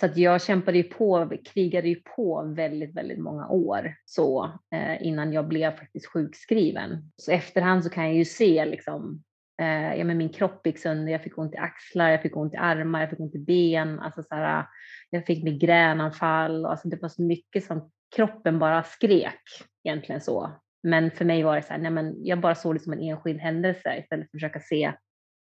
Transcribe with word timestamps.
Så 0.00 0.06
att 0.06 0.16
jag 0.16 0.42
kämpade 0.42 0.78
ju 0.78 0.84
på, 0.84 1.32
krigade 1.54 1.88
ju 1.88 2.02
på 2.16 2.52
väldigt, 2.56 2.96
väldigt 2.96 3.18
många 3.18 3.48
år 3.48 3.94
så 4.04 4.44
eh, 4.74 5.06
innan 5.06 5.32
jag 5.32 5.48
blev 5.48 5.70
faktiskt 5.70 6.06
sjukskriven. 6.06 7.10
Så 7.16 7.32
efterhand 7.32 7.84
så 7.84 7.90
kan 7.90 8.04
jag 8.04 8.14
ju 8.14 8.24
se 8.24 8.64
liksom, 8.64 9.22
eh, 9.62 9.94
ja 9.94 10.04
men 10.04 10.18
min 10.18 10.28
kropp 10.28 10.66
gick 10.66 10.78
sönder, 10.78 11.12
jag 11.12 11.22
fick 11.22 11.38
ont 11.38 11.54
i 11.54 11.56
axlar, 11.56 12.10
jag 12.10 12.22
fick 12.22 12.36
ont 12.36 12.54
i 12.54 12.56
armar, 12.56 13.00
jag 13.00 13.10
fick 13.10 13.20
ont 13.20 13.34
i 13.34 13.38
ben, 13.38 14.00
alltså 14.00 14.22
så 14.22 14.34
här, 14.34 14.66
jag 15.10 15.26
fick 15.26 15.44
migränanfall, 15.44 16.66
alltså 16.66 16.88
det 16.88 17.02
var 17.02 17.08
så 17.08 17.22
mycket 17.22 17.64
som 17.64 17.90
kroppen 18.16 18.58
bara 18.58 18.82
skrek 18.82 19.42
egentligen 19.84 20.20
så. 20.20 20.50
Men 20.82 21.10
för 21.10 21.24
mig 21.24 21.42
var 21.42 21.56
det 21.56 21.62
så 21.62 21.72
här, 21.72 21.80
nej 21.80 21.90
men 21.90 22.24
jag 22.24 22.40
bara 22.40 22.54
såg 22.54 22.74
det 22.74 22.80
som 22.80 22.92
en 22.92 23.02
enskild 23.02 23.40
händelse 23.40 23.96
istället 23.98 24.30
för 24.30 24.36
att 24.36 24.40
försöka 24.40 24.60
se 24.60 24.92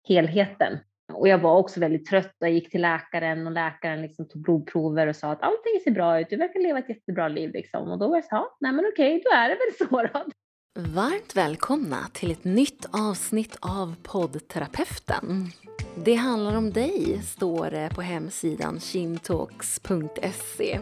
helheten. 0.08 0.78
Och 1.14 1.28
jag 1.28 1.38
var 1.38 1.56
också 1.56 1.80
väldigt 1.80 2.06
trött 2.06 2.36
och 2.40 2.46
jag 2.46 2.52
gick 2.52 2.70
till 2.70 2.82
läkaren 2.82 3.46
och 3.46 3.52
läkaren 3.52 4.02
liksom 4.02 4.28
tog 4.28 4.42
blodprover 4.42 5.06
och 5.06 5.16
sa 5.16 5.32
att 5.32 5.42
allting 5.42 5.80
ser 5.84 5.90
bra 5.90 6.20
ut, 6.20 6.30
du 6.30 6.36
verkar 6.36 6.60
leva 6.60 6.78
ett 6.78 6.88
jättebra 6.88 7.28
liv 7.28 7.50
liksom. 7.52 7.90
Och 7.90 7.98
då 7.98 8.08
var 8.08 8.16
jag 8.16 8.24
så 8.24 8.48
nej 8.60 8.72
men 8.72 8.84
okej, 8.92 9.22
då 9.24 9.36
är 9.36 9.48
det 9.48 9.54
väl 9.54 9.88
så 9.88 10.02
då. 10.02 10.24
Varmt 10.78 11.36
välkomna 11.36 11.96
till 12.12 12.30
ett 12.30 12.44
nytt 12.44 12.86
avsnitt 12.92 13.56
av 13.60 13.94
poddterapeuten. 14.02 15.50
Det 15.96 16.14
handlar 16.14 16.56
om 16.56 16.72
dig, 16.72 17.22
står 17.24 17.70
det 17.70 17.90
på 17.94 18.02
hemsidan 18.02 18.80
kimtalks.se 18.80 20.80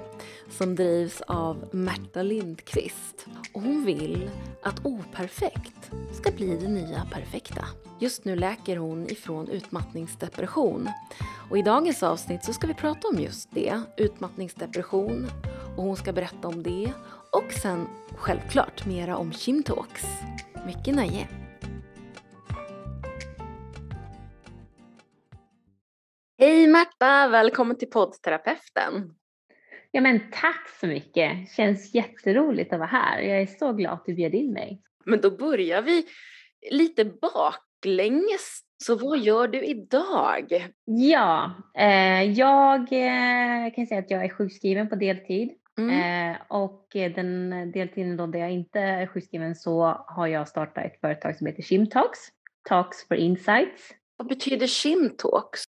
som 0.51 0.77
drivs 0.77 1.21
av 1.21 1.69
Märta 1.73 2.23
Lindqvist. 2.23 3.27
Och 3.55 3.63
hon 3.63 3.85
vill 3.85 4.31
att 4.63 4.87
operfekt 4.87 5.91
ska 6.13 6.33
bli 6.33 6.57
det 6.57 6.69
nya 6.69 7.07
perfekta. 7.13 7.65
Just 7.99 8.25
nu 8.25 8.37
läker 8.37 8.77
hon 8.77 9.11
ifrån 9.11 9.49
utmattningsdepression. 9.49 10.89
Och 11.51 11.59
i 11.59 11.63
dagens 11.63 12.03
avsnitt 12.03 12.45
så 12.45 12.53
ska 12.53 12.67
vi 12.67 12.75
prata 12.75 13.09
om 13.09 13.21
just 13.21 13.49
det, 13.51 13.81
utmattningsdepression. 13.97 15.31
Och 15.77 15.83
hon 15.83 15.97
ska 15.97 16.13
berätta 16.13 16.49
om 16.49 16.63
det 16.63 16.93
och 17.31 17.53
sen 17.63 17.87
självklart 18.17 18.87
mera 18.87 19.17
om 19.17 19.33
Kimtalks. 19.33 20.05
Mycket 20.67 20.95
nöje! 20.95 21.29
Hej 26.43 26.67
Märta! 26.67 27.29
Välkommen 27.29 27.79
till 27.79 27.91
poddterapeuten. 27.91 29.15
Ja 29.91 30.01
men 30.01 30.21
tack 30.33 30.69
så 30.81 30.87
mycket! 30.87 31.51
Känns 31.57 31.95
jätteroligt 31.95 32.73
att 32.73 32.79
vara 32.79 32.89
här. 32.89 33.21
Jag 33.21 33.41
är 33.41 33.47
så 33.47 33.73
glad 33.73 33.93
att 33.93 34.07
du 34.07 34.15
bjöd 34.15 34.35
in 34.35 34.53
mig. 34.53 34.83
Men 35.05 35.21
då 35.21 35.31
börjar 35.31 35.83
vi 35.83 36.07
lite 36.71 37.05
baklänges. 37.05 38.61
Så 38.85 38.97
vad 38.97 39.19
gör 39.19 39.49
du 39.49 39.65
idag? 39.65 40.69
Ja, 40.85 41.51
eh, 41.79 42.23
jag 42.23 42.81
eh, 42.81 43.75
kan 43.75 43.87
säga 43.87 43.99
att 43.99 44.11
jag 44.11 44.25
är 44.25 44.29
sjukskriven 44.29 44.89
på 44.89 44.95
deltid. 44.97 45.51
Mm. 45.79 46.31
Eh, 46.31 46.37
och 46.49 46.87
den 46.93 47.51
deltiden 47.75 48.17
då 48.17 48.27
där 48.27 48.39
jag 48.39 48.53
inte 48.53 48.81
är 48.81 49.07
sjukskriven 49.07 49.55
så 49.55 50.05
har 50.07 50.27
jag 50.27 50.49
startat 50.49 50.85
ett 50.85 51.01
företag 51.01 51.37
som 51.37 51.47
heter 51.47 51.63
Shimtalks, 51.63 52.19
Talks 52.69 53.09
for 53.09 53.17
Insights. 53.17 53.91
Vad 54.17 54.29
betyder 54.29 54.67
Shimtalks? 54.67 55.72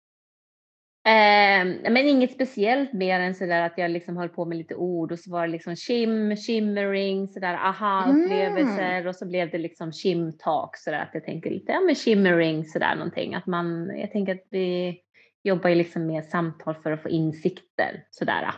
Eh, 1.05 1.91
men 1.91 1.97
inget 1.97 2.31
speciellt 2.31 2.93
mer 2.93 3.19
än 3.19 3.35
sådär 3.35 3.61
att 3.61 3.77
jag 3.77 3.91
liksom 3.91 4.17
höll 4.17 4.29
på 4.29 4.45
med 4.45 4.57
lite 4.57 4.75
ord 4.75 5.11
och 5.11 5.19
så 5.19 5.31
var 5.31 5.47
det 5.47 5.51
liksom 5.51 5.75
shim, 5.75 6.35
shimmering, 6.35 7.27
sådär 7.27 7.53
aha-upplevelser 7.53 8.95
mm. 8.95 9.07
och 9.07 9.15
så 9.15 9.25
blev 9.25 9.51
det 9.51 9.57
liksom 9.57 9.91
shim 9.91 10.37
talk 10.37 10.77
sådär 10.77 10.99
att 10.99 11.13
jag 11.13 11.25
tänker 11.25 11.49
lite, 11.49 11.71
ja 11.71 11.81
men 11.81 11.95
shimmering 11.95 12.65
sådär 12.65 12.95
någonting. 12.95 13.35
Att 13.35 13.47
man, 13.47 13.97
jag 13.99 14.11
tänker 14.11 14.35
att 14.35 14.47
vi 14.49 14.99
jobbar 15.43 15.69
ju 15.69 15.75
liksom 15.75 16.07
med 16.07 16.25
samtal 16.25 16.75
för 16.75 16.91
att 16.91 17.01
få 17.01 17.09
insikter 17.09 18.05
sådär. 18.11 18.53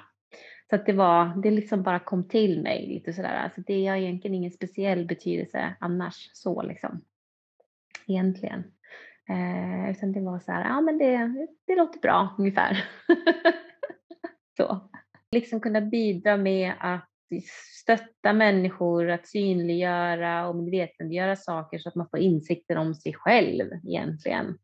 Så 0.69 0.75
att 0.75 0.85
det 0.85 0.93
var, 0.93 1.41
det 1.43 1.51
liksom 1.51 1.83
bara 1.83 1.99
kom 1.99 2.27
till 2.27 2.61
mig 2.61 2.87
lite 2.87 3.13
sådär. 3.13 3.35
Alltså 3.43 3.61
det 3.61 3.87
har 3.87 3.97
egentligen 3.97 4.35
ingen 4.35 4.51
speciell 4.51 5.05
betydelse 5.05 5.75
annars 5.79 6.29
så 6.33 6.61
liksom. 6.61 7.01
Egentligen. 8.07 8.63
Eh, 9.29 9.91
utan 9.91 10.11
det 10.11 10.21
var 10.21 10.39
så 10.39 10.51
här, 10.51 10.63
ja 10.63 10.81
men 10.81 10.97
det, 10.97 11.47
det 11.67 11.75
låter 11.75 11.99
bra 11.99 12.35
ungefär. 12.37 12.83
så. 14.57 14.89
Liksom 15.31 15.59
kunna 15.59 15.81
bidra 15.81 16.37
med 16.37 16.73
att 16.79 17.09
stötta 17.81 18.33
människor, 18.33 19.09
att 19.09 19.27
synliggöra 19.27 20.47
och 20.47 20.55
medvetandegöra 20.55 21.35
saker 21.35 21.77
så 21.77 21.89
att 21.89 21.95
man 21.95 22.09
får 22.09 22.19
insikter 22.19 22.77
om 22.77 22.95
sig 22.95 23.13
själv 23.13 23.71
egentligen. 23.83 24.57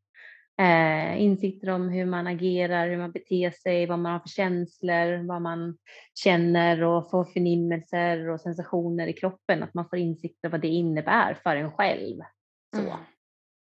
Eh, 0.61 1.21
insikter 1.21 1.69
om 1.69 1.89
hur 1.89 2.05
man 2.05 2.27
agerar, 2.27 2.89
hur 2.89 2.97
man 2.97 3.11
beter 3.11 3.51
sig, 3.51 3.85
vad 3.85 3.99
man 3.99 4.11
har 4.11 4.19
för 4.19 4.29
känslor, 4.29 5.27
vad 5.27 5.41
man 5.41 5.77
känner 6.23 6.83
och 6.83 7.09
får 7.09 7.23
förnimmelser 7.23 8.29
och 8.29 8.41
sensationer 8.41 9.07
i 9.07 9.13
kroppen. 9.13 9.63
Att 9.63 9.73
man 9.73 9.89
får 9.89 9.99
insikter 9.99 10.49
vad 10.49 10.61
det 10.61 10.67
innebär 10.67 11.33
för 11.43 11.55
en 11.55 11.71
själv. 11.71 12.17
Så, 12.75 12.81
mm. 12.81 12.97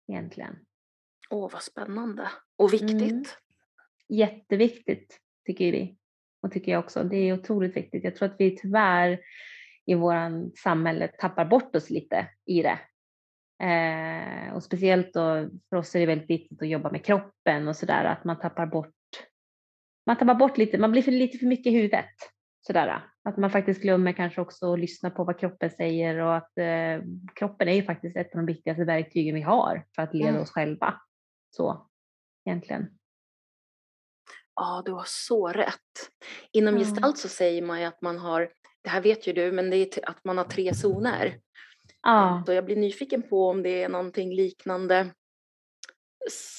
egentligen. 0.08 0.56
Åh, 1.32 1.50
vad 1.52 1.62
spännande 1.62 2.28
och 2.56 2.72
viktigt. 2.72 3.02
Mm. 3.02 3.24
Jätteviktigt 4.08 5.18
tycker 5.46 5.72
vi 5.72 5.96
och 6.42 6.52
tycker 6.52 6.72
jag 6.72 6.84
också. 6.84 7.04
Det 7.04 7.16
är 7.16 7.32
otroligt 7.32 7.76
viktigt. 7.76 8.04
Jag 8.04 8.16
tror 8.16 8.28
att 8.28 8.36
vi 8.38 8.56
tyvärr 8.56 9.20
i 9.86 9.94
vårt 9.94 10.58
samhälle 10.62 11.08
tappar 11.08 11.44
bort 11.44 11.76
oss 11.76 11.90
lite 11.90 12.28
i 12.46 12.62
det. 12.62 12.78
Eh, 13.66 14.54
och 14.54 14.62
speciellt 14.62 15.12
då 15.14 15.48
för 15.68 15.76
oss 15.76 15.94
är 15.94 16.00
det 16.00 16.06
väldigt 16.06 16.30
viktigt 16.30 16.62
att 16.62 16.68
jobba 16.68 16.90
med 16.90 17.04
kroppen 17.04 17.68
och 17.68 17.76
sådär 17.76 18.04
att 18.04 18.24
man 18.24 18.38
tappar 18.38 18.66
bort. 18.66 18.94
Man 20.06 20.16
tappar 20.16 20.34
bort 20.34 20.58
lite. 20.58 20.78
Man 20.78 20.92
blir 20.92 21.02
för 21.02 21.12
lite 21.12 21.38
för 21.38 21.46
mycket 21.46 21.66
i 21.66 21.74
huvudet 21.74 22.14
sådär. 22.60 23.02
Att 23.24 23.36
man 23.36 23.50
faktiskt 23.50 23.82
glömmer 23.82 24.12
kanske 24.12 24.40
också 24.40 24.72
att 24.72 24.80
lyssna 24.80 25.10
på 25.10 25.24
vad 25.24 25.40
kroppen 25.40 25.70
säger 25.70 26.18
och 26.18 26.36
att 26.36 26.58
eh, 26.58 27.06
kroppen 27.34 27.68
är 27.68 27.74
ju 27.74 27.82
faktiskt 27.82 28.16
ett 28.16 28.34
av 28.34 28.36
de 28.36 28.46
viktigaste 28.46 28.84
verktygen 28.84 29.34
vi 29.34 29.42
har 29.42 29.84
för 29.94 30.02
att 30.02 30.14
leda 30.14 30.28
mm. 30.28 30.42
oss 30.42 30.50
själva. 30.50 30.94
Så 31.56 31.86
egentligen. 32.44 32.98
Ja, 34.54 34.82
du 34.84 34.92
har 34.92 35.04
så 35.06 35.48
rätt. 35.48 36.10
Inom 36.52 36.74
mm. 36.74 36.84
gestalt 36.84 37.18
så 37.18 37.28
säger 37.28 37.62
man 37.62 37.80
ju 37.80 37.86
att 37.86 38.02
man 38.02 38.18
har, 38.18 38.52
det 38.82 38.90
här 38.90 39.00
vet 39.00 39.26
ju 39.26 39.32
du, 39.32 39.52
men 39.52 39.70
det 39.70 39.76
är 39.76 40.08
att 40.10 40.24
man 40.24 40.38
har 40.38 40.44
tre 40.44 40.74
zoner. 40.74 41.38
Ja. 42.02 42.42
Så 42.46 42.52
jag 42.52 42.64
blir 42.64 42.76
nyfiken 42.76 43.22
på 43.22 43.48
om 43.48 43.62
det 43.62 43.82
är 43.82 43.88
någonting 43.88 44.34
liknande 44.34 45.10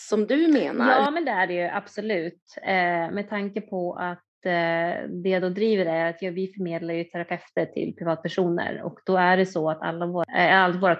som 0.09 0.27
du 0.27 0.47
menar. 0.47 0.91
Ja, 0.91 1.11
men 1.11 1.25
det 1.25 1.31
är 1.31 1.47
det 1.47 1.53
ju 1.53 1.63
absolut. 1.63 2.57
Eh, 2.61 3.11
med 3.11 3.29
tanke 3.29 3.61
på 3.61 3.93
att 3.93 4.45
eh, 4.45 5.09
det 5.09 5.29
jag 5.29 5.41
då 5.41 5.49
driver 5.49 5.85
är 5.85 6.09
att 6.09 6.17
vi 6.21 6.53
förmedlar 6.57 6.93
ju 6.93 7.03
terapeuter 7.03 7.65
till 7.65 7.95
privatpersoner 7.95 8.81
och 8.81 8.99
då 9.05 9.17
är 9.17 9.37
det 9.37 9.45
så 9.45 9.69
att 9.69 9.81
alla 9.81 10.05
våra, 10.05 10.47
äh, 10.47 10.63
alla 10.63 10.79
våra 10.79 10.95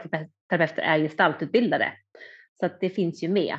terapeuter 0.50 0.82
är 0.82 1.00
gestaltutbildade. 1.00 1.94
Så 2.60 2.66
att 2.66 2.80
det 2.80 2.90
finns 2.90 3.24
ju 3.24 3.30
med 3.30 3.58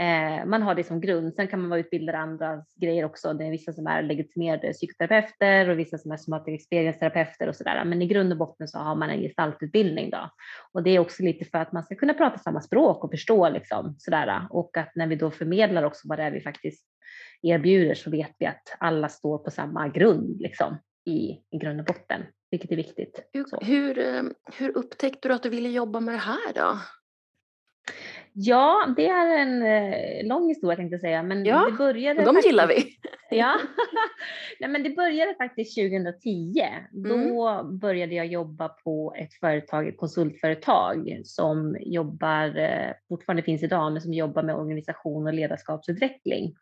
Eh, 0.00 0.46
man 0.46 0.62
har 0.62 0.74
det 0.74 0.84
som 0.84 1.00
grund. 1.00 1.34
Sen 1.34 1.48
kan 1.48 1.60
man 1.60 1.70
vara 1.70 1.80
utbildad 1.80 2.14
i 2.14 2.18
andra 2.18 2.64
grejer 2.80 3.04
också. 3.04 3.32
Det 3.32 3.44
är 3.44 3.50
vissa 3.50 3.72
som 3.72 3.86
är 3.86 4.02
legitimerade 4.02 4.72
psykoterapeuter 4.72 5.68
och 5.68 5.78
vissa 5.78 5.98
som 5.98 6.12
är 6.12 6.16
somatic 6.16 6.54
experience-terapeuter 6.54 7.48
och 7.48 7.56
sådär. 7.56 7.84
Men 7.84 8.02
i 8.02 8.06
grund 8.06 8.32
och 8.32 8.38
botten 8.38 8.68
så 8.68 8.78
har 8.78 8.94
man 8.94 9.10
en 9.10 9.20
gestaltutbildning 9.20 10.10
då. 10.10 10.30
Och 10.72 10.82
det 10.82 10.90
är 10.90 10.98
också 10.98 11.22
lite 11.22 11.44
för 11.44 11.58
att 11.58 11.72
man 11.72 11.82
ska 11.82 11.94
kunna 11.94 12.14
prata 12.14 12.38
samma 12.38 12.60
språk 12.60 13.04
och 13.04 13.10
förstå 13.10 13.48
liksom 13.48 13.94
sådär. 13.98 14.46
Och 14.50 14.76
att 14.76 14.90
när 14.94 15.06
vi 15.06 15.16
då 15.16 15.30
förmedlar 15.30 15.82
också 15.82 16.08
vad 16.08 16.18
det 16.18 16.22
är 16.22 16.30
vi 16.30 16.40
faktiskt 16.40 16.86
erbjuder 17.42 17.94
så 17.94 18.10
vet 18.10 18.32
vi 18.38 18.46
att 18.46 18.76
alla 18.78 19.08
står 19.08 19.38
på 19.38 19.50
samma 19.50 19.88
grund 19.88 20.40
liksom 20.40 20.78
i, 21.04 21.40
i 21.50 21.58
grund 21.58 21.80
och 21.80 21.86
botten, 21.86 22.22
vilket 22.50 22.72
är 22.72 22.76
viktigt. 22.76 23.28
Hur, 23.32 23.64
hur, 23.64 23.98
eh, 23.98 24.22
hur 24.58 24.76
upptäckte 24.76 25.28
du 25.28 25.34
att 25.34 25.42
du 25.42 25.48
ville 25.48 25.68
jobba 25.68 26.00
med 26.00 26.14
det 26.14 26.18
här 26.18 26.52
då? 26.54 26.78
Ja, 28.34 28.94
det 28.96 29.08
är 29.08 29.38
en 29.38 29.62
eh, 29.62 30.26
lång 30.26 30.48
historia 30.48 30.76
tänkte 30.76 30.94
jag 30.94 31.00
säga. 31.00 31.22
Men 31.22 31.44
ja, 31.44 31.66
det 31.70 31.76
började 31.76 32.20
de 32.20 32.26
faktiskt, 32.26 32.46
gillar 32.46 32.66
vi. 32.66 32.84
ja, 33.30 33.58
Nej, 34.60 34.70
men 34.70 34.82
det 34.82 34.90
började 34.90 35.34
faktiskt 35.34 35.76
2010. 35.76 36.60
Mm. 36.94 37.08
Då 37.08 37.62
började 37.62 38.14
jag 38.14 38.26
jobba 38.26 38.68
på 38.68 39.14
ett 39.18 39.34
företag, 39.34 39.88
ett 39.88 39.96
konsultföretag 39.96 41.20
som 41.24 41.76
jobbar, 41.80 42.58
eh, 42.58 42.92
fortfarande 43.08 43.42
finns 43.42 43.62
idag, 43.62 43.92
men 43.92 44.02
som 44.02 44.14
jobbar 44.14 44.42
med 44.42 44.56
organisation 44.56 45.26
och 45.26 45.34
ledarskapsutveckling. 45.34 46.54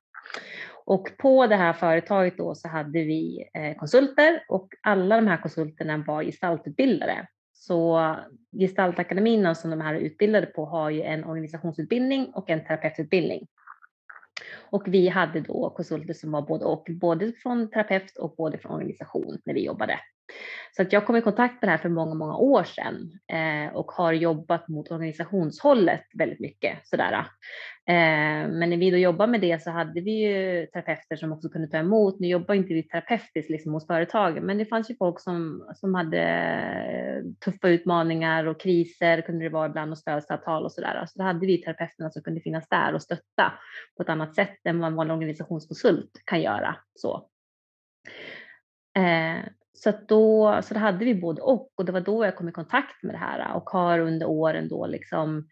Och 0.85 1.09
på 1.19 1.47
det 1.47 1.57
här 1.57 1.73
företaget 1.73 2.37
då 2.37 2.55
så 2.55 2.69
hade 2.69 2.99
vi 2.99 3.45
eh, 3.55 3.77
konsulter 3.77 4.45
och 4.49 4.69
alla 4.83 5.17
de 5.17 5.27
här 5.27 5.37
konsulterna 5.37 6.05
var 6.07 6.23
gestaltutbildare. 6.23 7.27
Så 7.71 8.17
Gestaltakademin 8.53 9.55
som 9.55 9.71
de 9.71 9.81
här 9.81 9.95
är 9.95 9.99
utbildade 9.99 10.47
på 10.47 10.65
har 10.65 10.91
ju 10.91 11.03
en 11.03 11.25
organisationsutbildning 11.25 12.31
och 12.35 12.51
en 12.51 12.65
terapeututbildning. 12.65 13.47
Och 14.71 14.83
vi 14.87 15.09
hade 15.09 15.41
då 15.41 15.71
konsulter 15.71 16.15
som 16.15 16.33
var 16.33 16.43
både 16.43 16.65
och, 16.65 16.87
både 16.91 17.33
från 17.33 17.71
terapeut 17.71 18.17
och 18.17 18.35
både 18.37 18.59
från 18.59 18.73
organisation 18.73 19.39
när 19.45 19.55
vi 19.55 19.65
jobbade 19.65 20.01
så 20.73 20.83
att 20.83 20.93
jag 20.93 21.07
kom 21.07 21.17
i 21.17 21.23
kontakt 21.23 21.63
med 21.63 21.69
det 21.69 21.71
här 21.71 21.79
för 21.79 21.89
många, 21.89 22.15
många 22.15 22.37
år 22.37 22.65
sedan 22.65 23.19
eh, 23.33 23.75
och 23.75 23.93
har 23.93 24.13
jobbat 24.13 24.69
mot 24.69 24.91
organisationshållet 24.91 26.05
väldigt 26.19 26.41
mycket 26.41 26.87
sådär. 26.89 27.13
Eh, 27.87 28.49
men 28.49 28.71
när 28.71 28.77
vi 28.77 28.91
då 28.91 28.97
jobbade 28.97 29.33
med 29.33 29.41
det 29.41 29.63
så 29.63 29.71
hade 29.71 30.01
vi 30.01 30.11
ju 30.11 30.67
terapeuter 30.67 31.17
som 31.17 31.33
också 31.33 31.49
kunde 31.49 31.69
ta 31.69 31.77
emot. 31.77 32.21
Nu 32.21 32.29
jobbar 32.29 32.55
inte 32.55 32.75
vi 32.75 32.83
terapeutiskt 32.83 33.51
liksom 33.51 33.73
hos 33.73 33.87
företagen, 33.87 34.47
men 34.47 34.59
det 34.59 34.67
fanns 34.67 34.91
ju 34.91 34.97
folk 34.97 35.21
som, 35.21 35.69
som 35.75 35.95
hade 35.95 36.23
eh, 36.23 37.23
tuffa 37.45 37.69
utmaningar 37.69 38.47
och 38.47 38.61
kriser 38.61 39.21
kunde 39.21 39.45
det 39.45 39.49
vara 39.49 39.67
ibland 39.67 39.93
och 39.93 39.99
stödavtal 39.99 40.65
och 40.65 40.73
sådär. 40.73 41.05
Så 41.07 41.19
då 41.19 41.25
hade 41.25 41.47
vi 41.47 41.63
terapeuterna 41.63 42.11
som 42.11 42.23
kunde 42.23 42.41
finnas 42.41 42.69
där 42.69 42.95
och 42.95 43.03
stötta 43.03 43.53
på 43.97 44.03
ett 44.03 44.09
annat 44.09 44.35
sätt 44.35 44.59
än 44.65 44.79
vad 44.79 44.91
en 44.91 44.97
vanlig 44.97 45.15
organisationskonsult 45.15 46.11
kan 46.25 46.43
göra. 46.43 46.77
Så. 46.95 47.29
Eh, 48.97 49.39
så, 49.83 49.93
då, 50.09 50.61
så 50.63 50.75
då 50.75 50.81
hade 50.81 51.05
vi 51.05 51.15
både 51.15 51.43
och 51.43 51.73
och 51.75 51.85
det 51.85 51.93
var 51.93 52.01
då 52.01 52.25
jag 52.25 52.37
kom 52.37 52.49
i 52.49 52.53
kontakt 52.53 53.03
med 53.03 53.15
det 53.15 53.19
här 53.19 53.57
och 53.57 53.71
har 53.71 53.99
under 53.99 54.27
åren 54.27 54.69
då 54.69 54.87
liksom 54.87 55.49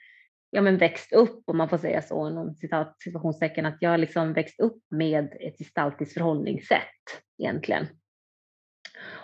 ja, 0.50 0.60
men 0.60 0.78
växt 0.78 1.12
upp, 1.12 1.42
om 1.46 1.56
man 1.56 1.68
får 1.68 1.78
säga 1.78 2.02
så, 2.02 2.28
inom 2.28 2.54
citat, 2.54 2.96
situationstecken, 2.98 3.66
att 3.66 3.76
jag 3.80 4.00
liksom 4.00 4.32
växt 4.32 4.60
upp 4.60 4.82
med 4.90 5.32
ett 5.40 5.58
gestaltiskt 5.58 6.14
förhållningssätt 6.14 7.22
egentligen. 7.38 7.86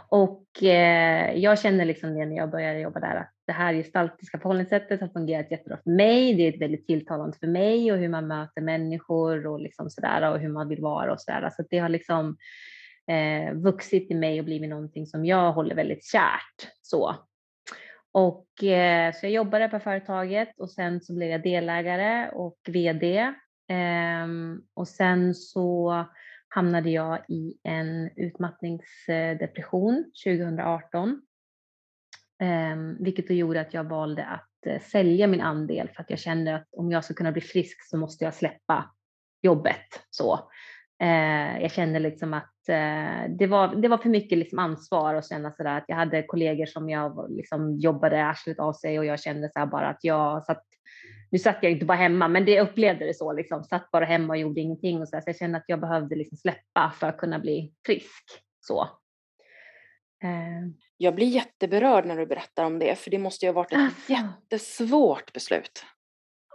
Och 0.09 0.63
eh, 0.63 1.35
jag 1.39 1.59
känner 1.59 1.85
liksom 1.85 2.15
det 2.15 2.27
när 2.27 2.37
jag 2.37 2.51
började 2.51 2.81
jobba 2.81 3.01
där, 3.01 3.17
att 3.17 3.33
det 3.47 3.53
här 3.53 3.75
gestaltiska 3.75 4.39
förhållningssättet 4.39 5.01
har 5.01 5.09
fungerat 5.09 5.51
jättebra 5.51 5.79
för 5.85 5.91
mig. 5.91 6.35
Det 6.35 6.43
är 6.43 6.59
väldigt 6.59 6.87
tilltalande 6.87 7.37
för 7.41 7.47
mig 7.47 7.93
och 7.93 7.99
hur 7.99 8.09
man 8.09 8.27
möter 8.27 8.61
människor 8.61 9.47
och 9.47 9.61
liksom 9.61 9.91
sådär 9.91 10.31
och 10.31 10.39
hur 10.39 10.49
man 10.49 10.69
vill 10.69 10.81
vara 10.81 11.13
och 11.13 11.21
sådär. 11.21 11.51
Så 11.57 11.65
det 11.71 11.79
har 11.79 11.89
liksom 11.89 12.37
eh, 13.11 13.55
vuxit 13.55 14.11
i 14.11 14.15
mig 14.15 14.39
och 14.39 14.45
blivit 14.45 14.71
någonting 14.71 15.07
som 15.07 15.25
jag 15.25 15.53
håller 15.53 15.75
väldigt 15.75 16.05
kärt. 16.05 16.73
Så. 16.83 17.17
Och, 18.13 18.65
eh, 18.65 19.13
så 19.13 19.27
jag 19.27 19.33
jobbade 19.33 19.69
på 19.69 19.81
företaget 19.81 20.61
och 20.61 20.71
sen 20.71 21.01
så 21.01 21.15
blev 21.15 21.31
jag 21.31 21.43
delägare 21.43 22.31
och 22.31 22.59
VD. 22.69 23.19
Eh, 23.69 24.27
och 24.75 24.89
sen 24.89 25.35
så 25.35 26.05
hamnade 26.49 26.91
jag 26.91 27.31
i 27.31 27.59
en 27.63 28.11
utmattningsdepression 28.17 30.05
2018. 30.25 31.23
Eh, 32.41 32.77
vilket 33.01 33.29
då 33.29 33.35
gjorde 33.35 33.61
att 33.61 33.75
jag 33.75 33.85
valde 33.85 34.25
att 34.25 34.67
eh, 34.67 34.81
sälja 34.81 35.27
min 35.27 35.41
andel 35.41 35.89
för 35.89 36.03
att 36.03 36.11
jag 36.11 36.19
kände 36.19 36.55
att 36.55 36.69
om 36.73 36.91
jag 36.91 37.05
ska 37.05 37.15
kunna 37.15 37.33
bli 37.33 37.41
frisk 37.41 37.89
så 37.89 37.97
måste 37.97 38.25
jag 38.25 38.35
släppa 38.35 38.95
jobbet. 39.43 40.07
Så. 40.11 40.51
Eh, 41.03 41.63
jag 41.63 41.71
kände 41.71 41.99
liksom 41.99 42.35
att 42.35 42.69
eh, 42.69 43.31
det, 43.39 43.47
var, 43.47 43.75
det 43.75 43.89
var 43.89 43.99
för 43.99 44.09
mycket 44.09 44.39
liksom 44.39 44.59
ansvar 44.59 45.15
och 45.15 45.25
känna 45.25 45.53
sådär 45.53 45.79
att 45.79 45.85
jag 45.89 45.97
hade 45.97 46.23
kollegor 46.23 46.67
som 46.67 46.91
jag 46.91 47.27
liksom 47.31 47.79
jobbade 47.79 48.27
arslet 48.27 48.59
av 48.59 48.73
sig 48.73 48.99
och 48.99 49.05
jag 49.05 49.21
kände 49.21 49.51
så 49.53 49.67
bara 49.67 49.89
att 49.89 50.05
jag 50.05 50.45
satt, 50.45 50.63
nu 51.31 51.39
satt 51.39 51.59
jag 51.61 51.73
inte 51.73 51.85
bara 51.85 51.99
hemma, 51.99 52.29
men 52.29 52.45
det 52.45 52.61
upplevde 52.61 53.07
det 53.07 53.15
så 53.15 53.33
liksom, 53.33 53.65
satt 53.65 53.91
bara 53.91 54.05
hemma 54.05 54.33
och 54.33 54.39
gjorde 54.39 54.61
ingenting 54.61 55.01
och 55.01 55.09
så, 55.09 55.21
så 55.21 55.29
jag 55.29 55.37
kände 55.37 55.59
att 55.59 55.65
jag 55.67 55.81
behövde 55.81 56.17
liksom 56.17 56.39
släppa 56.39 56.93
för 56.99 57.07
att 57.07 57.19
kunna 57.19 57.39
bli 57.39 57.73
frisk. 57.87 58.25
Så. 58.61 58.83
Eh. 60.23 60.69
Jag 60.97 61.15
blir 61.15 61.27
jätteberörd 61.27 62.07
när 62.07 62.17
du 62.17 62.27
berättar 62.27 62.65
om 62.65 62.79
det, 62.79 62.99
för 62.99 63.11
det 63.11 63.19
måste 63.19 63.47
ju 63.47 63.53
ha 63.53 63.55
varit 63.55 63.73
ett 63.73 63.79
alltså. 63.79 64.13
jättesvårt 64.13 65.33
beslut. 65.33 65.85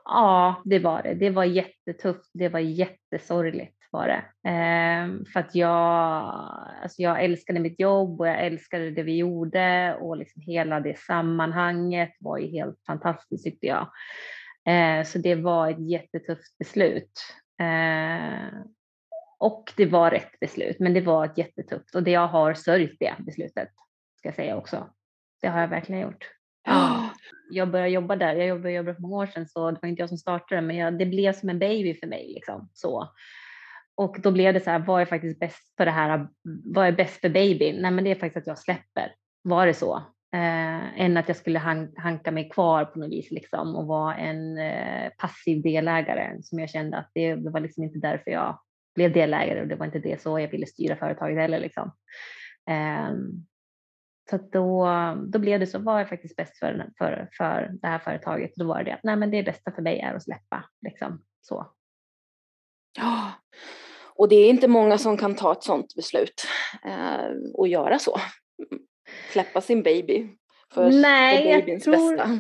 Ja, 0.06 0.62
det 0.66 0.80
var 0.80 1.04
det. 1.04 1.14
Det 1.14 1.30
var 1.30 1.44
jättetufft. 1.44 2.30
Det 2.34 2.50
var 2.50 2.60
jättesorgligt 2.60 3.79
var 3.92 4.08
det. 4.08 4.50
Eh, 4.50 5.32
för 5.34 5.40
att 5.40 5.56
jag, 5.56 6.24
alltså 6.84 7.02
jag 7.02 7.24
älskade 7.24 7.60
mitt 7.60 7.80
jobb 7.80 8.22
och 8.22 8.28
jag 8.28 8.46
älskade 8.46 8.92
det 8.92 9.04
vi 9.04 9.18
gjorde 9.18 9.96
och 10.02 10.18
liksom 10.18 10.42
hela 10.42 10.80
det 10.80 11.00
sammanhanget 11.00 12.12
var 12.20 12.38
ju 12.38 12.48
helt 12.48 12.80
fantastiskt 12.88 13.44
tyckte 13.44 13.66
jag. 13.66 13.88
Eh, 14.68 15.04
så 15.04 15.18
det 15.18 15.36
var 15.36 15.70
ett 15.70 15.90
jättetufft 15.90 16.58
beslut. 16.58 17.12
Eh, 17.62 18.60
och 19.40 19.74
det 19.78 19.86
var 19.86 20.12
rätt 20.12 20.40
beslut, 20.40 20.80
men 20.80 20.94
det 20.94 21.02
var 21.02 21.26
ett 21.26 21.38
jättetufft 21.38 21.96
och 21.96 22.04
det 22.04 22.12
jag 22.12 22.28
har 22.28 22.54
sörjt 22.54 22.98
det 23.00 23.14
beslutet 23.20 23.70
ska 24.18 24.28
jag 24.28 24.36
säga 24.36 24.58
också. 24.58 24.90
Det 25.42 25.48
har 25.48 25.62
jag 25.62 25.68
verkligen 25.68 26.02
gjort. 26.02 26.30
Ja. 26.66 27.10
Jag 27.52 27.72
började 27.72 27.90
jobba 27.90 28.16
där, 28.16 28.36
jag 28.36 28.48
jobbade, 28.48 28.72
jobbade 28.72 28.96
för 28.96 29.02
många 29.02 29.16
år 29.16 29.26
sedan 29.26 29.48
så 29.48 29.72
det 29.72 29.80
var 29.82 29.90
inte 29.90 30.02
jag 30.02 30.10
som 30.10 30.18
startade 30.18 30.62
men 30.62 30.76
jag, 30.76 31.00
det 31.00 31.06
blev 31.06 31.34
som 31.34 31.50
en 31.50 31.60
baby 31.60 32.00
för 32.00 32.08
mig. 32.08 32.34
Liksom. 32.34 32.70
Så. 32.74 33.08
Och 34.00 34.18
då 34.22 34.32
blev 34.32 34.54
det 34.54 34.60
så 34.60 34.70
här, 34.70 34.80
vad 34.80 35.02
är 35.02 35.06
faktiskt 35.06 35.40
bäst 35.40 35.74
för 35.78 35.86
det 35.86 35.92
här? 35.92 36.28
Vad 36.66 36.88
är 36.88 36.92
bäst 36.92 37.22
för 37.22 37.30
babyn? 37.30 37.82
Nej, 37.82 37.92
men 37.92 38.04
det 38.04 38.12
är 38.12 38.16
faktiskt 38.16 38.38
att 38.38 38.48
jag 38.48 38.60
släpper. 38.60 39.16
Var 39.42 39.66
det 39.66 39.74
så? 39.74 39.98
Eh, 40.34 41.02
än 41.02 41.18
att 41.18 41.28
jag 41.28 41.38
skulle 41.38 41.60
han, 41.60 41.94
hanka 41.98 42.32
mig 42.32 42.50
kvar 42.50 42.86
på 42.86 43.00
något 43.00 43.10
vis 43.10 43.32
liksom 43.32 43.76
och 43.76 43.88
vara 43.88 44.16
en 44.16 44.58
eh, 44.58 45.12
passiv 45.18 45.62
delägare 45.62 46.38
som 46.42 46.60
jag 46.60 46.70
kände 46.70 46.98
att 46.98 47.12
det, 47.14 47.36
det, 47.36 47.50
var 47.50 47.60
liksom 47.60 47.84
inte 47.84 48.00
därför 48.00 48.32
jag 48.32 48.60
blev 48.96 49.14
delägare 49.14 49.62
och 49.62 49.68
det 49.68 49.76
var 49.76 49.86
inte 49.86 50.00
det 50.00 50.22
så 50.22 50.40
jag 50.40 50.48
ville 50.48 50.66
styra 50.66 50.96
företaget 50.96 51.38
heller 51.38 51.60
liksom. 51.60 51.92
Eh, 52.70 53.12
så 54.30 54.38
då, 54.52 54.88
då 55.28 55.40
blev 55.40 55.60
det 55.60 55.68
så, 55.68 55.80
vad 55.80 56.02
är 56.02 56.06
faktiskt 56.06 56.36
bäst 56.36 56.60
för, 56.60 56.90
för, 56.98 57.30
för 57.38 57.70
det 57.82 57.88
här 57.88 58.00
företaget? 58.00 58.52
Då 58.56 58.66
var 58.66 58.84
det 58.84 58.94
att 58.94 59.04
nej, 59.04 59.16
men 59.16 59.32
det 59.32 59.44
bästa 59.44 59.72
för 59.72 59.82
mig 59.82 60.00
är 60.00 60.14
att 60.14 60.24
släppa 60.24 60.66
liksom 60.82 61.22
så. 61.42 61.72
Ja, 62.98 63.32
och 64.20 64.30
det 64.30 64.36
är 64.36 64.50
inte 64.50 64.68
många 64.68 64.98
som 64.98 65.18
kan 65.18 65.36
ta 65.36 65.52
ett 65.52 65.64
sådant 65.64 65.96
beslut 65.96 66.48
eh, 66.86 67.52
och 67.54 67.68
göra 67.68 68.00
så. 68.00 68.20
Släppa 69.32 69.62
sin 69.62 69.84
baby 69.84 70.28
för, 70.74 70.92
Nej, 70.92 71.38
för 71.38 71.60
babyns 71.60 71.88
jag 71.88 71.96
tror, 71.96 72.18
bästa. 72.18 72.40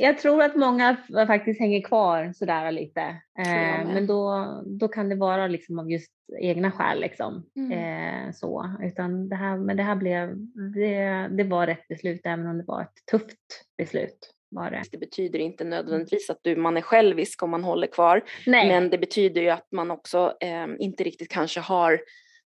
Jag 0.00 0.18
tror 0.18 0.42
att 0.42 0.56
många 0.56 0.96
faktiskt 1.26 1.60
hänger 1.60 1.82
kvar 1.82 2.32
sådär 2.34 2.72
lite. 2.72 3.00
Eh, 3.38 3.86
men 3.86 4.06
då, 4.06 4.46
då 4.66 4.88
kan 4.88 5.08
det 5.08 5.16
vara 5.16 5.46
liksom 5.46 5.78
av 5.78 5.90
just 5.90 6.12
egna 6.40 6.70
skäl. 6.70 7.00
Liksom. 7.00 7.46
Mm. 7.56 7.72
Eh, 7.72 8.32
så. 8.32 8.76
Utan 8.82 9.28
det 9.28 9.36
här, 9.36 9.56
men 9.56 9.76
det 9.76 9.82
här 9.82 9.96
blev, 9.96 10.36
det, 10.74 11.28
det 11.36 11.44
var 11.44 11.66
rätt 11.66 11.88
beslut 11.88 12.20
även 12.24 12.46
om 12.46 12.58
det 12.58 12.64
var 12.66 12.82
ett 12.82 13.06
tufft 13.10 13.64
beslut 13.78 14.34
var 14.50 14.70
det. 14.70 14.82
Det 14.92 14.98
betyder 14.98 15.38
inte 15.38 15.64
nödvändigtvis 15.64 16.30
att 16.30 16.38
du, 16.42 16.56
man 16.56 16.76
är 16.76 16.80
självisk 16.80 17.42
om 17.42 17.50
man 17.50 17.64
håller 17.64 17.86
kvar. 17.86 18.24
Nej. 18.46 18.68
Men 18.68 18.90
det 18.90 18.98
betyder 18.98 19.40
ju 19.40 19.50
att 19.50 19.66
man 19.72 19.90
också 19.90 20.36
eh, 20.40 20.66
inte 20.78 21.04
riktigt 21.04 21.28
kanske 21.28 21.60
har 21.60 21.92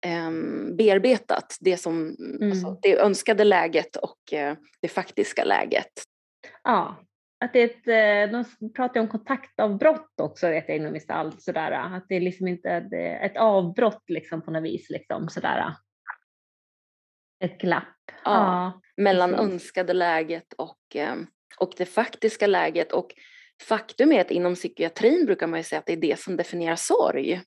eh, 0.07 0.31
bearbetat 0.77 1.57
det, 1.61 1.77
som, 1.77 2.09
alltså 2.09 2.37
mm. 2.37 2.51
alltså, 2.51 2.79
det 2.83 2.99
önskade 2.99 3.45
läget 3.45 3.97
och 3.97 4.33
eh, 4.33 4.57
det 4.81 4.89
faktiska 4.89 5.45
läget. 5.45 5.93
Ja, 6.65 6.97
att 7.45 7.53
det 7.53 7.63
ett, 7.63 7.89
eh, 7.89 8.45
de 8.61 8.73
pratar 8.73 9.01
om 9.01 9.09
kontaktavbrott 9.09 10.21
också 10.23 10.49
vet 10.49 10.69
jag 10.69 10.77
inom 10.77 10.95
Gestalt, 10.95 11.43
sådär, 11.43 11.71
att 11.71 12.07
det 12.09 12.17
är 12.17 12.21
liksom 12.21 12.49
inte 12.49 12.71
ett, 12.71 12.93
ett 13.31 13.37
avbrott 13.37 14.05
liksom 14.07 14.43
på 14.43 14.51
något 14.51 14.65
vis. 14.65 14.91
Liksom, 14.91 15.29
sådär. 15.29 15.75
Ett 17.45 17.61
glapp. 17.61 17.85
Ja, 18.25 18.33
ja 18.33 18.81
mellan 18.97 19.31
precis. 19.31 19.45
önskade 19.45 19.93
läget 19.93 20.53
och 20.53 20.81
ehm, 20.95 21.26
och 21.61 21.73
det 21.77 21.87
faktiska 21.87 22.47
läget. 22.47 22.93
Och 22.93 23.15
faktum 23.63 24.13
är 24.13 24.21
att 24.21 24.31
inom 24.31 24.55
psykiatrin 24.55 25.27
brukar 25.27 25.47
man 25.47 25.61
ju 25.61 25.65
säga 25.65 25.79
att 25.79 25.87
det 25.87 25.93
är 25.93 25.97
det 25.97 26.21
som 26.21 26.37
definierar 26.37 26.77
sorg. 26.77 27.43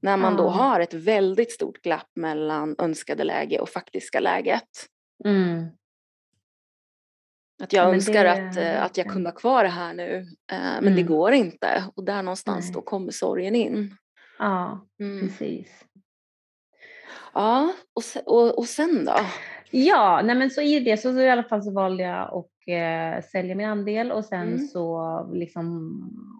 När 0.00 0.16
man 0.16 0.36
då 0.36 0.48
har 0.48 0.80
ett 0.80 0.94
väldigt 0.94 1.52
stort 1.52 1.82
glapp 1.82 2.10
mellan 2.16 2.74
önskade 2.78 3.24
läge 3.24 3.60
och 3.60 3.68
faktiska 3.68 4.20
läget. 4.20 4.68
Mm. 5.24 5.66
Att 7.62 7.72
jag 7.72 7.88
ja, 7.88 7.94
önskar 7.94 8.24
det, 8.24 8.32
att, 8.32 8.56
eh, 8.56 8.82
att 8.82 8.96
jag 8.96 9.06
kunde 9.06 9.30
ha 9.30 9.34
kvar 9.34 9.64
det 9.64 9.70
här 9.70 9.94
nu, 9.94 10.16
eh, 10.52 10.58
men 10.58 10.78
mm. 10.78 10.96
det 10.96 11.02
går 11.02 11.32
inte. 11.32 11.84
Och 11.94 12.04
där 12.04 12.22
någonstans 12.22 12.64
Nej. 12.64 12.74
då 12.74 12.82
kommer 12.82 13.12
sorgen 13.12 13.54
in. 13.54 13.96
Ja, 14.38 14.86
mm. 15.00 15.20
precis. 15.20 15.84
Ja, 17.34 17.72
och, 17.94 18.02
och, 18.26 18.58
och 18.58 18.66
sen 18.66 19.04
då? 19.04 19.20
Ja, 19.70 20.20
nej 20.24 20.36
men 20.36 20.50
så 20.50 20.60
i 20.60 20.80
det 20.80 20.96
så, 20.96 21.12
så 21.12 21.20
i 21.20 21.30
alla 21.30 21.42
fall 21.42 21.62
så 21.62 21.72
valde 21.72 22.02
jag 22.02 22.22
att 22.22 22.50
eh, 22.66 23.24
sälja 23.24 23.54
min 23.54 23.66
andel 23.66 24.12
och 24.12 24.24
sen 24.24 24.48
mm. 24.48 24.58
så 24.58 25.30
liksom 25.32 25.92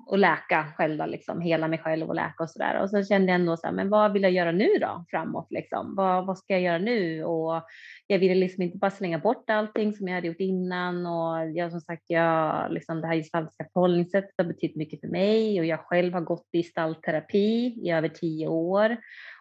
och 0.07 0.19
läka 0.19 0.67
själv 0.77 1.07
liksom, 1.07 1.41
hela 1.41 1.69
mig 1.69 1.79
själv 1.79 2.09
och 2.09 2.15
läka 2.15 2.43
och 2.43 2.51
sådär. 2.51 2.83
Och 2.83 2.91
så 2.91 3.05
kände 3.05 3.33
jag 3.33 3.41
ändå 3.41 3.57
så 3.57 3.67
här, 3.67 3.75
men 3.75 3.91
vad 3.91 4.13
vill 4.13 4.23
jag 4.23 4.33
göra 4.33 4.53
nu 4.53 4.69
då 4.81 5.05
framåt 5.11 5.47
liksom? 5.51 5.95
Vad, 5.95 6.27
vad 6.27 6.39
ska 6.39 6.53
jag 6.53 6.63
göra 6.63 6.79
nu? 6.79 7.25
Och 7.25 7.63
jag 8.07 8.19
ville 8.19 8.35
liksom 8.35 8.63
inte 8.63 8.79
bara 8.79 8.91
slänga 8.91 9.19
bort 9.19 9.51
allting 9.51 9.93
som 9.93 10.09
jag 10.09 10.15
hade 10.15 10.27
gjort 10.27 10.41
innan 10.41 11.07
och 11.07 11.51
jag 11.51 11.71
som 11.71 11.81
sagt, 11.81 12.05
jag 12.07 12.73
liksom 12.73 13.01
det 13.01 13.07
här 13.07 13.17
gestaltiska 13.17 13.67
förhållningssättet 13.73 14.35
har 14.39 14.45
betytt 14.45 14.77
mycket 14.77 15.01
för 15.01 15.09
mig 15.09 15.61
och 15.61 15.67
jag 15.67 15.81
själv 15.81 16.13
har 16.13 16.21
gått 16.21 16.49
i 16.53 16.59
gestaltterapi 16.59 17.75
i 17.87 17.91
över 17.91 18.09
tio 18.09 18.49
år 18.49 18.97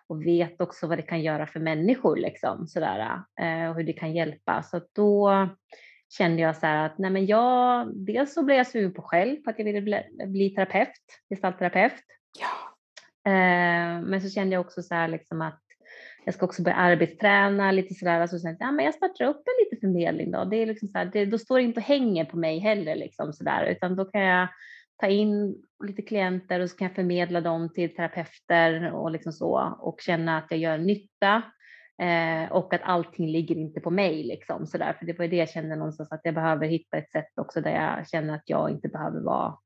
och 0.08 0.26
vet 0.26 0.62
också 0.62 0.88
vad 0.88 0.98
det 0.98 1.02
kan 1.02 1.22
göra 1.22 1.48
för 1.48 1.60
människor 1.60 2.16
liksom 2.16 2.68
sådär 2.68 3.20
eh, 3.42 3.70
och 3.70 3.76
hur 3.76 3.84
det 3.84 3.94
kan 3.94 4.14
hjälpa. 4.14 4.64
Så 4.64 4.82
då 4.96 5.48
kände 6.18 6.42
jag 6.42 6.56
så 6.56 6.68
att 6.68 6.98
nej 6.98 7.12
men 7.12 7.26
jag, 7.26 7.92
dels 7.96 8.34
så 8.34 8.44
blev 8.44 8.58
jag 8.58 8.68
sugen 8.68 8.94
på 8.94 9.02
själv 9.02 9.36
på 9.36 9.50
att 9.50 9.60
jag 9.60 9.66
ville 9.66 9.82
bli, 9.82 10.02
bli 10.28 10.50
terapeut, 10.50 10.90
gestaltterapeut. 11.30 11.94
Ja. 12.40 12.76
Eh, 13.32 14.02
men 14.02 14.22
så 14.22 14.30
kände 14.30 14.54
jag 14.54 14.66
också 14.66 14.82
så 14.82 14.96
här 14.96 15.08
liksom 15.08 15.42
att 15.42 15.62
jag 16.26 16.34
ska 16.34 16.46
också 16.46 16.64
börja 16.64 16.78
arbetsträna 16.78 17.72
lite 17.72 17.94
sådär. 17.94 18.22
Alltså, 18.22 18.40
så 18.40 18.56
ja, 18.60 18.72
men 18.72 18.86
jag 18.86 18.94
startar 18.94 19.26
upp 19.26 19.44
en 19.48 19.66
liten 19.66 19.80
förmedling 19.80 20.32
då. 20.32 20.46
Det 20.46 20.58
är 20.58 20.66
liksom 20.66 20.88
så 20.88 20.98
här, 20.98 21.06
det, 21.06 21.26
då 21.26 21.38
står 21.38 21.58
det 21.58 21.64
inte 21.64 21.80
och 21.80 21.86
hänger 21.86 22.26
på 22.26 22.38
mig 22.38 22.60
heller 22.60 22.96
liksom 22.96 23.34
sådär, 23.34 23.66
utan 23.66 23.96
då 23.96 24.06
kan 24.06 24.22
jag 24.22 24.48
ta 24.98 25.08
in 25.08 25.64
lite 25.84 26.02
klienter 26.02 26.60
och 26.60 26.70
så 26.70 26.78
kan 26.78 26.88
jag 26.88 26.96
förmedla 26.96 27.42
dem 27.42 27.74
till 27.74 27.96
terapeuter 27.96 28.92
och 28.92 29.12
liksom 29.12 29.34
så 29.34 29.78
och 29.80 30.02
känna 30.02 30.38
att 30.38 30.48
jag 30.50 30.60
gör 30.60 30.78
nytta 30.78 31.42
eh, 32.02 32.52
och 32.52 32.74
att 32.74 32.82
allting 32.84 33.28
ligger 33.28 33.56
inte 33.56 33.80
på 33.80 33.90
mig 33.90 34.24
liksom 34.24 34.68
så 34.68 34.78
där. 34.78 34.94
För 34.94 35.06
det 35.06 35.20
var 35.20 35.28
det 35.28 35.36
jag 35.36 35.50
kände 35.50 35.76
någonstans 35.76 36.12
att 36.12 36.22
jag 36.24 36.34
behöver 36.34 36.68
hitta 36.68 36.98
ett 36.98 37.12
sätt 37.12 37.40
också 37.42 37.62
där 37.62 37.72
jag 37.72 38.08
känner 38.08 38.36
att 38.36 38.50
jag 38.50 38.72
inte 38.72 38.88
behöver 38.88 39.22
vara 39.22 39.58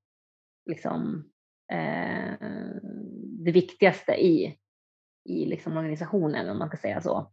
liksom 0.66 1.30
eh, 1.72 2.34
det 3.46 3.52
viktigaste 3.52 4.12
i 4.12 4.60
i 5.30 5.46
liksom 5.46 5.78
organisationen 5.78 6.50
om 6.50 6.60
man 6.60 6.68
ska 6.68 6.78
säga 6.78 7.02
så. 7.02 7.32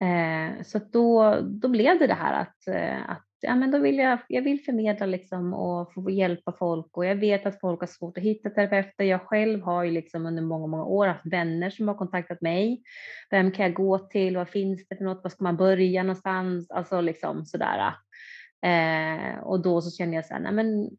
Eh, 0.00 0.62
så 0.62 0.78
då, 0.78 1.40
då 1.40 1.68
blev 1.68 1.98
det 1.98 2.06
det 2.06 2.14
här 2.14 2.40
att, 2.40 2.68
eh, 2.68 3.10
att 3.10 3.25
ja, 3.40 3.56
men 3.56 3.70
då 3.70 3.78
vill 3.78 3.98
jag, 3.98 4.18
jag 4.28 4.42
vill 4.42 4.64
förmedla 4.64 5.06
liksom 5.06 5.54
och 5.54 5.92
få 5.94 6.10
hjälpa 6.10 6.52
folk 6.52 6.96
och 6.96 7.06
jag 7.06 7.16
vet 7.16 7.46
att 7.46 7.60
folk 7.60 7.80
har 7.80 7.86
svårt 7.86 8.18
att 8.18 8.24
hitta 8.24 8.50
terapeuter. 8.50 9.04
Jag 9.04 9.20
själv 9.20 9.62
har 9.62 9.84
ju 9.84 9.90
liksom 9.90 10.26
under 10.26 10.42
många, 10.42 10.66
många 10.66 10.84
år 10.84 11.06
haft 11.06 11.26
vänner 11.32 11.70
som 11.70 11.88
har 11.88 11.94
kontaktat 11.94 12.40
mig. 12.40 12.82
Vem 13.30 13.52
kan 13.52 13.64
jag 13.64 13.74
gå 13.74 13.98
till? 13.98 14.36
Vad 14.36 14.48
finns 14.48 14.88
det 14.88 14.96
för 14.96 15.04
något? 15.04 15.22
Var 15.22 15.30
ska 15.30 15.44
man 15.44 15.56
börja 15.56 16.02
någonstans? 16.02 16.70
Alltså 16.70 17.00
liksom 17.00 17.44
sådär. 17.46 17.94
Eh, 18.66 19.38
och 19.38 19.62
då 19.62 19.80
så 19.80 19.90
känner 19.96 20.14
jag 20.14 20.26
så 20.26 20.34
här, 20.34 20.40
nej 20.40 20.52
men 20.52 20.90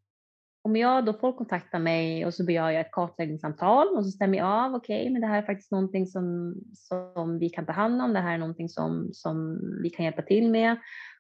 om 0.68 0.76
jag 0.76 1.06
då 1.06 1.14
folk 1.14 1.38
kontaktar 1.38 1.80
mig 1.80 2.26
och 2.26 2.34
så 2.34 2.46
begär 2.46 2.70
jag 2.70 2.82
ett 2.82 2.92
kartläggningssamtal 2.92 3.88
och 3.88 4.06
så 4.06 4.12
stämmer 4.12 4.38
jag 4.38 4.48
av, 4.48 4.76
okej, 4.76 5.02
okay, 5.02 5.14
men 5.14 5.22
det 5.22 5.28
här 5.28 5.38
är 5.38 5.46
faktiskt 5.46 5.72
någonting 5.72 6.08
som, 6.08 6.56
som 6.74 7.40
vi 7.40 7.50
kan 7.50 7.66
ta 7.66 7.72
hand 7.72 8.02
om, 8.02 8.14
det 8.14 8.20
här 8.20 8.34
är 8.34 8.38
någonting 8.38 8.70
som, 8.70 9.10
som 9.14 9.60
vi 9.84 9.90
kan 9.90 10.06
hjälpa 10.06 10.22
till 10.22 10.52
med, 10.52 10.78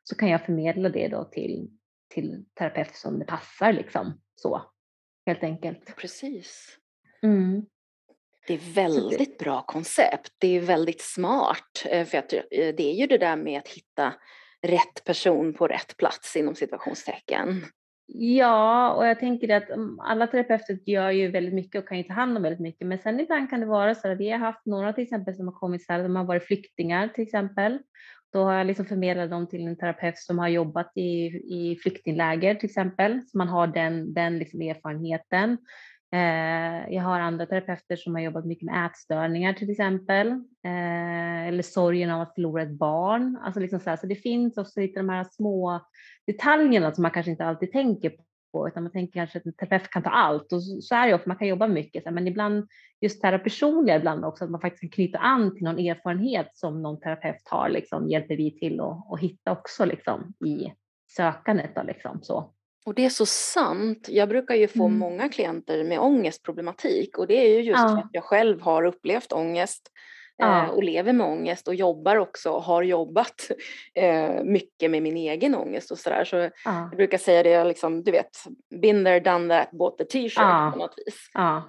så 0.10 0.16
kan 0.16 0.30
jag 0.30 0.46
förmedla 0.46 0.90
det 0.90 1.08
då 1.08 1.24
till, 1.24 1.70
till 2.08 2.46
terapeut 2.60 2.96
som 2.96 3.20
det 3.20 3.26
passar 3.26 3.74
liksom 3.74 4.22
så, 4.36 4.62
helt 5.26 5.44
enkelt. 5.44 5.96
Precis. 5.96 6.78
Mm. 7.24 7.66
Det 8.48 8.54
är 8.54 8.74
väldigt 8.74 9.38
bra 9.38 9.62
koncept. 9.62 10.34
Det 10.38 10.48
är 10.48 10.62
väldigt 10.62 11.02
smart. 11.02 11.86
Eh, 11.90 12.06
för 12.06 12.18
att 12.18 12.34
eh, 12.34 12.40
det 12.52 12.84
är 12.84 12.94
ju 12.94 13.08
det 13.08 13.18
där 13.18 13.36
med 13.36 13.60
att 13.60 13.68
hitta 13.68 14.14
rätt 14.62 15.04
person 15.06 15.54
på 15.54 15.68
rätt 15.68 15.98
plats 15.98 16.36
inom 16.36 16.56
situationstecken. 16.56 17.66
Ja, 18.06 18.94
och 18.94 19.08
jag 19.08 19.20
tänker 19.20 19.56
att 19.56 19.70
mm, 19.70 20.00
alla 20.00 20.28
terapeuter 20.28 20.80
gör 20.86 21.12
ju 21.12 21.32
väldigt 21.32 21.54
mycket 21.54 21.82
och 21.82 21.88
kan 21.88 21.98
ju 21.98 22.04
ta 22.04 22.14
hand 22.14 22.38
om 22.38 22.44
väldigt 22.44 22.60
mycket. 22.60 22.88
Men 22.88 23.00
sen 23.00 23.20
ibland 23.20 23.50
kan 23.50 23.60
det 23.60 23.66
vara 23.66 23.96
så 23.96 24.12
att 24.12 24.18
vi 24.18 24.30
har 24.30 24.40
haft 24.40 24.66
några 24.66 24.94
till 24.94 25.04
exempel 25.04 25.36
som 25.36 25.48
har 25.48 25.54
kommit 25.54 25.86
så 25.86 25.94
här, 25.94 26.04
de 26.04 26.16
har 26.16 26.24
varit 26.24 26.44
flyktingar 26.44 27.08
till 27.08 27.24
exempel. 27.24 27.80
Då 28.38 28.44
har 28.44 28.54
jag 28.54 28.68
liksom 28.68 28.86
förmedlat 28.86 29.30
dem 29.30 29.48
till 29.48 29.68
en 29.68 29.78
terapeut 29.78 30.18
som 30.18 30.40
har 30.40 30.48
jobbat 30.48 30.92
i, 30.96 31.26
i 31.28 31.80
flyktingläger 31.82 32.56
till 32.56 32.70
exempel. 32.70 33.22
Så 33.28 33.38
man 33.38 33.48
har 33.48 33.68
den, 33.68 34.14
den 34.14 34.40
liksom 34.40 34.62
erfarenheten. 34.62 35.58
Eh, 36.14 36.94
jag 36.96 37.04
har 37.04 37.20
andra 37.20 37.46
terapeuter 37.46 37.96
som 37.96 38.16
har 38.16 38.22
jobbat 38.22 38.46
mycket 38.46 38.66
med 38.66 38.86
ätstörningar 38.86 39.54
till 39.54 39.70
exempel. 39.70 40.28
Eh, 40.66 41.48
eller 41.48 41.62
sorgen 41.62 42.12
av 42.12 42.22
att 42.22 42.36
förlora 42.36 42.64
ett 42.64 42.80
barn. 42.80 43.40
Alltså 43.44 43.60
liksom 43.60 43.80
så, 43.80 43.90
här, 43.90 43.98
så 43.98 44.08
det 44.08 44.16
finns 44.16 44.58
också 44.58 44.80
lite 44.80 45.00
de 45.00 45.10
här 45.10 45.24
små 45.32 45.82
detaljerna 46.28 46.92
som 46.92 47.02
man 47.02 47.12
kanske 47.12 47.32
inte 47.32 47.46
alltid 47.46 47.72
tänker 47.72 48.10
på, 48.52 48.68
utan 48.68 48.84
man 48.84 48.92
tänker 48.92 49.14
kanske 49.14 49.38
att 49.38 49.46
en 49.46 49.54
terapeut 49.54 49.90
kan 49.90 50.04
ta 50.04 50.10
allt 50.10 50.54
och 50.54 50.64
så, 50.64 50.96
är 50.96 51.08
det 51.08 51.14
ofta, 51.14 51.28
man 51.28 51.38
kan 51.38 51.48
jobba 51.48 51.68
mycket, 51.68 52.14
men 52.14 52.28
ibland 52.28 52.68
just 53.02 53.22
det 53.22 53.28
här 53.28 53.38
personliga 53.38 53.96
ibland 53.96 54.26
också, 54.26 54.44
att 54.44 54.52
man 54.52 54.62
faktiskt 54.62 54.82
kan 54.82 54.90
knyta 54.90 55.18
an 55.18 55.56
till 55.56 55.64
någon 55.64 55.80
erfarenhet 55.80 56.50
som 56.54 56.82
någon 56.82 57.00
terapeut 57.00 57.48
har, 57.50 57.70
liksom, 57.70 58.10
hjälper 58.10 58.38
vi 58.38 58.60
till 58.60 58.80
att, 58.80 59.12
att 59.12 59.20
hitta 59.20 59.52
också 59.52 59.86
liksom, 59.86 60.34
i 60.46 60.74
sökandet. 61.16 61.76
Då, 61.76 61.84
liksom, 61.84 62.20
så. 62.22 62.54
Och 62.86 62.94
det 62.94 63.06
är 63.06 63.10
så 63.10 63.26
sant. 63.26 64.08
Jag 64.10 64.30
brukar 64.30 64.56
ju 64.56 64.68
få 64.68 64.86
mm. 64.86 65.00
många 65.00 65.30
klienter 65.30 65.84
med 65.84 66.00
ångestproblematik 66.00 67.18
och 67.18 67.28
det 67.28 67.34
är 67.34 67.50
ju 67.50 67.62
just 67.62 67.80
ja. 67.80 67.90
för 67.90 67.98
att 67.98 68.10
jag 68.12 68.24
själv 68.24 68.62
har 68.62 68.84
upplevt 68.84 69.34
ångest 69.34 69.92
ja. 70.38 70.66
Eh, 70.66 70.70
och 70.70 70.84
lever 70.84 71.14
med 71.14 71.28
ångest 71.28 71.68
och 71.68 71.76
jobbar 71.76 72.16
också 72.16 72.52
och 72.52 72.64
har 72.64 72.84
jobbat 72.84 73.52
eh, 73.94 74.44
mycket 74.44 74.92
med 74.92 75.04
min 75.04 75.18
egen 75.18 75.56
ångest 75.56 75.92
och 75.92 75.98
sådär. 75.98 76.26
Så 76.26 76.36
ja. 76.36 76.52
jag 76.66 76.98
brukar 76.98 77.18
säga 77.18 77.44
det, 77.44 77.64
liksom, 77.64 78.04
du 78.04 78.12
vet, 78.12 78.38
been 78.82 79.06
there, 79.06 79.20
done 79.20 79.60
that, 79.60 79.72
bought 79.72 79.98
the 79.98 80.06
t-shirt 80.06 80.34
ja. 80.38 80.70
på 80.74 80.80
något 80.80 80.94
vis. 81.06 81.30
Ja. 81.34 81.64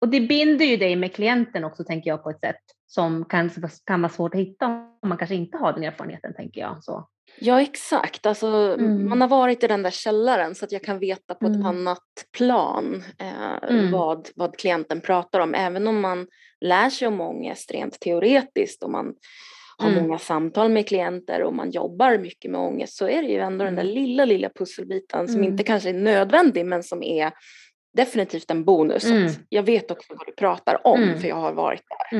Och 0.00 0.08
det 0.08 0.20
binder 0.20 0.64
ju 0.64 0.76
dig 0.76 0.96
med 0.96 1.14
klienten 1.14 1.64
också 1.64 1.84
tänker 1.84 2.10
jag 2.10 2.22
på 2.22 2.30
ett 2.30 2.40
sätt 2.40 2.62
som 2.86 3.24
kan, 3.24 3.50
kan 3.84 4.02
vara 4.02 4.12
svårt 4.12 4.34
att 4.34 4.40
hitta 4.40 4.89
man 5.06 5.18
kanske 5.18 5.34
inte 5.34 5.58
har 5.58 5.72
den 5.72 5.84
erfarenheten 5.84 6.34
tänker 6.34 6.60
jag. 6.60 6.84
Så. 6.84 7.08
Ja 7.38 7.60
exakt, 7.60 8.26
alltså, 8.26 8.46
mm. 8.46 9.08
man 9.08 9.20
har 9.20 9.28
varit 9.28 9.64
i 9.64 9.66
den 9.66 9.82
där 9.82 9.90
källaren 9.90 10.54
så 10.54 10.64
att 10.64 10.72
jag 10.72 10.84
kan 10.84 10.98
veta 10.98 11.34
på 11.34 11.46
mm. 11.46 11.60
ett 11.60 11.66
annat 11.66 11.98
plan 12.36 13.02
eh, 13.18 13.70
mm. 13.70 13.90
vad, 13.90 14.28
vad 14.34 14.58
klienten 14.58 15.00
pratar 15.00 15.40
om. 15.40 15.54
Även 15.54 15.86
om 15.86 16.00
man 16.00 16.26
lär 16.60 16.90
sig 16.90 17.08
om 17.08 17.20
ångest 17.20 17.70
rent 17.70 18.00
teoretiskt 18.00 18.82
och 18.82 18.90
man 18.90 19.14
har 19.78 19.88
mm. 19.88 20.02
många 20.02 20.18
samtal 20.18 20.68
med 20.68 20.88
klienter 20.88 21.42
och 21.42 21.54
man 21.54 21.70
jobbar 21.70 22.18
mycket 22.18 22.50
med 22.50 22.60
ångest 22.60 22.96
så 22.96 23.08
är 23.08 23.22
det 23.22 23.28
ju 23.28 23.38
ändå 23.38 23.64
den 23.64 23.76
där 23.76 23.82
mm. 23.82 23.94
lilla, 23.94 24.24
lilla 24.24 24.48
pusselbiten 24.48 25.28
som 25.28 25.44
inte 25.44 25.62
mm. 25.62 25.64
kanske 25.64 25.88
är 25.88 25.94
nödvändig 25.94 26.66
men 26.66 26.82
som 26.82 27.02
är 27.02 27.32
definitivt 27.96 28.50
en 28.50 28.64
bonus. 28.64 29.04
jag 29.48 29.62
vet 29.62 29.90
också 29.90 30.14
vad 30.14 30.26
du 30.26 30.32
pratar 30.32 30.86
om 30.86 31.14
för 31.20 31.28
jag 31.28 31.36
har 31.36 31.52
varit 31.52 31.82
där. 31.88 32.18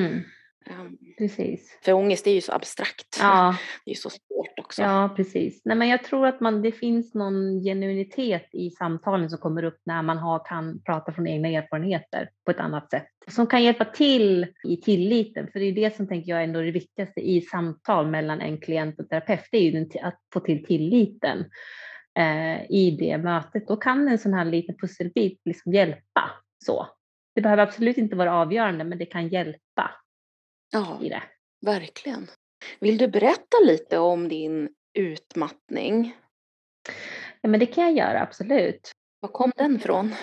Ehm, 0.66 0.98
precis. 1.18 1.78
För 1.84 1.92
ångest 1.92 2.26
är 2.26 2.30
ju 2.30 2.40
så 2.40 2.52
abstrakt. 2.52 3.18
Ja. 3.20 3.56
Det 3.84 3.90
är 3.90 3.94
ju 3.94 4.00
så 4.00 4.10
svårt 4.10 4.58
också. 4.58 4.82
Ja, 4.82 5.14
precis. 5.16 5.62
Nej, 5.64 5.76
men 5.76 5.88
jag 5.88 6.04
tror 6.04 6.26
att 6.26 6.40
man, 6.40 6.62
det 6.62 6.72
finns 6.72 7.14
någon 7.14 7.60
genuinitet 7.60 8.48
i 8.52 8.70
samtalen 8.70 9.30
som 9.30 9.38
kommer 9.38 9.62
upp 9.62 9.80
när 9.84 10.02
man 10.02 10.18
har, 10.18 10.44
kan 10.44 10.82
prata 10.82 11.12
från 11.12 11.26
egna 11.26 11.48
erfarenheter 11.48 12.30
på 12.44 12.50
ett 12.50 12.60
annat 12.60 12.90
sätt. 12.90 13.06
Som 13.28 13.46
kan 13.46 13.62
hjälpa 13.62 13.84
till 13.84 14.46
i 14.68 14.76
tilliten, 14.76 15.48
för 15.52 15.60
det 15.60 15.64
är 15.64 15.72
det 15.72 15.96
som 15.96 16.08
tänker 16.08 16.30
jag 16.30 16.44
ändå 16.44 16.60
är 16.60 16.64
det 16.64 16.70
viktigaste 16.70 17.20
i 17.20 17.40
samtal 17.40 18.06
mellan 18.06 18.40
en 18.40 18.60
klient 18.60 19.00
och 19.00 19.08
terapeut, 19.08 19.48
det 19.50 19.58
är 19.58 19.62
ju 19.62 19.86
att 20.02 20.20
få 20.32 20.40
till 20.40 20.64
tilliten 20.66 21.44
eh, 22.18 22.70
i 22.70 22.96
det 22.98 23.18
mötet. 23.18 23.68
Då 23.68 23.76
kan 23.76 24.08
en 24.08 24.18
sån 24.18 24.34
här 24.34 24.44
liten 24.44 24.76
pusselbit 24.76 25.40
liksom 25.44 25.72
hjälpa. 25.72 26.30
Så. 26.64 26.86
Det 27.34 27.40
behöver 27.40 27.62
absolut 27.62 27.98
inte 27.98 28.16
vara 28.16 28.34
avgörande, 28.34 28.84
men 28.84 28.98
det 28.98 29.06
kan 29.06 29.28
hjälpa 29.28 29.90
ja, 30.70 30.98
i 31.02 31.08
det. 31.08 31.22
Verkligen. 31.66 32.30
Vill 32.80 32.98
du 32.98 33.08
berätta 33.08 33.56
lite 33.64 33.98
om 33.98 34.28
din 34.28 34.68
utmattning? 34.98 36.16
Ja, 37.40 37.48
men 37.48 37.60
det 37.60 37.66
kan 37.66 37.84
jag 37.84 38.08
göra, 38.08 38.22
absolut. 38.22 38.90
Var 39.20 39.28
kom 39.28 39.52
den 39.56 39.76
ifrån? 39.76 40.14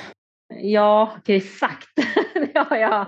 Ja, 0.53 1.17
exakt. 1.25 1.89
det 2.33 2.59
har 2.59 2.77
jag, 2.77 2.91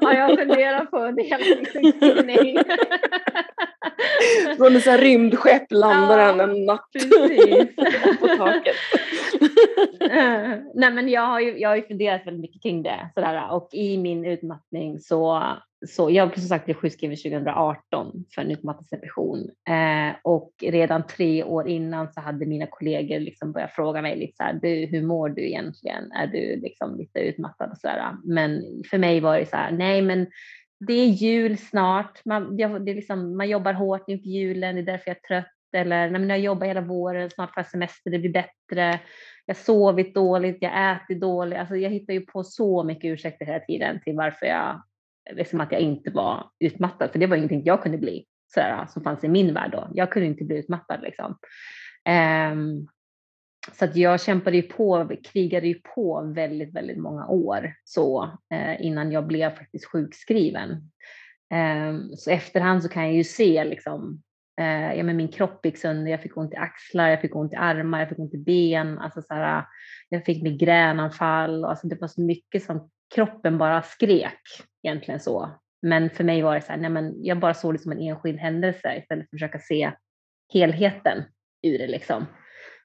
har 0.00 0.14
jag 0.14 0.38
funderat 0.38 0.90
på 0.90 0.98
en 0.98 1.16
sjukskrivning. 1.16 2.58
Från 4.56 4.76
ett 4.76 5.00
rymdskepp 5.00 5.72
landar 5.72 6.18
ja, 6.18 6.24
han 6.24 6.40
en 6.40 6.64
natt 6.64 6.90
på 8.20 8.28
taket. 8.28 8.76
Nej, 10.74 10.92
men 10.92 11.08
jag 11.08 11.26
har 11.26 11.40
ju, 11.40 11.58
jag 11.58 11.68
har 11.68 11.76
ju 11.76 11.86
funderat 11.86 12.26
väldigt 12.26 12.40
mycket 12.40 12.62
kring 12.62 12.82
det 12.82 13.10
sådär, 13.14 13.50
och 13.50 13.68
i 13.72 13.98
min 13.98 14.24
utmattning 14.24 15.00
så 15.00 15.42
så 15.86 16.10
jag 16.10 16.38
som 16.38 16.48
sagt 16.48 16.64
blev 16.64 16.74
sjukskriven 16.74 17.16
2018 17.16 18.24
för 18.34 18.42
en 18.42 18.50
utmattningsdepression 18.50 19.50
eh, 19.68 20.16
och 20.22 20.52
redan 20.62 21.06
tre 21.06 21.44
år 21.44 21.68
innan 21.68 22.12
så 22.12 22.20
hade 22.20 22.46
mina 22.46 22.66
kollegor 22.66 23.20
liksom 23.20 23.52
börjat 23.52 23.72
fråga 23.72 24.02
mig 24.02 24.16
lite 24.16 24.36
så 24.36 24.42
här, 24.42 24.58
du, 24.62 24.86
hur 24.86 25.02
mår 25.02 25.28
du 25.28 25.46
egentligen? 25.46 26.12
Är 26.12 26.26
du 26.26 26.60
liksom 26.60 26.96
lite 26.96 27.18
utmattad 27.18 27.70
och 27.70 27.78
så 27.78 27.86
där? 27.86 28.16
Men 28.24 28.62
för 28.90 28.98
mig 28.98 29.20
var 29.20 29.38
det 29.38 29.46
så 29.46 29.56
här, 29.56 29.72
nej 29.72 30.02
men 30.02 30.26
det 30.80 30.92
är 30.92 31.06
jul 31.06 31.58
snart, 31.58 32.24
man, 32.24 32.58
jag, 32.58 32.84
det 32.84 32.90
är 32.90 32.94
liksom, 32.94 33.36
man 33.36 33.48
jobbar 33.48 33.72
hårt 33.72 34.08
inför 34.08 34.28
julen, 34.28 34.74
det 34.74 34.80
är 34.80 34.86
därför 34.86 35.10
jag 35.10 35.16
är 35.16 35.28
trött 35.28 35.52
eller 35.74 36.10
nej, 36.10 36.20
men 36.20 36.28
jag 36.28 36.38
jobbar 36.38 36.66
hela 36.66 36.80
våren, 36.80 37.30
snart 37.30 37.54
får 37.54 37.60
jag 37.60 37.70
semester, 37.70 38.10
det 38.10 38.18
blir 38.18 38.32
bättre. 38.32 39.00
Jag 39.46 39.54
har 39.54 39.62
sovit 39.62 40.14
dåligt, 40.14 40.58
jag 40.60 40.92
äter 40.92 41.14
dåligt. 41.14 41.58
Alltså 41.58 41.76
jag 41.76 41.90
hittar 41.90 42.12
ju 42.12 42.20
på 42.20 42.44
så 42.44 42.84
mycket 42.84 43.08
ursäkter 43.08 43.46
hela 43.46 43.60
tiden 43.60 44.00
till 44.00 44.16
varför 44.16 44.46
jag 44.46 44.82
liksom 45.32 45.60
att 45.60 45.72
jag 45.72 45.80
inte 45.80 46.10
var 46.10 46.50
utmattad, 46.60 47.10
för 47.10 47.18
det 47.18 47.26
var 47.26 47.36
ingenting 47.36 47.62
jag 47.64 47.82
kunde 47.82 47.98
bli 47.98 48.24
sådär, 48.46 48.86
som 48.88 49.02
fanns 49.02 49.24
i 49.24 49.28
min 49.28 49.54
värld 49.54 49.70
då. 49.72 49.88
Jag 49.94 50.12
kunde 50.12 50.28
inte 50.28 50.44
bli 50.44 50.56
utmattad 50.56 51.00
liksom. 51.02 51.38
Um, 52.52 52.88
så 53.72 53.84
att 53.84 53.96
jag 53.96 54.20
kämpade 54.20 54.56
ju 54.56 54.62
på, 54.62 55.10
krigade 55.24 55.68
ju 55.68 55.74
på 55.74 56.32
väldigt, 56.34 56.74
väldigt 56.74 56.98
många 56.98 57.26
år 57.26 57.74
så 57.84 58.24
eh, 58.54 58.86
innan 58.86 59.12
jag 59.12 59.26
blev 59.26 59.50
faktiskt 59.50 59.84
sjukskriven. 59.84 60.70
Eh, 61.54 62.16
så 62.16 62.30
efterhand 62.30 62.82
så 62.82 62.88
kan 62.88 63.02
jag 63.02 63.14
ju 63.14 63.24
se 63.24 63.64
liksom, 63.64 64.22
eh, 64.60 64.94
ja, 64.94 65.02
men 65.02 65.16
min 65.16 65.28
kropp 65.28 65.66
gick 65.66 65.78
sönder, 65.78 66.10
jag 66.10 66.22
fick 66.22 66.36
ont 66.36 66.52
i 66.52 66.56
axlar, 66.56 67.08
jag 67.08 67.20
fick 67.20 67.36
ont 67.36 67.52
i 67.52 67.56
armar, 67.56 67.98
jag 67.98 68.08
fick 68.08 68.18
ont 68.18 68.34
i 68.34 68.38
ben, 68.38 68.98
alltså 68.98 69.22
så 69.22 69.34
här, 69.34 69.64
jag 70.08 70.24
fick 70.24 70.42
migränanfall, 70.42 71.64
alltså 71.64 71.86
det 71.86 72.00
var 72.00 72.08
så 72.08 72.20
mycket 72.20 72.64
som 72.64 72.90
kroppen 73.14 73.58
bara 73.58 73.82
skrek 73.82 74.40
egentligen 74.82 75.20
så. 75.20 75.50
Men 75.82 76.10
för 76.10 76.24
mig 76.24 76.42
var 76.42 76.54
det 76.54 76.60
så 76.60 76.72
här, 76.72 76.78
nej 76.78 76.90
men 76.90 77.24
jag 77.24 77.38
bara 77.38 77.54
såg 77.54 77.74
det 77.74 77.78
som 77.78 77.92
en 77.92 78.00
enskild 78.00 78.38
händelse 78.38 78.96
istället 78.96 79.30
för 79.30 79.36
att 79.36 79.40
försöka 79.40 79.58
se 79.58 79.92
helheten 80.52 81.22
ur 81.62 81.78
det 81.78 81.86
liksom. 81.86 82.26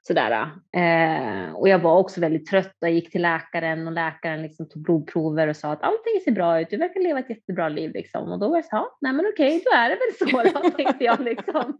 Sådär. 0.02 0.32
Eh, 0.76 1.54
och 1.54 1.70
jag 1.70 1.80
var 1.80 1.98
också 1.98 2.22
väldigt 2.22 2.46
trött 2.46 2.76
och 2.82 2.90
gick 2.90 3.12
till 3.12 3.22
läkaren 3.22 3.88
och 3.88 3.94
läkaren 3.94 4.42
liksom 4.42 4.70
tog 4.70 4.84
blodprover 4.84 5.48
och 5.48 5.56
sa 5.56 5.72
att 5.72 5.84
allting 5.84 6.22
ser 6.24 6.32
bra 6.32 6.62
ut, 6.62 6.70
du 6.70 6.78
verkar 6.78 7.00
leva 7.02 7.20
ett 7.20 7.30
jättebra 7.30 7.70
liv 7.70 7.92
liksom. 7.94 8.32
Och 8.32 8.40
då 8.40 8.50
var 8.50 8.58
jag 8.58 8.66
så 8.66 8.88
nej 9.02 9.14
men 9.14 9.26
okej, 9.34 9.64
då 9.66 9.72
är 9.78 9.90
det 9.90 9.96
väl 9.96 10.30
så 10.30 10.60
då, 10.60 10.70
tänkte 10.78 11.04
jag 11.04 11.20
liksom. 11.20 11.80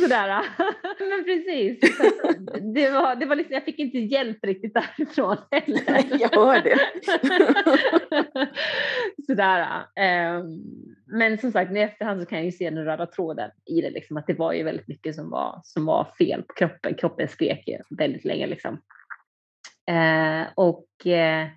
Sådär. 0.00 0.42
Men 0.98 1.24
precis. 1.24 1.80
Det 2.74 2.90
var, 2.90 3.16
det 3.16 3.26
var 3.26 3.36
liksom, 3.36 3.54
jag 3.54 3.64
fick 3.64 3.78
inte 3.78 3.98
hjälp 3.98 4.38
riktigt 4.42 4.74
därifrån 4.74 5.36
heller. 5.50 6.04
jag 6.20 6.30
hör 6.30 6.62
det. 6.62 6.78
Sådär. 9.26 9.66
Um, 10.38 10.62
men 11.06 11.38
som 11.38 11.52
sagt, 11.52 11.72
i 11.72 11.78
efterhand 11.78 12.20
så 12.20 12.26
kan 12.26 12.38
jag 12.38 12.44
ju 12.44 12.52
se 12.52 12.70
den 12.70 12.84
röda 12.84 13.06
tråden 13.06 13.50
i 13.64 13.80
det, 13.80 13.90
liksom, 13.90 14.16
att 14.16 14.26
det 14.26 14.34
var 14.34 14.52
ju 14.52 14.62
väldigt 14.62 14.88
mycket 14.88 15.14
som 15.14 15.30
var, 15.30 15.60
som 15.64 15.86
var 15.86 16.06
fel 16.18 16.33
på 16.42 16.54
kroppen. 16.54 16.94
Kroppen 16.94 17.28
skrek 17.28 17.68
ju 17.68 17.78
väldigt 17.90 18.24
länge. 18.24 18.46
Liksom. 18.46 18.80
Eh, 19.90 20.46
och 20.54 21.06
eh, 21.06 21.48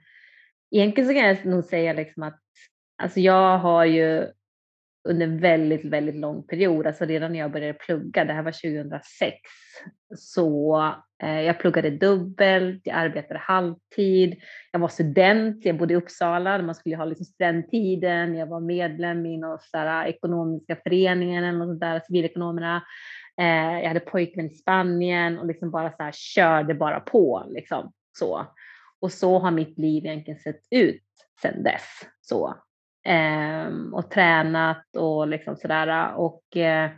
egentligen 0.71 1.09
så 1.09 1.13
kan 1.13 1.27
jag 1.27 1.45
nog 1.45 1.63
säga 1.63 1.93
liksom 1.93 2.23
att 2.23 2.39
alltså 2.97 3.19
jag 3.19 3.57
har 3.57 3.85
ju 3.85 4.27
under 5.07 5.27
en 5.27 5.39
väldigt, 5.39 5.85
väldigt 5.85 6.15
lång 6.15 6.43
period, 6.43 6.87
alltså 6.87 7.05
redan 7.05 7.31
när 7.31 7.39
jag 7.39 7.51
började 7.51 7.73
plugga, 7.73 8.25
det 8.25 8.33
här 8.33 8.43
var 8.43 8.51
2006, 8.51 9.35
så 10.15 10.77
eh, 11.23 11.41
jag 11.41 11.59
pluggade 11.59 11.89
dubbelt, 11.89 12.81
jag 12.83 12.97
arbetade 12.97 13.39
halvtid, 13.39 14.35
jag 14.71 14.79
var 14.79 14.87
student, 14.87 15.65
jag 15.65 15.77
bodde 15.77 15.93
i 15.93 15.97
Uppsala, 15.97 16.61
man 16.61 16.75
skulle 16.75 16.95
ha 16.95 17.05
liksom 17.05 17.25
studenttiden, 17.25 18.35
jag 18.35 18.47
var 18.47 18.59
medlem 18.59 19.25
i 19.25 19.37
någon 19.37 19.59
sådär 19.61 20.03
eh, 20.03 20.09
ekonomiska 20.09 20.75
föreningen 20.83 21.43
eller 21.43 21.57
något 21.57 21.79
sådär, 21.79 22.01
civilekonomerna. 22.07 22.83
Eh, 23.41 23.79
jag 23.79 23.87
hade 23.87 23.99
pojkvän 23.99 24.45
i 24.45 24.49
Spanien 24.49 25.39
och 25.39 25.45
liksom 25.45 25.71
bara 25.71 25.91
så 25.91 26.03
här, 26.03 26.11
körde 26.11 26.73
bara 26.73 26.99
på 26.99 27.45
liksom 27.47 27.91
så. 28.17 28.45
Och 28.99 29.11
så 29.11 29.39
har 29.39 29.51
mitt 29.51 29.77
liv 29.77 30.05
egentligen 30.05 30.39
sett 30.39 30.61
ut 30.71 31.03
sedan 31.41 31.63
dess. 31.63 32.01
Så 32.21 32.55
eh, 33.05 33.67
och 33.93 34.11
tränat 34.11 34.95
och 34.97 35.27
liksom 35.27 35.55
sådär. 35.55 36.13
Och 36.15 36.57
eh, 36.57 36.91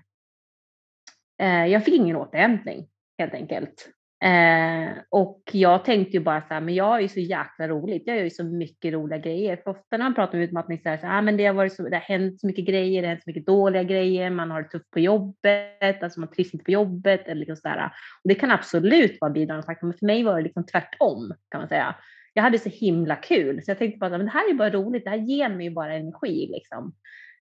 eh 1.41 1.65
jag 1.65 1.85
fick 1.85 1.93
ingen 1.93 2.15
återhämtning 2.15 2.87
helt 3.17 3.33
enkelt. 3.33 3.89
Eh, 4.21 4.91
och 5.09 5.41
jag 5.51 5.85
tänkte 5.85 6.17
ju 6.17 6.23
bara 6.23 6.41
så 6.41 6.53
här, 6.53 6.61
men 6.61 6.75
jag 6.75 6.97
är 6.97 7.01
ju 7.01 7.07
så 7.07 7.19
jäkla 7.19 7.67
roligt. 7.67 8.03
Jag 8.05 8.15
gör 8.17 8.23
ju 8.23 8.29
så 8.29 8.43
mycket 8.43 8.93
roliga 8.93 9.19
grejer. 9.19 9.55
För 9.55 9.71
ofta 9.71 9.97
när 9.97 10.05
man 10.05 10.15
pratar 10.15 10.37
om 10.37 10.43
utmattning 10.43 10.79
så 10.83 10.89
här, 10.89 10.97
så 10.97 11.07
ah, 11.07 11.21
men 11.21 11.37
det 11.37 11.45
har 11.45 11.53
varit 11.53 11.73
så, 11.73 11.89
det 11.89 11.95
har 11.95 12.01
hänt 12.01 12.39
så 12.39 12.47
mycket 12.47 12.65
grejer, 12.65 13.01
det 13.01 13.07
har 13.07 13.13
hänt 13.13 13.23
så 13.23 13.29
mycket 13.29 13.45
dåliga 13.45 13.83
grejer, 13.83 14.29
man 14.29 14.51
har 14.51 14.61
det 14.61 14.69
tufft 14.69 14.91
på 14.91 14.99
jobbet, 14.99 16.03
alltså 16.03 16.19
man 16.19 16.31
trivs 16.31 16.53
inte 16.53 16.63
på 16.63 16.71
jobbet 16.71 17.27
eller 17.27 17.39
liksom 17.39 17.55
så 17.55 17.67
där. 17.67 17.85
Och 18.23 18.29
det 18.29 18.35
kan 18.35 18.51
absolut 18.51 19.17
vara 19.21 19.31
bidragande 19.31 19.65
faktor, 19.65 19.87
men 19.87 19.97
för 19.97 20.05
mig 20.05 20.23
var 20.23 20.37
det 20.37 20.43
liksom 20.43 20.65
tvärtom 20.65 21.33
kan 21.49 21.61
man 21.61 21.67
säga 21.69 21.95
jag 22.33 22.43
hade 22.43 22.59
så 22.59 22.69
himla 22.69 23.15
kul 23.15 23.63
så 23.63 23.71
jag 23.71 23.77
tänkte 23.77 23.97
bara 23.99 24.15
att 24.15 24.21
det 24.21 24.29
här 24.29 24.49
är 24.49 24.53
bara 24.53 24.69
roligt, 24.69 25.03
det 25.03 25.09
här 25.09 25.17
ger 25.17 25.49
mig 25.49 25.65
ju 25.65 25.71
bara 25.71 25.95
energi 25.95 26.49
liksom. 26.51 26.93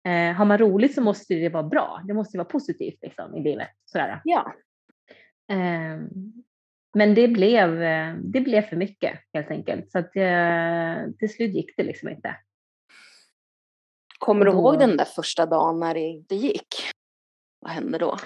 Eh, 0.05 0.35
har 0.35 0.45
man 0.45 0.57
roligt 0.57 0.95
så 0.95 1.01
måste 1.01 1.33
det 1.33 1.49
vara 1.49 1.63
bra, 1.63 2.01
det 2.07 2.13
måste 2.13 2.37
vara 2.37 2.47
positivt 2.47 2.99
liksom, 3.01 3.35
i 3.35 3.43
livet. 3.43 3.69
Sådär. 3.85 4.21
Ja. 4.23 4.53
Eh, 5.51 5.99
men 6.93 7.15
det 7.15 7.27
blev, 7.27 7.83
eh, 7.83 8.15
det 8.15 8.41
blev 8.41 8.61
för 8.61 8.75
mycket 8.75 9.19
helt 9.33 9.51
enkelt 9.51 9.91
så 9.91 9.99
att 9.99 10.15
eh, 10.15 11.11
till 11.19 11.33
slut 11.33 11.53
gick 11.53 11.77
det 11.77 11.83
liksom 11.83 12.09
inte. 12.09 12.35
Kommer 14.19 14.45
du 14.45 14.51
då... 14.51 14.57
ihåg 14.57 14.79
den 14.79 14.97
där 14.97 15.05
första 15.05 15.45
dagen 15.45 15.79
när 15.79 15.93
det 15.93 15.99
inte 15.99 16.35
gick? 16.35 16.75
Vad 17.59 17.71
hände 17.71 17.97
då? 17.97 18.17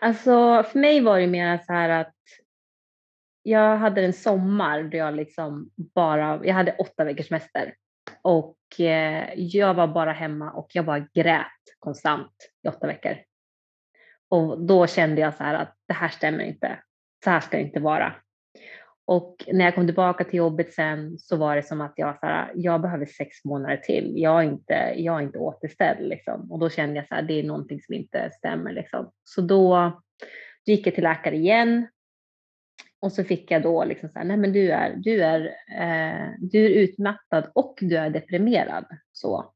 Alltså 0.00 0.62
för 0.62 0.78
mig 0.78 1.00
var 1.00 1.18
det 1.18 1.26
mer 1.26 1.58
så 1.58 1.72
här 1.72 1.88
att 1.88 2.14
jag 3.42 3.76
hade 3.76 4.04
en 4.04 4.12
sommar 4.12 4.82
då 4.82 4.96
jag 4.96 5.14
liksom 5.14 5.70
bara, 5.76 6.40
jag 6.44 6.54
hade 6.54 6.76
åtta 6.78 7.04
veckors 7.04 7.28
semester 7.28 7.74
och 8.22 8.80
eh, 8.80 9.34
jag 9.34 9.74
var 9.74 9.86
bara 9.86 10.12
hemma 10.12 10.50
och 10.50 10.70
jag 10.72 10.84
bara 10.84 10.98
grät 11.14 11.46
konstant 11.78 12.32
i 12.64 12.68
åtta 12.68 12.86
veckor. 12.86 13.16
Och 14.28 14.60
då 14.60 14.86
kände 14.86 15.20
jag 15.20 15.34
så 15.34 15.44
här 15.44 15.54
att 15.54 15.74
det 15.88 15.94
här 15.94 16.08
stämmer 16.08 16.44
inte. 16.44 16.78
Så 17.28 17.32
här 17.32 17.40
ska 17.40 17.56
det 17.56 17.62
inte 17.62 17.80
vara. 17.80 18.14
Och 19.04 19.44
när 19.52 19.64
jag 19.64 19.74
kom 19.74 19.86
tillbaka 19.86 20.24
till 20.24 20.38
jobbet 20.38 20.72
sen 20.72 21.18
så 21.18 21.36
var 21.36 21.56
det 21.56 21.62
som 21.62 21.80
att 21.80 21.92
jag, 21.96 22.18
så 22.20 22.26
här, 22.26 22.52
jag 22.54 22.80
behöver 22.80 23.06
sex 23.06 23.44
månader 23.44 23.76
till. 23.76 24.12
Jag 24.16 24.38
är 24.38 24.42
inte, 24.42 24.94
jag 24.96 25.16
är 25.16 25.22
inte 25.22 25.38
återställd. 25.38 26.08
Liksom. 26.08 26.52
Och 26.52 26.58
då 26.58 26.70
kände 26.70 26.96
jag 26.96 27.18
att 27.18 27.28
det 27.28 27.34
är 27.34 27.42
någonting 27.42 27.80
som 27.80 27.94
inte 27.94 28.30
stämmer. 28.30 28.72
Liksom. 28.72 29.10
Så 29.24 29.40
då 29.40 29.92
gick 30.64 30.86
jag 30.86 30.94
till 30.94 31.04
läkare 31.04 31.36
igen 31.36 31.88
och 33.00 33.12
så 33.12 33.24
fick 33.24 33.50
jag 33.50 33.62
då 33.62 33.84
liksom 33.84 34.08
så 34.08 34.18
här, 34.18 34.26
nej 34.26 34.36
men 34.36 34.52
du 34.52 34.70
är, 34.70 34.94
du 34.96 35.22
är, 35.22 35.40
eh, 35.80 36.28
du 36.38 36.66
är 36.66 36.70
utmattad 36.70 37.50
och 37.54 37.78
du 37.80 37.96
är 37.96 38.10
deprimerad. 38.10 38.84
Så. 39.12 39.54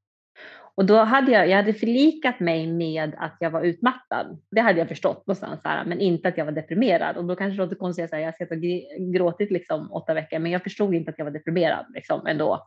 Och 0.74 0.86
då 0.86 0.96
hade 0.96 1.32
jag, 1.32 1.48
jag 1.48 1.56
hade 1.56 1.74
förlikat 1.74 2.40
mig 2.40 2.66
med 2.66 3.14
att 3.18 3.36
jag 3.40 3.50
var 3.50 3.62
utmattad. 3.62 4.38
Det 4.50 4.60
hade 4.60 4.78
jag 4.78 4.88
förstått 4.88 5.26
någonstans, 5.26 5.60
här, 5.64 5.84
men 5.84 6.00
inte 6.00 6.28
att 6.28 6.38
jag 6.38 6.44
var 6.44 6.52
deprimerad. 6.52 7.16
Och 7.16 7.24
då 7.24 7.36
kanske 7.36 7.56
det 7.56 7.64
låter 7.64 7.76
konstigt 7.76 8.04
att 8.04 8.10
säga, 8.10 8.28
att 8.28 8.36
jag 8.38 8.46
har 8.46 9.12
gråtit 9.12 9.50
liksom 9.50 9.92
åtta 9.92 10.14
veckor, 10.14 10.38
men 10.38 10.52
jag 10.52 10.62
förstod 10.62 10.94
inte 10.94 11.10
att 11.10 11.18
jag 11.18 11.24
var 11.24 11.32
deprimerad 11.32 11.86
liksom 11.94 12.26
ändå. 12.26 12.66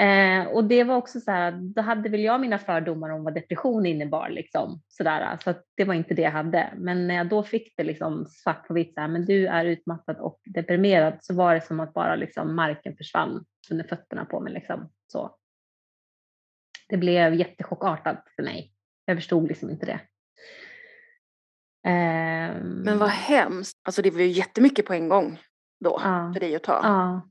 Eh, 0.00 0.46
och 0.46 0.64
det 0.64 0.84
var 0.84 0.96
också 0.96 1.20
så 1.20 1.30
här, 1.30 1.52
då 1.52 1.82
hade 1.82 2.08
väl 2.08 2.20
jag 2.20 2.40
mina 2.40 2.58
fördomar 2.58 3.10
om 3.10 3.24
vad 3.24 3.34
depression 3.34 3.86
innebar 3.86 4.28
liksom 4.28 4.82
sådär, 4.88 5.38
så 5.44 5.50
att 5.50 5.64
det 5.76 5.84
var 5.84 5.94
inte 5.94 6.14
det 6.14 6.22
jag 6.22 6.30
hade. 6.30 6.70
Men 6.76 7.06
när 7.08 7.14
jag 7.14 7.28
då 7.28 7.42
fick 7.42 7.76
det 7.76 7.84
liksom 7.84 8.26
svart 8.26 8.68
på 8.68 8.74
vitt, 8.74 8.94
så 8.94 9.00
här, 9.00 9.08
men 9.08 9.24
du 9.24 9.46
är 9.46 9.64
utmattad 9.64 10.16
och 10.16 10.40
deprimerad, 10.44 11.14
så 11.20 11.34
var 11.34 11.54
det 11.54 11.60
som 11.60 11.80
att 11.80 11.94
bara 11.94 12.16
liksom 12.16 12.56
marken 12.56 12.96
försvann 12.96 13.44
under 13.70 13.84
fötterna 13.84 14.24
på 14.24 14.40
mig 14.40 14.52
liksom 14.52 14.90
så. 15.06 15.36
Det 16.90 16.96
blev 16.96 17.34
jättechockartat 17.34 18.24
för 18.36 18.42
mig. 18.42 18.72
Jag 19.04 19.16
förstod 19.16 19.48
liksom 19.48 19.70
inte 19.70 19.86
det. 19.86 20.00
Eh, 21.90 22.62
men 22.62 22.98
vad 22.98 23.08
hemskt. 23.08 23.80
Alltså 23.82 24.02
det 24.02 24.10
var 24.10 24.20
ju 24.20 24.26
jättemycket 24.26 24.86
på 24.86 24.92
en 24.92 25.08
gång 25.08 25.40
då 25.84 26.00
ja, 26.04 26.30
för 26.34 26.40
dig 26.40 26.56
att 26.56 26.62
ta. 26.62 26.80
Ja, 26.82 27.30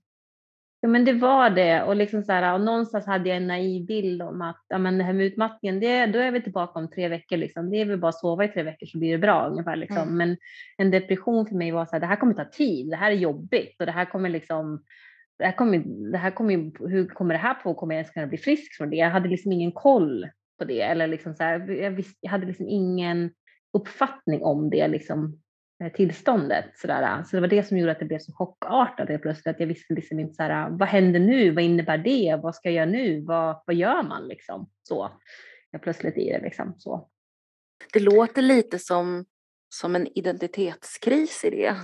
Ja 0.82 0.90
men 0.90 1.06
det 1.06 1.14
var 1.14 1.50
det 1.50 1.84
och, 1.84 1.96
liksom 1.96 2.24
så 2.24 2.32
här, 2.32 2.54
och 2.54 2.62
någonstans 2.62 3.06
hade 3.06 3.30
jag 3.30 3.38
en 3.38 3.48
naiv 3.48 3.86
bild 3.86 4.22
om 4.22 4.42
att 4.42 4.66
ja, 4.68 4.78
men 4.78 4.98
det 4.98 5.04
här 5.04 5.14
med 5.14 5.26
utmattningen, 5.26 5.80
det, 5.80 6.06
då 6.06 6.20
är 6.20 6.32
vi 6.32 6.42
tillbaka 6.42 6.80
om 6.80 6.90
tre 6.90 7.08
veckor. 7.08 7.38
Liksom. 7.38 7.70
Det 7.70 7.82
är 7.82 7.86
väl 7.86 8.00
bara 8.00 8.10
att 8.10 8.20
sova 8.20 8.46
i 8.46 8.48
tre 8.48 8.64
veckor 8.64 8.88
så 8.88 8.98
blir 8.98 9.12
det 9.12 9.18
bra 9.18 9.48
ungefär. 9.48 9.76
Liksom. 9.76 9.98
Mm. 9.98 10.18
Men 10.18 10.38
en 10.78 10.92
depression 10.92 11.48
för 11.48 11.56
mig 11.56 11.72
var 11.72 11.86
så 11.86 11.92
här, 11.92 12.00
det 12.00 12.06
här 12.06 12.16
kommer 12.16 12.34
ta 12.34 12.46
tid, 12.46 12.90
det 12.90 12.96
här 12.96 13.12
är 13.12 13.16
jobbigt 13.16 13.76
och 13.80 13.86
det 13.86 13.92
här 13.92 14.06
kommer 14.06 14.30
liksom 14.30 14.84
det 15.40 15.46
här 15.46 15.52
kommer, 15.52 15.78
det 16.12 16.18
här 16.18 16.32
kommer, 16.32 16.88
hur 16.90 17.08
kommer 17.08 17.34
det 17.34 17.40
här 17.40 17.54
på? 17.54 17.74
Kommer 17.74 17.96
jag 17.96 18.00
ens 18.00 18.14
kunna 18.14 18.28
bli 18.28 18.38
frisk 18.38 18.78
från 18.78 18.90
det? 18.90 18.96
Jag 18.96 19.10
hade 19.10 19.30
liksom 19.30 19.52
ingen 19.52 19.72
koll 19.72 20.30
på 20.58 20.66
det 20.66 20.82
eller 20.82 21.08
liksom 21.08 21.36
så 21.36 21.44
här, 21.44 21.70
jag, 21.72 21.92
visst, 21.92 22.18
jag 22.22 22.32
hade 22.32 22.46
liksom 22.46 22.68
ingen 22.68 23.32
uppfattning 23.74 24.44
om 24.44 24.70
det 24.70 24.88
liksom 24.88 25.42
tillståndet. 25.80 25.96
tillståndet. 25.96 26.66
Sådär. 26.78 27.24
Så 27.24 27.36
det 27.36 27.42
var 27.42 27.48
det 27.48 27.64
som 27.64 27.78
gjorde 27.78 27.92
att 27.92 28.00
det 28.00 28.06
blev 28.06 28.20
så 28.20 28.34
chockartat 28.34 29.10
helt 29.10 29.22
plötsligt. 29.22 29.48
Att 29.48 29.60
jag 29.60 29.68
visste 29.68 29.94
liksom 29.94 30.20
inte 30.20 30.34
sådär, 30.34 30.70
vad 30.70 30.88
händer 30.88 31.20
nu? 31.20 31.52
Vad 31.52 31.64
innebär 31.64 31.98
det? 31.98 32.40
Vad 32.44 32.56
ska 32.56 32.70
jag 32.70 32.76
göra 32.76 32.92
nu? 32.92 33.22
Vad, 33.22 33.64
vad 33.66 33.76
gör 33.76 34.04
man 34.04 34.28
liksom? 34.28 34.70
Så. 34.84 35.12
Jag 35.72 35.82
plötsligt 35.82 36.18
i 36.18 36.32
det 36.32 36.40
liksom. 36.42 36.74
Så. 36.78 37.10
Det 37.94 38.00
låter 38.00 38.42
lite 38.42 38.80
som, 38.80 39.26
som 39.70 39.96
en 39.96 40.08
identitetskris 40.08 41.46
i 41.46 41.50
det. 41.50 41.76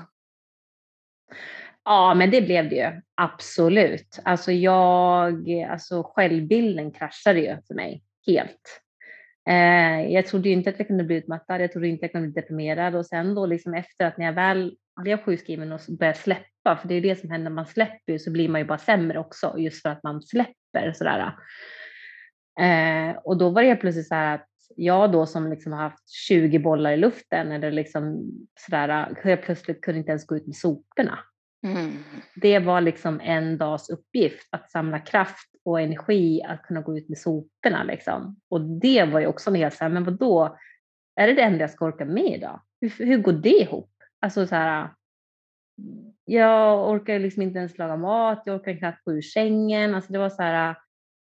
Ja, 1.85 2.13
men 2.13 2.31
det 2.31 2.41
blev 2.41 2.69
det 2.69 2.75
ju. 2.75 3.01
Absolut. 3.15 4.19
Alltså 4.23 4.51
jag, 4.51 5.51
alltså 5.69 6.03
självbilden 6.03 6.91
kraschade 6.91 7.39
ju 7.39 7.57
för 7.67 7.73
mig 7.75 8.03
helt. 8.27 8.81
Eh, 9.49 10.11
jag 10.13 10.27
trodde 10.27 10.49
inte 10.49 10.69
att 10.69 10.79
jag 10.79 10.87
kunde 10.87 11.03
bli 11.03 11.15
utmattad, 11.15 11.61
jag 11.61 11.71
trodde 11.71 11.87
inte 11.87 12.05
att 12.05 12.09
jag 12.09 12.11
kunde 12.11 12.27
bli 12.27 12.41
deprimerad 12.41 12.95
och 12.95 13.05
sen 13.05 13.35
då 13.35 13.45
liksom 13.45 13.73
efter 13.73 14.05
att 14.05 14.17
när 14.17 14.25
jag 14.25 14.33
väl 14.33 14.75
blev 15.01 15.23
sjukskriven 15.23 15.71
och 15.71 15.79
började 15.99 16.17
släppa, 16.17 16.77
för 16.81 16.87
det 16.87 16.95
är 16.95 17.01
det 17.01 17.19
som 17.19 17.29
händer 17.29 17.49
när 17.49 17.55
man 17.55 17.65
släpper 17.65 18.17
så 18.17 18.31
blir 18.31 18.49
man 18.49 18.61
ju 18.61 18.67
bara 18.67 18.77
sämre 18.77 19.19
också 19.19 19.55
just 19.57 19.81
för 19.81 19.89
att 19.89 20.03
man 20.03 20.21
släpper 20.21 20.93
sådär. 20.93 21.33
Eh, 22.59 23.15
och 23.23 23.37
då 23.37 23.49
var 23.49 23.61
det 23.61 23.67
helt 23.67 23.81
plötsligt 23.81 24.07
så 24.07 24.15
här 24.15 24.35
att 24.35 24.47
jag 24.75 25.11
då 25.11 25.25
som 25.25 25.49
liksom 25.49 25.73
har 25.73 25.79
haft 25.79 26.09
20 26.09 26.59
bollar 26.59 26.91
i 26.91 26.97
luften 26.97 27.51
eller 27.51 27.71
liksom 27.71 28.31
sådär, 28.59 29.15
helt 29.23 29.41
plötsligt 29.41 29.81
kunde 29.81 29.99
inte 29.99 30.11
ens 30.11 30.27
gå 30.27 30.35
ut 30.35 30.47
med 30.47 30.55
soporna. 30.55 31.19
Mm. 31.65 31.91
Det 32.35 32.59
var 32.59 32.81
liksom 32.81 33.21
en 33.23 33.57
dags 33.57 33.89
uppgift 33.89 34.47
att 34.49 34.71
samla 34.71 34.99
kraft 34.99 35.49
och 35.65 35.81
energi 35.81 36.43
att 36.43 36.63
kunna 36.63 36.81
gå 36.81 36.97
ut 36.97 37.09
med 37.09 37.17
soporna. 37.17 37.83
Liksom. 37.83 38.39
Och 38.49 38.61
det 38.61 39.03
var 39.03 39.19
ju 39.19 39.27
också 39.27 39.49
en 39.49 39.55
helt 39.55 39.73
så 39.73 39.83
här, 39.83 39.91
men 39.91 40.03
vadå, 40.03 40.57
är 41.15 41.27
det 41.27 41.33
det 41.33 41.41
enda 41.41 41.59
jag 41.59 41.69
ska 41.69 41.85
orka 41.85 42.05
med 42.05 42.35
idag? 42.35 42.61
Hur, 42.81 43.05
hur 43.05 43.17
går 43.17 43.33
det 43.33 43.61
ihop? 43.61 43.91
Alltså 44.19 44.47
så 44.47 44.55
här, 44.55 44.89
jag 46.25 46.89
orkar 46.89 47.19
liksom 47.19 47.41
inte 47.41 47.59
ens 47.59 47.77
laga 47.77 47.97
mat, 47.97 48.43
jag 48.45 48.55
orkar 48.55 48.77
knappt 48.77 49.03
gå 49.03 49.13
ur 49.13 49.21
sängen. 49.21 49.95
Alltså 49.95 50.13
det 50.13 50.19
var 50.19 50.29
så 50.29 50.41
här, 50.41 50.75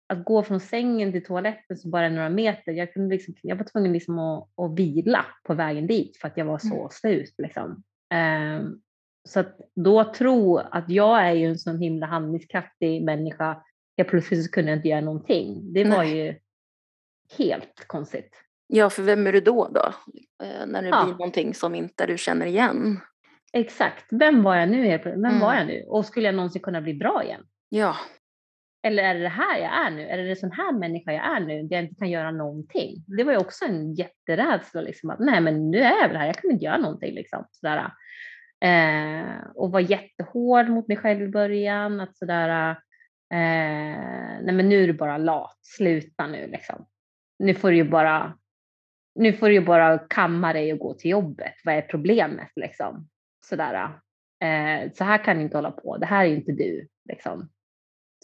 att 0.08 0.24
gå 0.24 0.42
från 0.42 0.60
sängen 0.60 1.12
till 1.12 1.24
toaletten 1.24 1.76
så 1.76 1.88
bara 1.88 2.08
några 2.08 2.28
meter, 2.28 2.72
jag, 2.72 2.92
kunde 2.92 3.14
liksom, 3.14 3.34
jag 3.42 3.56
var 3.56 3.64
tvungen 3.64 3.92
liksom 3.92 4.18
att, 4.18 4.48
att 4.56 4.78
vila 4.78 5.26
på 5.44 5.54
vägen 5.54 5.86
dit 5.86 6.16
för 6.16 6.28
att 6.28 6.36
jag 6.36 6.44
var 6.44 6.58
så 6.58 6.78
mm. 6.78 6.88
slut. 6.90 7.34
Liksom. 7.38 7.82
Um, 8.14 8.82
så 9.28 9.40
att 9.40 9.58
då 9.74 10.12
tro 10.12 10.56
att 10.56 10.90
jag 10.90 11.26
är 11.26 11.32
ju 11.32 11.46
en 11.46 11.58
sån 11.58 11.78
himla 11.78 12.06
handlingskraftig 12.06 13.04
människa, 13.04 13.62
jag 13.96 14.08
plötsligt 14.08 14.44
så 14.44 14.50
kunde 14.50 14.70
jag 14.70 14.78
inte 14.78 14.88
göra 14.88 15.00
någonting. 15.00 15.72
Det 15.72 15.84
var 15.84 15.98
Nej. 15.98 16.16
ju 16.16 16.34
helt 17.38 17.84
konstigt. 17.86 18.36
Ja, 18.66 18.90
för 18.90 19.02
vem 19.02 19.26
är 19.26 19.32
du 19.32 19.40
då 19.40 19.68
då? 19.68 19.92
Eh, 20.44 20.66
när 20.66 20.82
det 20.82 20.88
ja. 20.88 21.04
blir 21.04 21.12
någonting 21.12 21.54
som 21.54 21.74
inte 21.74 22.06
du 22.06 22.18
känner 22.18 22.46
igen. 22.46 23.00
Exakt, 23.52 24.06
vem 24.10 24.42
var 24.42 24.56
jag 24.56 24.68
nu? 24.68 24.98
Vem 25.04 25.24
mm. 25.24 25.40
var 25.40 25.54
jag 25.54 25.66
nu? 25.66 25.84
Och 25.88 26.06
skulle 26.06 26.26
jag 26.26 26.34
någonsin 26.34 26.62
kunna 26.62 26.80
bli 26.80 26.94
bra 26.94 27.24
igen? 27.24 27.42
Ja. 27.68 27.96
Eller 28.82 29.02
är 29.02 29.14
det 29.14 29.20
det 29.20 29.28
här 29.28 29.58
jag 29.58 29.86
är 29.86 29.90
nu? 29.90 30.06
Är 30.06 30.18
det 30.18 30.30
en 30.30 30.36
sån 30.36 30.52
här 30.52 30.72
människa 30.72 31.12
jag 31.12 31.36
är 31.36 31.40
nu, 31.40 31.62
där 31.62 31.76
jag 31.76 31.84
inte 31.84 31.94
kan 31.94 32.10
göra 32.10 32.30
någonting? 32.30 33.04
Det 33.06 33.24
var 33.24 33.32
ju 33.32 33.38
också 33.38 33.64
en 33.64 33.94
jätterädsla, 33.94 34.80
liksom, 34.80 35.10
att 35.10 35.18
nej 35.18 35.40
men 35.40 35.70
nu 35.70 35.78
är 35.78 36.00
jag 36.00 36.08
väl 36.08 36.16
här, 36.16 36.26
jag 36.26 36.36
kan 36.36 36.50
inte 36.50 36.64
göra 36.64 36.78
någonting. 36.78 37.14
Liksom, 37.14 37.46
sådär. 37.50 37.92
Eh, 38.62 39.46
och 39.54 39.72
var 39.72 39.80
jättehård 39.80 40.68
mot 40.68 40.88
mig 40.88 40.96
själv 40.96 41.22
i 41.22 41.28
början, 41.28 42.00
att 42.00 42.16
sådär, 42.16 42.70
eh, 43.32 44.40
nej 44.42 44.52
men 44.52 44.68
nu 44.68 44.82
är 44.82 44.86
du 44.86 44.92
bara 44.92 45.18
lat, 45.18 45.58
sluta 45.62 46.26
nu 46.26 46.46
liksom. 46.46 46.86
Nu 47.38 47.54
får 47.54 47.70
du 47.70 47.76
ju 47.76 47.84
bara, 47.84 48.38
nu 49.14 49.32
får 49.32 49.48
du 49.48 49.54
ju 49.54 49.60
bara 49.60 49.98
kamma 49.98 50.52
dig 50.52 50.72
och 50.72 50.78
gå 50.78 50.94
till 50.94 51.10
jobbet, 51.10 51.54
vad 51.64 51.74
är 51.74 51.82
problemet 51.82 52.50
liksom? 52.56 53.08
Sådär. 53.44 53.90
Eh, 54.44 54.92
så 54.92 55.04
här 55.04 55.24
kan 55.24 55.36
du 55.36 55.42
inte 55.42 55.56
hålla 55.56 55.70
på, 55.70 55.96
det 55.96 56.06
här 56.06 56.24
är 56.24 56.28
inte 56.28 56.52
du. 56.52 56.88
Liksom. 57.08 57.50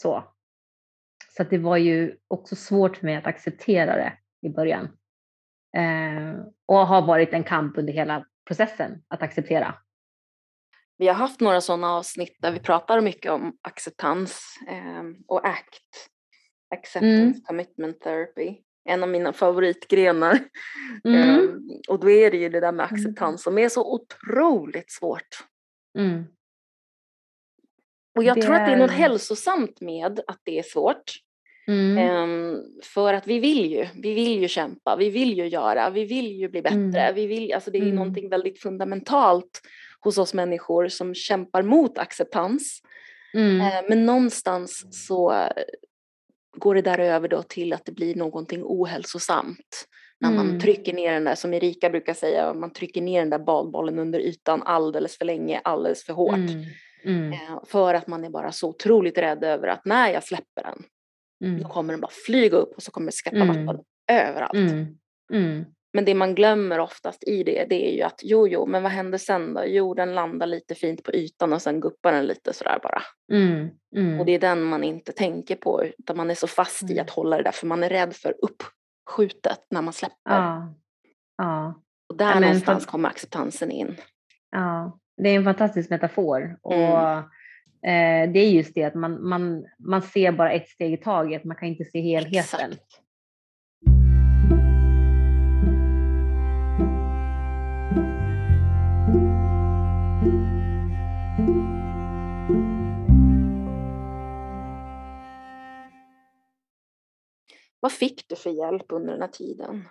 Så. 0.01 0.25
Så 1.37 1.45
det 1.45 1.59
var 1.59 1.77
ju 1.77 2.17
också 2.29 2.57
svårt 2.57 2.97
för 2.97 3.07
mig 3.07 3.17
att 3.17 3.27
acceptera 3.27 3.97
det 3.97 4.13
i 4.43 4.51
början. 4.51 4.85
Eh, 5.77 6.41
och 6.67 6.87
har 6.87 7.03
varit 7.03 7.33
en 7.33 7.45
kamp 7.45 7.79
under 7.79 7.93
hela 7.93 8.27
processen 8.49 9.03
att 9.09 9.23
acceptera. 9.23 9.75
Vi 10.99 11.07
har 11.07 11.15
haft 11.15 11.41
några 11.41 11.61
sådana 11.61 11.93
avsnitt 11.93 12.37
där 12.39 12.53
vi 12.53 12.59
pratar 12.59 13.01
mycket 13.01 13.33
om 13.33 13.57
acceptans 13.63 14.59
eh, 14.69 15.03
och 15.27 15.47
ACT, 15.47 16.11
Acceptance 16.75 17.23
mm. 17.23 17.41
Commitment 17.41 18.01
Therapy, 18.01 18.57
en 18.85 19.03
av 19.03 19.09
mina 19.09 19.33
favoritgrenar. 19.33 20.39
Mm. 21.05 21.21
Eh, 21.21 21.45
och 21.89 22.01
då 22.01 22.11
är 22.11 22.31
det 22.31 22.37
ju 22.37 22.49
det 22.49 22.61
där 22.61 22.73
med 22.73 22.87
mm. 22.87 22.95
acceptans 22.95 23.43
som 23.43 23.59
är 23.59 23.69
så 23.69 23.95
otroligt 23.95 24.91
svårt. 24.91 25.45
Mm. 25.99 26.25
Och 28.17 28.25
jag 28.25 28.37
det... 28.37 28.43
tror 28.43 28.55
att 28.55 28.67
det 28.67 28.73
är 28.73 28.79
något 28.79 28.91
hälsosamt 28.91 29.81
med 29.81 30.21
att 30.27 30.41
det 30.43 30.59
är 30.59 30.63
svårt. 30.63 31.13
Mm. 31.69 32.21
Um, 32.23 32.65
för 32.85 33.15
att 33.15 33.27
vi 33.27 33.39
vill 33.39 33.71
ju, 33.73 33.87
vi 33.95 34.15
vill 34.15 34.43
ju 34.43 34.49
kämpa, 34.49 34.97
vi 34.97 35.11
vill 35.11 35.39
ju 35.39 35.47
göra, 35.49 35.91
vi 35.91 36.05
vill 36.05 36.33
ju 36.33 36.49
bli 36.49 36.63
bättre. 36.63 37.01
Mm. 37.01 37.15
Vi 37.15 37.27
vill, 37.27 37.53
alltså 37.55 37.71
det 37.71 37.79
är 37.79 37.83
mm. 37.83 37.95
någonting 37.95 38.29
väldigt 38.29 38.61
fundamentalt 38.61 39.61
hos 40.01 40.19
oss 40.19 40.35
människor 40.35 40.89
som 40.89 41.15
kämpar 41.15 41.63
mot 41.63 41.99
acceptans. 41.99 42.81
Mm. 43.35 43.61
Uh, 43.61 43.89
men 43.89 44.07
någonstans 44.07 44.87
så 45.07 45.49
går 46.57 46.75
det 46.75 46.83
där 46.83 46.99
över 46.99 47.29
då 47.29 47.43
till 47.43 47.73
att 47.73 47.85
det 47.85 47.93
blir 47.93 48.15
någonting 48.15 48.63
ohälsosamt. 48.65 49.89
När 50.21 50.31
man 50.31 50.49
mm. 50.49 50.61
trycker 50.61 50.93
ner 50.93 51.13
den 51.13 51.25
där, 51.25 51.35
som 51.35 51.55
Erika 51.55 51.91
brukar 51.91 52.15
säga, 52.15 52.55
man 52.55 52.73
trycker 52.73 53.03
ner 53.03 53.21
den 53.21 53.31
där 53.31 53.39
badbollen 53.39 53.99
under 53.99 54.21
ytan 54.21 54.63
alldeles 54.63 55.19
för 55.19 55.25
länge, 55.25 55.61
alldeles 55.65 56.05
för 56.05 56.13
hårt. 56.13 56.35
Mm. 56.35 56.65
Mm. 57.05 57.33
Eh, 57.33 57.65
för 57.67 57.95
att 57.95 58.07
man 58.07 58.25
är 58.25 58.31
bara 58.31 58.53
så 58.53 58.69
otroligt 58.69 59.19
rädd 59.19 59.45
över 59.45 59.69
att 59.69 59.85
när 59.85 60.13
jag 60.13 60.25
släpper 60.25 60.63
den 60.63 60.83
mm. 61.45 61.63
då 61.63 61.69
kommer 61.69 61.93
den 61.93 62.01
bara 62.01 62.13
flyga 62.27 62.57
upp 62.57 62.77
och 62.77 62.83
så 62.83 62.91
kommer 62.91 63.07
det 63.07 63.13
skvätta 63.13 63.37
mm. 63.37 63.67
vatten 63.67 63.85
överallt. 64.11 64.55
Men 65.93 66.05
det 66.05 66.15
man 66.15 66.35
glömmer 66.35 66.79
oftast 66.79 67.29
i 67.29 67.43
det, 67.43 67.67
det 67.69 67.89
är 67.89 67.97
ju 67.97 68.03
att 68.03 68.21
jo, 68.23 68.49
jo, 68.49 68.67
men 68.67 68.83
vad 68.83 68.93
händer 68.93 69.19
sen 69.19 69.55
då? 69.55 69.63
Jo, 69.67 69.95
den 69.95 70.15
landar 70.15 70.47
lite 70.47 70.75
fint 70.75 71.03
på 71.03 71.13
ytan 71.13 71.53
och 71.53 71.63
sen 71.63 71.81
guppar 71.81 72.13
den 72.13 72.27
lite 72.27 72.53
sådär 72.53 72.79
bara. 72.83 73.03
Mm, 73.33 73.69
mm. 73.97 74.21
Och 74.21 74.27
det 74.27 74.33
är 74.33 74.39
den 74.39 74.63
man 74.63 74.85
inte 74.85 75.13
tänker 75.13 75.57
på, 75.57 75.85
utan 75.85 76.17
man 76.17 76.31
är 76.31 76.35
så 76.35 76.47
fast 76.47 76.83
mm. 76.83 76.97
i 76.97 77.01
att 77.01 77.11
hålla 77.11 77.37
det 77.37 77.43
där, 77.43 77.53
för 77.53 77.67
man 77.67 77.85
är 77.85 77.89
rädd 77.89 78.15
för 78.15 78.35
uppskjutet 78.43 79.67
när 79.71 79.83
man 79.83 79.93
släpper. 79.93 80.17
Ja. 80.25 80.75
Ja. 81.37 81.83
Och 82.09 82.17
där 82.17 82.35
ja, 82.35 82.41
någonstans 82.41 82.85
för... 82.85 82.91
kommer 82.91 83.09
acceptansen 83.09 83.71
in. 83.71 83.97
Ja, 84.51 84.99
det 85.23 85.29
är 85.29 85.37
en 85.37 85.45
fantastisk 85.45 85.91
metafor. 85.91 86.59
Och 86.63 86.75
mm. 86.75 87.19
eh, 87.83 88.33
det 88.33 88.41
är 88.41 88.51
just 88.51 88.75
det 88.75 88.85
att 88.85 88.95
man, 88.95 89.29
man, 89.29 89.65
man 89.79 90.03
ser 90.03 90.33
bara 90.33 90.53
ett 90.53 90.69
steg 90.69 90.93
i 90.93 90.97
taget, 90.97 91.45
man 91.45 91.57
kan 91.57 91.69
inte 91.69 91.85
se 91.85 92.01
helheten. 92.01 92.73
Exakt. 92.73 93.03
Vad 107.81 107.93
fick 107.93 108.29
du 108.29 108.37
för 108.37 108.51
hjälp 108.51 108.87
under 108.89 109.13
den 109.13 109.23
här 109.23 109.29
tiden? 109.29 109.85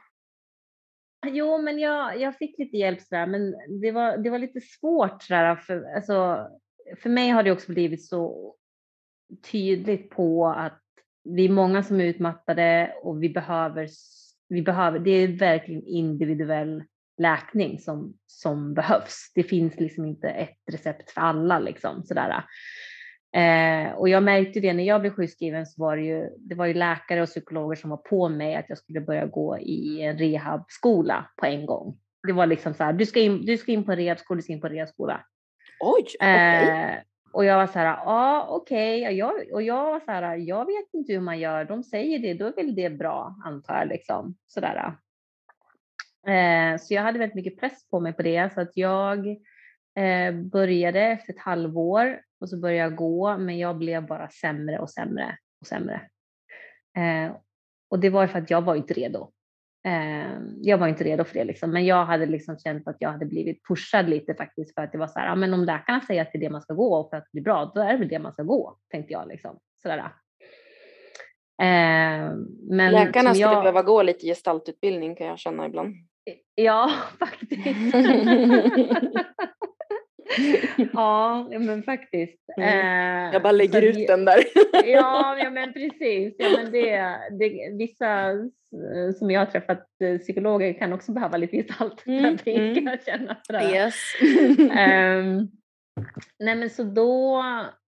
Jo, 1.25 1.61
men 1.61 1.79
jag, 1.79 2.21
jag 2.21 2.37
fick 2.37 2.59
lite 2.59 2.77
hjälp 2.77 3.01
sådär, 3.01 3.27
men 3.27 3.53
det 3.81 3.91
var, 3.91 4.17
det 4.17 4.29
var 4.29 4.39
lite 4.39 4.61
svårt 4.61 5.23
sådär, 5.23 5.55
för, 5.55 5.95
alltså, 5.95 6.47
för 7.01 7.09
mig 7.09 7.29
har 7.29 7.43
det 7.43 7.51
också 7.51 7.71
blivit 7.71 8.05
så 8.05 8.55
tydligt 9.51 10.09
på 10.09 10.47
att 10.47 10.81
vi 11.23 11.45
är 11.45 11.49
många 11.49 11.83
som 11.83 11.99
är 11.99 12.05
utmattade 12.05 12.93
och 13.03 13.23
vi 13.23 13.29
behöver, 13.29 13.87
vi 14.49 14.61
behöver 14.61 14.99
det 14.99 15.11
är 15.11 15.27
verkligen 15.27 15.83
individuell 15.83 16.83
läkning 17.17 17.79
som, 17.79 18.17
som 18.27 18.73
behövs. 18.73 19.31
Det 19.35 19.43
finns 19.43 19.79
liksom 19.79 20.05
inte 20.05 20.29
ett 20.29 20.57
recept 20.71 21.11
för 21.11 21.21
alla 21.21 21.59
liksom 21.59 22.03
sådär. 22.03 22.43
Eh, 23.35 23.91
och 23.91 24.09
jag 24.09 24.23
märkte 24.23 24.59
det 24.59 24.73
när 24.73 24.83
jag 24.83 25.01
blev 25.01 25.11
sjukskriven 25.11 25.65
så 25.65 25.81
var 25.81 25.97
det 25.97 26.03
ju, 26.03 26.29
det 26.37 26.55
var 26.55 26.65
ju 26.65 26.73
läkare 26.73 27.21
och 27.21 27.27
psykologer 27.27 27.75
som 27.75 27.89
var 27.89 27.97
på 27.97 28.29
mig 28.29 28.55
att 28.55 28.65
jag 28.69 28.77
skulle 28.77 29.01
börja 29.01 29.25
gå 29.25 29.57
i 29.57 30.01
en 30.01 30.17
rehabskola 30.17 31.25
på 31.35 31.45
en 31.45 31.65
gång. 31.65 31.97
Det 32.27 32.33
var 32.33 32.45
liksom 32.45 32.73
så 32.73 32.83
här, 32.83 32.93
du 32.93 33.05
ska 33.05 33.19
in, 33.19 33.45
du 33.45 33.57
ska 33.57 33.71
in 33.71 33.85
på 33.85 33.91
en 33.91 33.97
rehabskola, 33.97 34.35
du 34.35 34.41
ska 34.41 34.53
in 34.53 34.61
på 34.61 34.67
en 34.67 34.73
rehabskola. 34.73 35.25
Oj, 35.79 36.03
okay. 36.19 36.69
eh, 36.69 36.97
och 37.33 37.45
jag 37.45 37.57
var 37.57 37.67
så 37.67 37.79
här, 37.79 37.85
ja 37.85 38.03
ah, 38.05 38.47
okej, 38.49 39.01
okay. 39.01 39.13
och, 39.13 39.17
jag, 39.17 39.53
och 39.53 39.61
jag 39.61 39.83
var 39.83 39.99
så 39.99 40.11
här, 40.11 40.35
jag 40.35 40.65
vet 40.65 40.93
inte 40.93 41.13
hur 41.13 41.19
man 41.19 41.39
gör, 41.39 41.65
de 41.65 41.83
säger 41.83 42.19
det, 42.19 42.33
då 42.33 42.45
är 42.45 42.55
väl 42.55 42.75
det 42.75 42.89
bra 42.89 43.35
antar 43.45 43.79
jag 43.79 43.87
liksom. 43.87 44.35
Sådär. 44.47 44.93
Eh, 46.27 46.77
så 46.79 46.93
jag 46.93 47.01
hade 47.01 47.19
väldigt 47.19 47.35
mycket 47.35 47.59
press 47.59 47.89
på 47.89 47.99
mig 47.99 48.13
på 48.13 48.21
det 48.21 48.53
så 48.53 48.61
att 48.61 48.77
jag 48.77 49.27
eh, 49.97 50.33
började 50.51 51.01
efter 51.01 51.33
ett 51.33 51.39
halvår 51.39 52.19
och 52.39 52.49
så 52.49 52.57
började 52.57 52.89
jag 52.89 52.95
gå, 52.95 53.37
men 53.37 53.57
jag 53.57 53.77
blev 53.77 54.07
bara 54.07 54.29
sämre 54.29 54.79
och 54.79 54.89
sämre 54.89 55.37
och 55.61 55.67
sämre. 55.67 56.01
Eh, 56.97 57.35
och 57.89 57.99
det 57.99 58.09
var 58.09 58.27
för 58.27 58.39
att 58.39 58.49
jag 58.49 58.61
var 58.61 58.75
inte 58.75 58.93
redo. 58.93 59.31
Eh, 59.85 60.39
jag 60.61 60.77
var 60.77 60.87
inte 60.87 61.03
redo 61.03 61.23
för 61.23 61.33
det, 61.33 61.43
liksom. 61.43 61.71
men 61.71 61.85
jag 61.85 62.05
hade 62.05 62.25
liksom 62.25 62.57
känt 62.59 62.87
att 62.87 62.95
jag 62.99 63.11
hade 63.11 63.25
blivit 63.25 63.67
pushad 63.67 64.09
lite 64.09 64.35
faktiskt 64.35 64.73
för 64.73 64.81
att 64.81 64.91
det 64.91 64.97
var 64.97 65.07
så 65.07 65.19
här, 65.19 65.27
ja, 65.27 65.35
men 65.35 65.53
om 65.53 65.63
läkarna 65.63 66.01
säger 66.01 66.21
att 66.21 66.31
det 66.31 66.37
är 66.37 66.41
det 66.41 66.49
man 66.49 66.61
ska 66.61 66.73
gå 66.73 66.95
och 66.95 67.09
för 67.09 67.17
att 67.17 67.31
bli 67.31 67.41
bra, 67.41 67.71
då 67.75 67.81
är 67.81 67.93
det 67.93 67.97
väl 67.99 68.07
det 68.07 68.19
man 68.19 68.33
ska 68.33 68.43
gå, 68.43 68.77
tänkte 68.91 69.13
jag. 69.13 69.27
Liksom. 69.27 69.59
Sådär. 69.81 69.99
Eh, 71.61 72.33
men 72.69 72.91
Läkarna 72.91 73.33
skulle 73.33 73.51
jag... 73.51 73.63
behöva 73.63 73.81
gå 73.81 74.03
lite 74.03 74.25
gestaltutbildning 74.25 75.15
kan 75.15 75.27
jag 75.27 75.39
känna 75.39 75.65
ibland. 75.65 75.95
Ja, 76.55 76.91
faktiskt. 77.19 77.95
ja, 80.93 81.47
men 81.49 81.83
faktiskt. 81.83 82.45
Mm. 82.57 83.33
Jag 83.33 83.43
bara 83.43 83.51
lägger 83.51 83.93
så, 83.93 83.99
ut 83.99 84.07
den 84.07 84.25
där. 84.25 84.43
ja, 84.85 85.37
ja, 85.43 85.49
men 85.49 85.73
precis. 85.73 86.35
Ja, 86.37 86.49
men 86.49 86.71
det, 86.71 87.17
det, 87.39 87.77
vissa 87.77 88.33
som 89.19 89.31
jag 89.31 89.41
har 89.41 89.45
träffat 89.45 89.87
eh, 90.03 90.17
psykologer 90.17 90.73
kan 90.73 90.93
också 90.93 91.11
behöva 91.11 91.37
lite 91.37 91.57
gestaltterapi 91.57 92.55
mm. 92.55 92.75
kan 92.75 92.85
jag 92.85 93.03
känna. 93.03 93.37
Yes. 93.73 93.95
um, 94.59 95.51
nej, 96.39 96.55
men 96.55 96.69
så 96.69 96.83
då, 96.83 97.43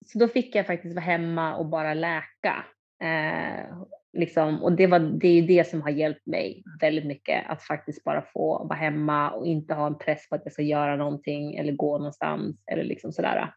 så 0.07 0.19
då 0.19 0.29
fick 0.29 0.55
jag 0.55 0.67
faktiskt 0.67 0.95
vara 0.95 1.05
hemma 1.05 1.57
och 1.57 1.67
bara 1.67 1.95
läka. 1.95 2.65
Uh, 3.05 3.85
Liksom, 4.13 4.63
och 4.63 4.73
det, 4.73 4.87
var, 4.87 4.99
det 4.99 5.29
är 5.29 5.43
det 5.43 5.69
som 5.69 5.83
har 5.83 5.91
hjälpt 5.91 6.27
mig 6.27 6.63
väldigt 6.81 7.07
mycket, 7.07 7.45
att 7.49 7.63
faktiskt 7.63 8.05
bara 8.05 8.23
få 8.23 8.65
vara 8.65 8.79
hemma 8.79 9.31
och 9.31 9.47
inte 9.47 9.75
ha 9.75 9.87
en 9.87 9.99
press 9.99 10.29
på 10.29 10.35
att 10.35 10.41
jag 10.45 10.53
ska 10.53 10.63
göra 10.63 10.97
någonting 10.97 11.57
eller 11.57 11.73
gå 11.73 11.99
någonstans 11.99 12.57
eller 12.73 12.85
liksom 12.85 13.13
sådär. 13.13 13.55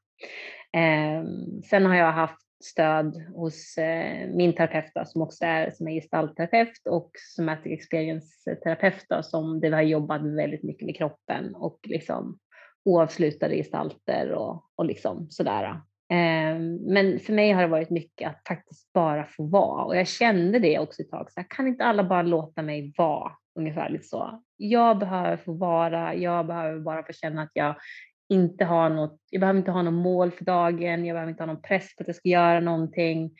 Eh, 0.78 1.24
sen 1.70 1.86
har 1.86 1.96
jag 1.96 2.12
haft 2.12 2.46
stöd 2.64 3.16
hos 3.36 3.78
eh, 3.78 4.30
min 4.30 4.54
terapeut 4.54 5.08
som 5.08 5.22
också 5.22 5.46
är, 5.46 5.72
som 5.72 5.88
är 5.88 5.94
gestaltterapeut 5.94 6.88
och 6.90 7.12
somatic 7.36 7.72
experience-terapeut 7.72 9.26
som 9.26 9.60
det 9.60 9.70
har 9.70 9.82
jobbat 9.82 10.22
väldigt 10.22 10.64
mycket 10.64 10.86
med 10.86 10.98
kroppen 10.98 11.56
och 11.56 11.80
liksom 11.84 12.40
oavslutade 12.86 13.56
gestalter 13.56 14.32
och, 14.32 14.64
och 14.76 14.86
liksom 14.86 15.28
sådär. 15.30 15.82
Ehm, 16.10 16.76
men 16.76 17.20
för 17.20 17.34
mig 17.34 17.52
har 17.52 17.62
det 17.62 17.68
varit 17.68 17.90
mycket 17.90 18.30
att 18.30 18.48
faktiskt 18.48 18.94
bara 18.94 19.26
få 19.26 19.44
vara 19.44 19.84
och 19.86 19.96
jag 19.96 20.08
kände 20.08 20.60
det 20.60 20.80
också 20.80 21.02
ett 21.02 21.10
tag. 21.10 21.32
Så 21.32 21.40
här, 21.40 21.48
kan 21.50 21.68
inte 21.68 21.84
alla 21.86 22.04
bara 22.04 22.22
låta 22.22 22.62
mig 22.62 22.94
vara? 22.98 23.32
Ungefär 23.60 23.90
lite 23.90 24.04
så. 24.04 24.44
Jag 24.58 25.00
behöver 25.00 25.38
få 25.38 25.54
vara, 25.54 26.16
jag 26.16 26.48
behöver 26.48 26.80
bara 26.80 27.04
få 27.04 27.14
känna 27.14 27.42
att 27.42 27.52
jag 27.54 27.76
inte 28.30 28.66
har 28.66 28.90
något, 28.90 29.20
jag 29.30 29.40
behöver 29.40 29.60
inte 29.60 29.72
ha 29.72 29.82
något 29.82 29.94
mål 29.94 30.32
för 30.32 30.46
dagen, 30.46 31.06
jag 31.06 31.16
behöver 31.16 31.32
inte 31.32 31.44
ha 31.44 31.54
någon 31.54 31.62
press 31.62 31.96
på 31.96 32.02
att 32.02 32.08
jag 32.08 32.16
ska 32.16 32.30
göra 32.30 32.60
någonting. 32.60 33.32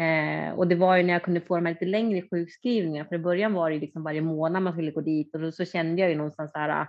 Eh, 0.00 0.54
och 0.54 0.68
det 0.68 0.74
var 0.74 0.96
ju 0.96 1.02
när 1.02 1.12
jag 1.12 1.22
kunde 1.22 1.40
få 1.40 1.56
de 1.56 1.66
här 1.66 1.72
lite 1.72 1.84
längre 1.84 2.22
sjukskrivningarna, 2.30 3.08
för 3.08 3.16
i 3.16 3.18
början 3.18 3.52
var 3.52 3.70
det 3.70 3.78
liksom 3.78 4.02
varje 4.02 4.20
månad 4.20 4.62
man 4.62 4.72
skulle 4.72 4.90
gå 4.90 5.00
dit 5.00 5.34
och 5.34 5.40
då 5.40 5.52
så 5.52 5.64
kände 5.64 6.02
jag 6.02 6.10
ju 6.10 6.16
någonstans 6.16 6.52
så 6.52 6.58
här, 6.58 6.86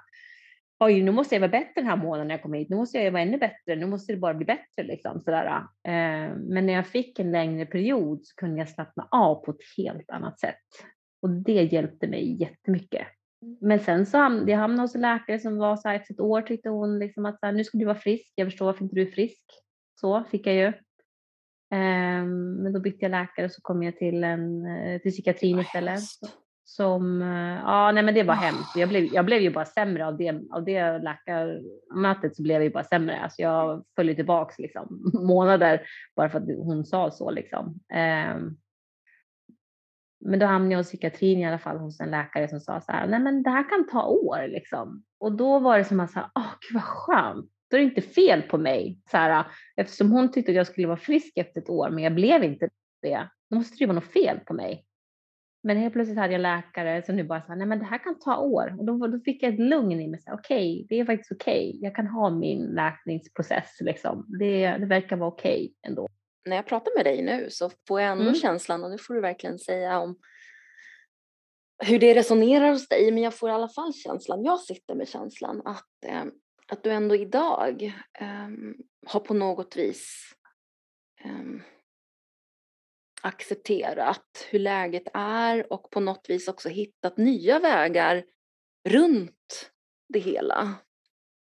oj, 0.84 1.04
nu 1.04 1.12
måste 1.12 1.36
jag 1.36 1.39
vara 1.39 1.52
bättre 1.52 1.72
den 1.76 1.86
här 1.86 1.98
månaden 1.98 2.28
när 2.28 2.36
jag 2.36 2.41
kommer 2.41 2.58
hit, 2.58 2.69
nu 2.69 2.76
måste 2.76 2.98
jag 2.98 3.12
vara 3.12 3.22
ännu 3.22 3.38
bättre, 3.38 3.76
nu 3.76 3.86
måste 3.86 4.13
det 4.13 4.19
bara 4.19 4.34
bli 4.34 4.46
bättre 4.46 4.84
liksom 4.84 5.19
sådär. 5.19 5.48
Eh, 5.88 6.36
men 6.38 6.65
när 6.65 6.74
jag 6.74 6.88
fick 6.88 7.19
en 7.19 7.32
längre 7.32 7.65
period 7.65 8.26
så 8.26 8.36
kunde 8.36 8.58
jag 8.58 8.69
slappna 8.69 9.08
av 9.12 9.36
på 9.36 9.52
ett 9.52 9.78
helt 9.78 10.10
annat 10.10 10.39
sätt 10.39 10.56
och 11.22 11.30
det 11.30 11.63
hjälpte 11.63 12.08
mig 12.08 12.41
jättemycket. 12.41 13.08
Men 13.62 13.80
sen 13.80 14.06
så 14.06 14.17
hamnade 14.17 14.52
jag 14.52 14.60
hamnade 14.60 14.82
hos 14.82 14.96
en 14.96 15.02
läkare 15.02 15.39
som 15.39 15.58
var 15.58 15.78
så 15.78 15.88
här 15.88 15.96
efter 15.96 16.13
ett 16.13 16.19
år 16.19 16.41
tyckte 16.41 16.69
hon 16.69 17.00
liksom 17.00 17.26
att 17.26 17.39
så 17.39 17.46
här, 17.46 17.54
nu 17.54 17.63
ska 17.63 17.78
du 17.78 17.86
vara 17.86 17.96
frisk. 17.96 18.32
Jag 18.36 18.48
förstår 18.48 18.65
varför 18.65 18.84
inte 18.84 18.96
du 18.96 19.02
är 19.02 19.12
frisk. 19.12 19.46
Så 20.00 20.24
fick 20.24 20.48
jag 20.48 20.56
ju. 20.56 20.67
Um, 21.78 22.54
men 22.54 22.74
då 22.74 22.80
bytte 22.80 22.98
jag 23.00 23.12
läkare 23.12 23.46
och 23.46 23.52
så 23.52 23.62
kom 23.62 23.84
jag 23.84 23.98
till, 23.98 24.24
en, 24.24 24.65
eh, 24.65 25.02
till 25.02 25.12
psykiatrin 25.12 25.60
istället. 25.60 26.00
Som, 26.75 27.21
eh, 27.21 27.62
ja 27.65 27.91
nej 27.91 28.03
men 28.03 28.13
det 28.13 28.23
var 28.23 28.33
hemskt. 28.33 28.75
Jag 28.75 28.89
blev, 28.89 29.05
jag 29.05 29.25
blev 29.25 29.41
ju 29.41 29.49
bara 29.49 29.65
sämre 29.65 30.05
av 30.05 30.17
det, 30.17 30.41
av 30.51 30.65
det 30.65 30.99
läkarmötet 30.99 32.36
så 32.36 32.43
blev 32.43 32.55
jag 32.55 32.63
ju 32.63 32.69
bara 32.69 32.83
sämre. 32.83 33.19
Alltså 33.19 33.41
jag 33.41 33.83
följde 33.95 34.15
tillbaks 34.15 34.59
liksom 34.59 35.12
månader 35.27 35.81
bara 36.15 36.29
för 36.29 36.39
att 36.39 36.47
hon 36.57 36.86
sa 36.86 37.12
så 37.12 37.31
liksom. 37.31 37.65
Um, 37.65 38.57
men 40.25 40.39
då 40.39 40.45
hamnade 40.45 40.71
jag 40.71 40.79
hos 40.79 40.88
psykiatrin 40.88 41.39
i 41.39 41.45
alla 41.45 41.59
fall 41.59 41.77
hos 41.77 41.99
en 41.99 42.12
läkare 42.12 42.47
som 42.47 42.59
sa 42.59 42.81
så 42.81 42.91
här, 42.91 43.07
nej 43.07 43.19
men 43.19 43.43
det 43.43 43.49
här 43.49 43.69
kan 43.69 43.88
ta 43.88 44.07
år 44.07 44.47
liksom. 44.47 45.03
Och 45.19 45.31
då 45.31 45.59
var 45.59 45.77
det 45.77 45.83
som 45.83 45.99
att, 45.99 46.12
åh 46.15 46.53
gud 46.62 46.73
vad 46.73 46.83
skönt, 46.83 47.51
då 47.69 47.77
är 47.77 47.81
det 47.81 47.88
inte 47.88 48.01
fel 48.01 48.41
på 48.41 48.57
mig. 48.57 48.99
Så 49.12 49.17
här, 49.17 49.45
eftersom 49.75 50.12
hon 50.12 50.31
tyckte 50.31 50.51
att 50.51 50.55
jag 50.55 50.67
skulle 50.67 50.88
vara 50.88 50.97
frisk 50.97 51.38
efter 51.38 51.62
ett 51.62 51.69
år, 51.69 51.89
men 51.89 52.03
jag 52.03 52.15
blev 52.15 52.43
inte 52.43 52.69
det. 53.01 53.29
Då 53.49 53.55
måste 53.55 53.75
det 53.79 53.86
vara 53.86 53.95
något 53.95 54.13
fel 54.13 54.39
på 54.39 54.53
mig. 54.53 54.86
Men 55.63 55.78
helt 55.78 55.93
plötsligt 55.93 56.17
hade 56.17 56.34
jag 56.34 56.41
läkare 56.41 57.04
som 57.06 57.15
nu 57.15 57.23
bara 57.23 57.41
sa, 57.41 57.56
nej 57.56 57.67
men 57.67 57.80
det 57.80 57.86
här 57.86 57.97
kan 57.97 58.19
ta 58.19 58.38
år. 58.38 58.76
Och 58.80 58.86
då, 58.86 59.08
då 59.08 59.19
fick 59.19 59.43
jag 59.43 59.54
ett 59.54 59.60
lugn 59.60 60.02
i 60.02 60.08
mig, 60.08 60.19
okej, 60.32 60.73
okay, 60.73 60.86
det 60.89 60.99
är 60.99 61.06
faktiskt 61.06 61.32
okej. 61.32 61.69
Okay. 61.69 61.80
Jag 61.82 61.95
kan 61.95 62.08
ha 62.08 62.30
min 62.30 62.65
läkningsprocess 62.65 63.78
liksom. 63.80 64.26
Det, 64.39 64.78
det 64.78 64.86
verkar 64.86 65.15
vara 65.15 65.30
okej 65.30 65.54
okay 65.54 65.89
ändå 65.89 66.08
när 66.45 66.56
jag 66.56 66.65
pratar 66.65 66.91
med 66.95 67.06
dig 67.06 67.21
nu 67.21 67.49
så 67.49 67.71
får 67.88 68.02
jag 68.02 68.12
ändå 68.12 68.23
mm. 68.23 68.36
känslan, 68.36 68.84
och 68.84 68.91
nu 68.91 68.97
får 68.97 69.13
du 69.13 69.21
verkligen 69.21 69.60
säga 69.60 69.99
om 69.99 70.19
hur 71.78 71.99
det 71.99 72.13
resonerar 72.13 72.69
hos 72.69 72.88
dig, 72.88 73.12
men 73.12 73.23
jag 73.23 73.38
får 73.38 73.49
i 73.49 73.54
alla 73.54 73.69
fall 73.69 73.93
känslan, 73.93 74.43
jag 74.43 74.60
sitter 74.60 74.95
med 74.95 75.08
känslan 75.08 75.62
att, 75.65 76.06
eh, 76.06 76.23
att 76.67 76.84
du 76.84 76.89
ändå 76.89 77.15
idag 77.15 77.84
eh, 78.19 78.49
har 79.06 79.19
på 79.19 79.34
något 79.34 79.76
vis 79.76 80.34
eh, 81.23 81.43
accepterat 83.23 84.47
hur 84.49 84.59
läget 84.59 85.07
är 85.13 85.73
och 85.73 85.91
på 85.91 85.99
något 85.99 86.25
vis 86.29 86.47
också 86.47 86.69
hittat 86.69 87.17
nya 87.17 87.59
vägar 87.59 88.23
runt 88.89 89.71
det 90.09 90.19
hela. 90.19 90.75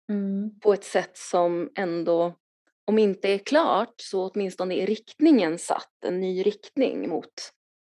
Mm. 0.10 0.60
På 0.60 0.73
ett 0.73 0.84
sätt 0.84 1.17
som 1.17 1.69
ändå 1.75 2.36
om 2.86 2.99
inte 2.99 3.27
är 3.27 3.38
klart 3.38 3.93
så 3.97 4.29
åtminstone 4.29 4.75
är 4.75 4.88
riktningen 4.88 5.57
satt, 5.57 6.05
en 6.05 6.19
ny 6.19 6.43
riktning 6.43 7.10
mot 7.10 7.34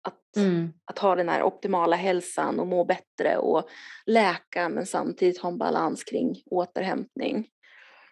att, 0.02 0.36
mm. 0.36 0.72
att 0.84 0.98
ha 0.98 1.14
den 1.14 1.28
här 1.28 1.42
optimala 1.42 1.96
hälsan 1.96 2.60
och 2.60 2.66
må 2.66 2.84
bättre 2.84 3.36
och 3.36 3.68
läka 4.06 4.68
men 4.68 4.86
samtidigt 4.86 5.38
ha 5.38 5.48
en 5.48 5.58
balans 5.58 6.04
kring 6.04 6.42
återhämtning. 6.46 7.48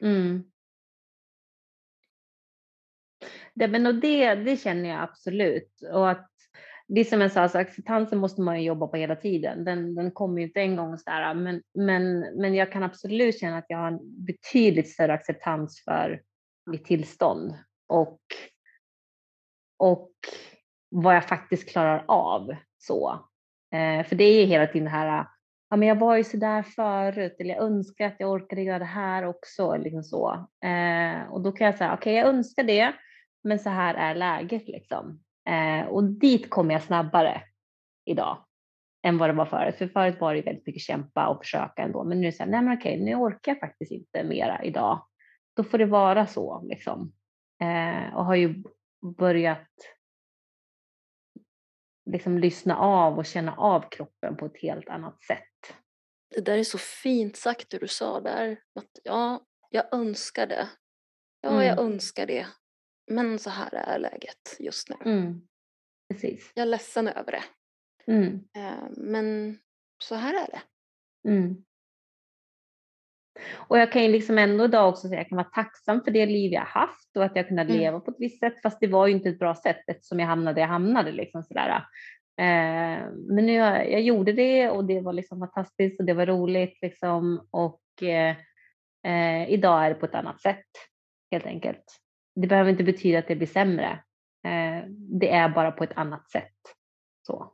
Mm. 0.00 0.44
Det, 3.54 3.68
men 3.68 3.86
och 3.86 3.94
det, 3.94 4.34
det 4.34 4.56
känner 4.56 4.88
jag 4.88 5.02
absolut. 5.02 5.80
Och 5.92 6.10
att 6.10 6.30
det 6.88 7.00
är 7.00 7.04
som 7.04 7.20
jag 7.20 7.32
sa, 7.32 7.40
alltså, 7.40 7.58
acceptansen 7.58 8.18
måste 8.18 8.40
man 8.40 8.60
ju 8.60 8.66
jobba 8.66 8.86
på 8.86 8.96
hela 8.96 9.16
tiden. 9.16 9.64
Den, 9.64 9.94
den 9.94 10.10
kommer 10.10 10.40
ju 10.40 10.46
inte 10.46 10.60
en 10.60 10.76
gång 10.76 10.98
sådär, 10.98 11.34
men, 11.34 11.62
men, 11.74 12.20
men 12.20 12.54
jag 12.54 12.72
kan 12.72 12.82
absolut 12.82 13.40
känna 13.40 13.58
att 13.58 13.66
jag 13.68 13.78
har 13.78 13.86
en 13.86 14.24
betydligt 14.24 14.88
större 14.88 15.12
acceptans 15.12 15.82
för 15.84 16.22
mitt 16.70 16.84
tillstånd 16.84 17.54
och, 17.88 18.20
och 19.78 20.12
vad 20.88 21.16
jag 21.16 21.24
faktiskt 21.24 21.68
klarar 21.68 22.04
av. 22.08 22.54
Så. 22.78 23.10
Eh, 23.74 24.06
för 24.06 24.16
det 24.16 24.24
är 24.24 24.40
ju 24.40 24.46
hela 24.46 24.66
tiden 24.66 24.84
det 24.84 24.90
här, 24.90 25.26
ja 25.70 25.76
men 25.76 25.88
jag 25.88 25.98
var 25.98 26.16
ju 26.16 26.24
sådär 26.24 26.62
förut 26.62 27.36
eller 27.38 27.54
jag 27.54 27.64
önskar 27.64 28.06
att 28.06 28.16
jag 28.18 28.30
orkade 28.30 28.62
göra 28.62 28.78
det 28.78 28.84
här 28.84 29.24
också. 29.24 29.76
Liksom 29.76 30.02
så. 30.02 30.46
Eh, 30.64 31.32
och 31.32 31.40
då 31.40 31.52
kan 31.52 31.64
jag 31.64 31.74
säga, 31.74 31.94
okej 31.94 32.12
okay, 32.12 32.14
jag 32.14 32.28
önskar 32.28 32.62
det, 32.62 32.92
men 33.44 33.58
så 33.58 33.70
här 33.70 33.94
är 33.94 34.14
läget 34.14 34.68
liksom. 34.68 35.22
Eh, 35.48 35.86
och 35.86 36.04
dit 36.04 36.50
kommer 36.50 36.74
jag 36.74 36.82
snabbare 36.82 37.42
idag 38.04 38.44
än 39.06 39.18
vad 39.18 39.28
det 39.28 39.34
var 39.34 39.46
förut. 39.46 39.76
För 39.76 39.88
förut 39.88 40.20
var 40.20 40.34
det 40.34 40.42
väldigt 40.42 40.66
mycket 40.66 40.82
kämpa 40.82 41.28
och 41.28 41.44
försöka 41.44 41.82
ändå. 41.82 42.04
Men 42.04 42.20
nu 42.20 42.26
är 42.26 42.30
det 42.30 42.36
så 42.36 42.42
här, 42.42 42.50
nej 42.50 42.62
men 42.62 42.78
okej, 42.78 43.00
nu 43.00 43.14
orkar 43.14 43.52
jag 43.52 43.60
faktiskt 43.60 43.92
inte 43.92 44.24
mera 44.24 44.64
idag 44.64 45.06
då 45.56 45.64
får 45.64 45.78
det 45.78 45.86
vara 45.86 46.26
så 46.26 46.62
liksom. 46.62 47.12
Eh, 47.62 48.16
och 48.16 48.24
har 48.24 48.34
ju 48.34 48.62
börjat 49.16 49.68
liksom 52.10 52.38
lyssna 52.38 52.76
av 52.76 53.18
och 53.18 53.26
känna 53.26 53.56
av 53.56 53.88
kroppen 53.90 54.36
på 54.36 54.46
ett 54.46 54.62
helt 54.62 54.88
annat 54.88 55.22
sätt. 55.22 55.76
Det 56.34 56.40
där 56.40 56.58
är 56.58 56.64
så 56.64 56.78
fint 56.78 57.36
sagt 57.36 57.70
det 57.70 57.78
du 57.78 57.88
sa 57.88 58.20
där. 58.20 58.60
Att 58.74 58.90
ja, 59.04 59.46
jag 59.70 59.94
önskar 59.94 60.46
det. 60.46 60.68
Ja, 61.40 61.50
mm. 61.50 61.66
jag 61.66 61.78
önskar 61.78 62.26
det. 62.26 62.46
Men 63.10 63.38
så 63.38 63.50
här 63.50 63.74
är 63.74 63.98
läget 63.98 64.56
just 64.58 64.88
nu. 64.88 64.96
Mm. 65.04 65.40
Precis. 66.08 66.52
Jag 66.54 66.62
är 66.62 66.66
ledsen 66.66 67.08
över 67.08 67.32
det. 67.32 67.42
Mm. 68.12 68.40
Eh, 68.56 68.88
men 68.96 69.58
så 70.02 70.14
här 70.14 70.34
är 70.34 70.46
det. 70.50 70.62
Mm. 71.28 71.64
Och 73.54 73.78
jag 73.78 73.92
kan 73.92 74.02
ju 74.02 74.08
liksom 74.08 74.38
ändå 74.38 74.64
idag 74.64 74.88
också 74.88 75.08
säga 75.08 75.20
att 75.20 75.24
jag 75.24 75.28
kan 75.28 75.36
vara 75.36 75.64
tacksam 75.64 76.04
för 76.04 76.10
det 76.10 76.26
liv 76.26 76.52
jag 76.52 76.60
haft 76.60 77.16
och 77.16 77.24
att 77.24 77.36
jag 77.36 77.48
kunnat 77.48 77.68
mm. 77.68 77.78
leva 77.78 78.00
på 78.00 78.10
ett 78.10 78.16
visst 78.20 78.40
sätt, 78.40 78.62
fast 78.62 78.80
det 78.80 78.86
var 78.86 79.06
ju 79.06 79.12
inte 79.12 79.28
ett 79.28 79.38
bra 79.38 79.54
sätt 79.54 79.84
eftersom 79.86 80.20
jag 80.20 80.26
hamnade 80.26 80.54
där 80.54 80.60
jag 80.60 80.68
hamnade. 80.68 81.12
Liksom 81.12 81.42
sådär. 81.42 81.68
Eh, 82.40 83.08
men 83.28 83.46
nu, 83.46 83.52
jag, 83.52 83.92
jag 83.92 84.02
gjorde 84.02 84.32
det 84.32 84.70
och 84.70 84.84
det 84.84 85.00
var 85.00 85.12
liksom 85.12 85.38
fantastiskt 85.38 86.00
och 86.00 86.06
det 86.06 86.14
var 86.14 86.26
roligt 86.26 86.78
liksom 86.82 87.48
och 87.50 88.02
eh, 88.02 88.36
eh, 89.06 89.50
idag 89.50 89.84
är 89.84 89.88
det 89.88 89.94
på 89.94 90.06
ett 90.06 90.14
annat 90.14 90.40
sätt 90.40 90.66
helt 91.30 91.46
enkelt. 91.46 91.84
Det 92.34 92.46
behöver 92.46 92.70
inte 92.70 92.84
betyda 92.84 93.18
att 93.18 93.28
det 93.28 93.36
blir 93.36 93.46
sämre. 93.46 93.90
Eh, 94.44 94.84
det 95.20 95.30
är 95.30 95.48
bara 95.48 95.72
på 95.72 95.84
ett 95.84 95.96
annat 95.96 96.30
sätt. 96.30 96.56
Så. 97.26 97.52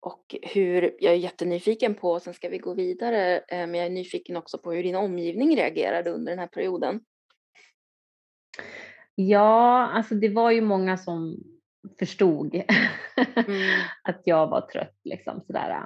Och 0.00 0.36
hur, 0.42 0.96
jag 1.00 1.12
är 1.12 1.16
jättenyfiken 1.16 1.94
på, 1.94 2.20
sen 2.20 2.34
ska 2.34 2.48
vi 2.48 2.58
gå 2.58 2.74
vidare, 2.74 3.38
eh, 3.38 3.66
men 3.66 3.74
jag 3.74 3.86
är 3.86 3.90
nyfiken 3.90 4.36
också 4.36 4.58
på 4.58 4.72
hur 4.72 4.82
din 4.82 4.96
omgivning 4.96 5.56
reagerade 5.56 6.10
under 6.10 6.32
den 6.32 6.38
här 6.38 6.46
perioden. 6.46 7.00
Ja, 9.14 9.86
alltså 9.86 10.14
det 10.14 10.28
var 10.28 10.50
ju 10.50 10.60
många 10.60 10.96
som 10.96 11.36
förstod 11.98 12.54
mm. 12.54 13.80
att 14.02 14.22
jag 14.24 14.46
var 14.46 14.60
trött 14.60 14.98
liksom 15.04 15.40
sådär. 15.40 15.84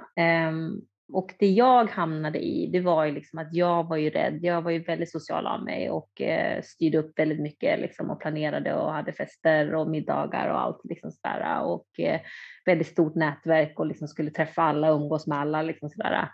Um, 0.49 0.87
och 1.13 1.33
det 1.39 1.47
jag 1.47 1.89
hamnade 1.89 2.39
i, 2.39 2.67
det 2.67 2.79
var 2.79 3.05
ju 3.05 3.11
liksom 3.11 3.39
att 3.39 3.53
jag 3.53 3.87
var 3.87 3.97
ju 3.97 4.09
rädd. 4.09 4.39
Jag 4.41 4.61
var 4.61 4.71
ju 4.71 4.79
väldigt 4.79 5.11
social 5.11 5.47
av 5.47 5.63
mig 5.63 5.89
och 5.89 6.21
eh, 6.21 6.61
styrde 6.61 6.97
upp 6.97 7.19
väldigt 7.19 7.39
mycket 7.39 7.79
liksom 7.79 8.09
och 8.09 8.21
planerade 8.21 8.73
och 8.73 8.93
hade 8.93 9.13
fester 9.13 9.75
och 9.75 9.89
middagar 9.89 10.49
och 10.49 10.61
allt 10.61 10.81
liksom 10.83 11.11
sådär. 11.11 11.63
Och 11.63 11.99
eh, 11.99 12.21
väldigt 12.65 12.87
stort 12.87 13.15
nätverk 13.15 13.79
och 13.79 13.85
liksom 13.85 14.07
skulle 14.07 14.31
träffa 14.31 14.61
alla, 14.61 14.89
umgås 14.89 15.27
med 15.27 15.37
alla 15.37 15.61
liksom 15.61 15.89
sådär. 15.89 16.29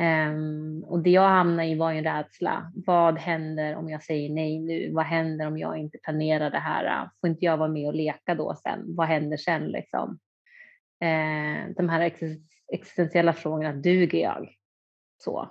Um, 0.00 0.84
och 0.84 1.02
det 1.02 1.10
jag 1.10 1.28
hamnade 1.28 1.68
i 1.68 1.74
var 1.74 1.92
ju 1.92 1.98
en 1.98 2.04
rädsla. 2.04 2.72
Vad 2.74 3.18
händer 3.18 3.76
om 3.76 3.90
jag 3.90 4.02
säger 4.02 4.30
nej 4.30 4.58
nu? 4.58 4.92
Vad 4.92 5.04
händer 5.04 5.46
om 5.46 5.58
jag 5.58 5.78
inte 5.78 5.98
planerar 5.98 6.50
det 6.50 6.58
här? 6.58 7.10
Får 7.20 7.30
inte 7.30 7.44
jag 7.44 7.56
vara 7.56 7.68
med 7.68 7.88
och 7.88 7.94
leka 7.94 8.34
då 8.34 8.54
sen? 8.62 8.84
Vad 8.86 9.06
händer 9.06 9.36
sen 9.36 9.64
liksom? 9.66 10.18
Uh, 11.04 11.74
de 11.76 11.88
här 11.88 12.00
existentiella 12.72 13.32
frågorna, 13.32 13.72
duger 13.72 14.18
jag? 14.18 14.54
Så. 15.18 15.50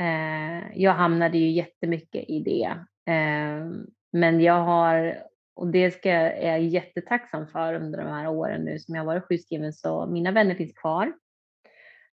Eh, 0.00 0.78
jag 0.82 0.92
hamnade 0.92 1.38
ju 1.38 1.50
jättemycket 1.50 2.24
i 2.28 2.40
det. 2.40 2.68
Eh, 3.12 3.66
men 4.12 4.40
jag 4.40 4.64
har 4.64 5.22
och 5.56 5.66
det 5.66 5.90
ska, 5.90 6.10
är 6.10 6.50
jag 6.50 6.62
jättetacksam 6.62 7.46
för 7.46 7.74
under 7.74 7.98
de 7.98 8.06
här 8.06 8.28
åren 8.28 8.64
nu 8.64 8.78
som 8.78 8.94
jag 8.94 9.02
har 9.02 9.06
varit 9.06 9.28
sjukskriven. 9.28 9.72
Så 9.72 10.06
mina 10.06 10.32
vänner 10.32 10.54
finns 10.54 10.72
kvar. 10.72 11.12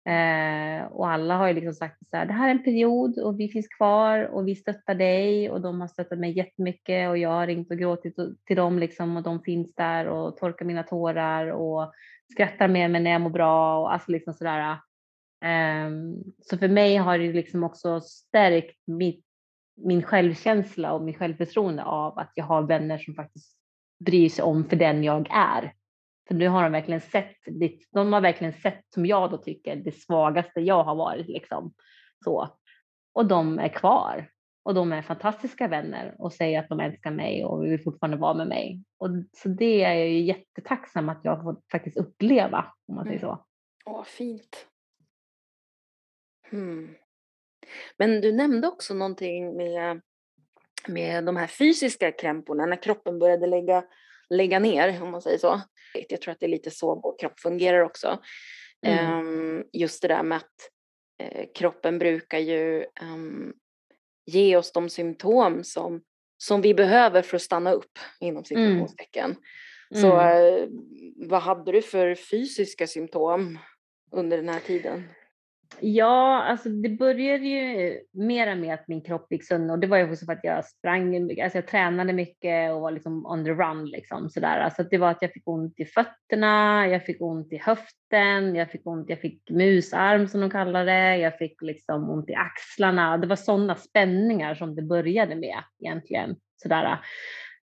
Eh, 0.08 0.84
och 0.86 1.10
alla 1.10 1.36
har 1.36 1.48
ju 1.48 1.54
liksom 1.54 1.74
sagt 1.74 1.98
så 2.10 2.16
här, 2.16 2.26
det 2.26 2.32
här 2.32 2.48
är 2.48 2.50
en 2.50 2.64
period 2.64 3.18
och 3.18 3.40
vi 3.40 3.48
finns 3.48 3.68
kvar 3.68 4.22
och 4.22 4.48
vi 4.48 4.54
stöttar 4.54 4.94
dig 4.94 5.50
och 5.50 5.60
de 5.60 5.80
har 5.80 5.88
stöttat 5.88 6.18
mig 6.18 6.36
jättemycket 6.36 7.08
och 7.08 7.18
jag 7.18 7.28
har 7.28 7.46
ringt 7.46 7.70
och 7.70 7.78
gråtit 7.78 8.16
till 8.46 8.56
dem 8.56 8.78
liksom 8.78 9.16
och 9.16 9.22
de 9.22 9.42
finns 9.42 9.74
där 9.74 10.06
och 10.06 10.36
torkar 10.36 10.64
mina 10.64 10.82
tårar 10.82 11.46
och 11.46 11.92
skrattar 12.32 12.68
med 12.68 12.90
mig 12.90 13.00
när 13.00 13.10
jag 13.10 13.20
mår 13.20 13.30
bra 13.30 13.78
och 13.78 13.92
alltså 13.92 14.12
liksom 14.12 14.34
sådär. 14.34 14.78
Um, 15.44 16.24
så 16.42 16.58
för 16.58 16.68
mig 16.68 16.96
har 16.96 17.18
det 17.18 17.32
liksom 17.32 17.64
också 17.64 18.00
stärkt 18.00 18.76
mitt, 18.86 19.24
min 19.76 20.02
självkänsla 20.02 20.92
och 20.92 21.02
min 21.02 21.14
självförtroende 21.14 21.84
av 21.84 22.18
att 22.18 22.32
jag 22.34 22.44
har 22.44 22.62
vänner 22.62 22.98
som 22.98 23.14
faktiskt 23.14 23.56
bryr 24.04 24.28
sig 24.28 24.44
om 24.44 24.64
för 24.64 24.76
den 24.76 25.04
jag 25.04 25.28
är. 25.30 25.72
För 26.28 26.34
nu 26.34 26.48
har 26.48 26.62
de 26.62 26.72
verkligen 26.72 27.00
sett, 27.00 27.36
de 27.92 28.12
har 28.12 28.20
verkligen 28.20 28.52
sett 28.52 28.84
som 28.94 29.06
jag 29.06 29.30
då 29.30 29.36
tycker 29.36 29.76
det 29.76 29.92
svagaste 29.92 30.60
jag 30.60 30.84
har 30.84 30.94
varit 30.94 31.28
liksom. 31.28 31.74
Så. 32.24 32.48
Och 33.12 33.26
de 33.26 33.58
är 33.58 33.68
kvar 33.68 34.28
och 34.68 34.74
de 34.74 34.92
är 34.92 35.02
fantastiska 35.02 35.68
vänner 35.68 36.14
och 36.18 36.32
säger 36.32 36.60
att 36.60 36.68
de 36.68 36.80
älskar 36.80 37.10
mig 37.10 37.44
och 37.44 37.64
vill 37.64 37.82
fortfarande 37.82 38.16
vara 38.16 38.34
med 38.34 38.48
mig. 38.48 38.82
Och 38.98 39.08
så 39.36 39.48
det 39.48 39.84
är 39.84 39.94
jag 39.94 40.08
ju 40.08 40.20
jättetacksam 40.20 41.08
att 41.08 41.20
jag 41.22 41.42
fått 41.42 41.64
faktiskt 41.72 41.96
uppleva 41.96 42.74
om 42.88 42.94
man 42.94 43.04
säger 43.04 43.18
mm. 43.18 43.28
så. 43.28 43.46
Åh, 43.84 44.04
fint. 44.04 44.66
Hmm. 46.50 46.94
Men 47.96 48.20
du 48.20 48.32
nämnde 48.32 48.68
också 48.68 48.94
någonting 48.94 49.56
med, 49.56 50.00
med 50.88 51.24
de 51.24 51.36
här 51.36 51.46
fysiska 51.46 52.12
krämporna 52.12 52.66
när 52.66 52.82
kroppen 52.82 53.18
började 53.18 53.46
lägga 53.46 53.84
lägga 54.30 54.58
ner, 54.58 55.02
om 55.02 55.10
man 55.10 55.22
säger 55.22 55.38
så. 55.38 55.60
Jag 56.08 56.20
tror 56.20 56.32
att 56.32 56.40
det 56.40 56.46
är 56.46 56.50
lite 56.50 56.70
så 56.70 57.00
vår 57.00 57.18
kropp 57.18 57.40
fungerar 57.40 57.80
också. 57.80 58.18
Mm. 58.86 59.18
Um, 59.18 59.64
just 59.72 60.02
det 60.02 60.08
där 60.08 60.22
med 60.22 60.36
att 60.36 60.70
uh, 61.22 61.44
kroppen 61.54 61.98
brukar 61.98 62.38
ju 62.38 62.86
um, 63.02 63.54
ge 64.28 64.56
oss 64.56 64.72
de 64.72 64.88
symptom 64.88 65.64
som, 65.64 66.00
som 66.38 66.60
vi 66.60 66.74
behöver 66.74 67.22
för 67.22 67.36
att 67.36 67.42
stanna 67.42 67.72
upp, 67.72 67.98
inom 68.20 68.44
situationstecken. 68.44 69.36
Mm. 69.90 70.02
Så 70.02 70.08
uh, 70.08 70.68
vad 71.16 71.42
hade 71.42 71.72
du 71.72 71.82
för 71.82 72.14
fysiska 72.14 72.86
symptom 72.86 73.58
under 74.12 74.36
den 74.36 74.48
här 74.48 74.60
tiden? 74.60 75.04
Ja, 75.80 76.42
alltså 76.42 76.68
det 76.68 76.88
började 76.88 77.44
ju 77.44 78.00
mera 78.12 78.54
med 78.54 78.74
att 78.74 78.88
min 78.88 79.00
kropp 79.00 79.32
gick 79.32 79.46
sönder 79.46 79.74
och 79.74 79.78
det 79.78 79.86
var 79.86 79.96
ju 79.96 80.10
också 80.12 80.24
för 80.26 80.32
att 80.32 80.44
jag 80.44 80.64
sprang, 80.64 81.30
alltså 81.42 81.58
jag 81.58 81.66
tränade 81.66 82.12
mycket 82.12 82.72
och 82.72 82.80
var 82.80 82.90
liksom 82.90 83.26
on 83.26 83.44
the 83.44 83.50
run 83.50 83.86
liksom 83.86 84.30
sådär. 84.30 84.58
Alltså 84.58 84.82
det 84.82 84.98
var 84.98 85.10
att 85.10 85.22
jag 85.22 85.32
fick 85.32 85.48
ont 85.48 85.80
i 85.80 85.84
fötterna, 85.84 86.86
jag 86.88 87.04
fick 87.04 87.22
ont 87.22 87.52
i 87.52 87.56
höften, 87.56 88.54
jag 88.54 88.70
fick 88.70 88.86
ont, 88.86 89.10
jag 89.10 89.20
fick 89.20 89.50
musarm 89.50 90.28
som 90.28 90.40
de 90.40 90.50
kallar 90.50 90.84
det, 90.84 91.16
jag 91.16 91.38
fick 91.38 91.62
liksom 91.62 92.10
ont 92.10 92.30
i 92.30 92.34
axlarna. 92.34 93.18
Det 93.18 93.26
var 93.26 93.36
sådana 93.36 93.74
spänningar 93.74 94.54
som 94.54 94.74
det 94.74 94.82
började 94.82 95.34
med 95.34 95.58
egentligen 95.80 96.36
sådär. 96.62 96.98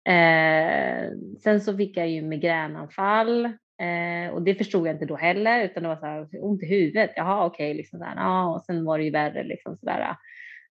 Eh, 0.10 1.10
sen 1.44 1.62
så 1.62 1.78
fick 1.78 1.98
jag 1.98 2.10
ju 2.10 2.22
migränanfall 2.22 3.52
Eh, 3.82 4.30
och 4.34 4.42
det 4.42 4.56
förstod 4.56 4.88
jag 4.88 4.96
inte 4.96 5.06
då 5.06 5.16
heller, 5.16 5.64
utan 5.64 5.84
det 5.84 5.90
var 5.90 5.96
så 5.96 6.06
här, 6.06 6.28
ont 6.42 6.64
i 6.64 6.66
huvudet. 6.66 7.12
Jaha, 7.16 7.46
okej, 7.46 7.72
okay, 7.72 7.78
liksom 7.78 8.14
ah, 8.18 8.56
och 8.56 8.62
sen 8.62 8.86
var 8.86 8.98
det 8.98 9.04
ju 9.04 9.12
värre 9.12 9.44
liksom 9.44 9.78
sådär. 9.78 10.16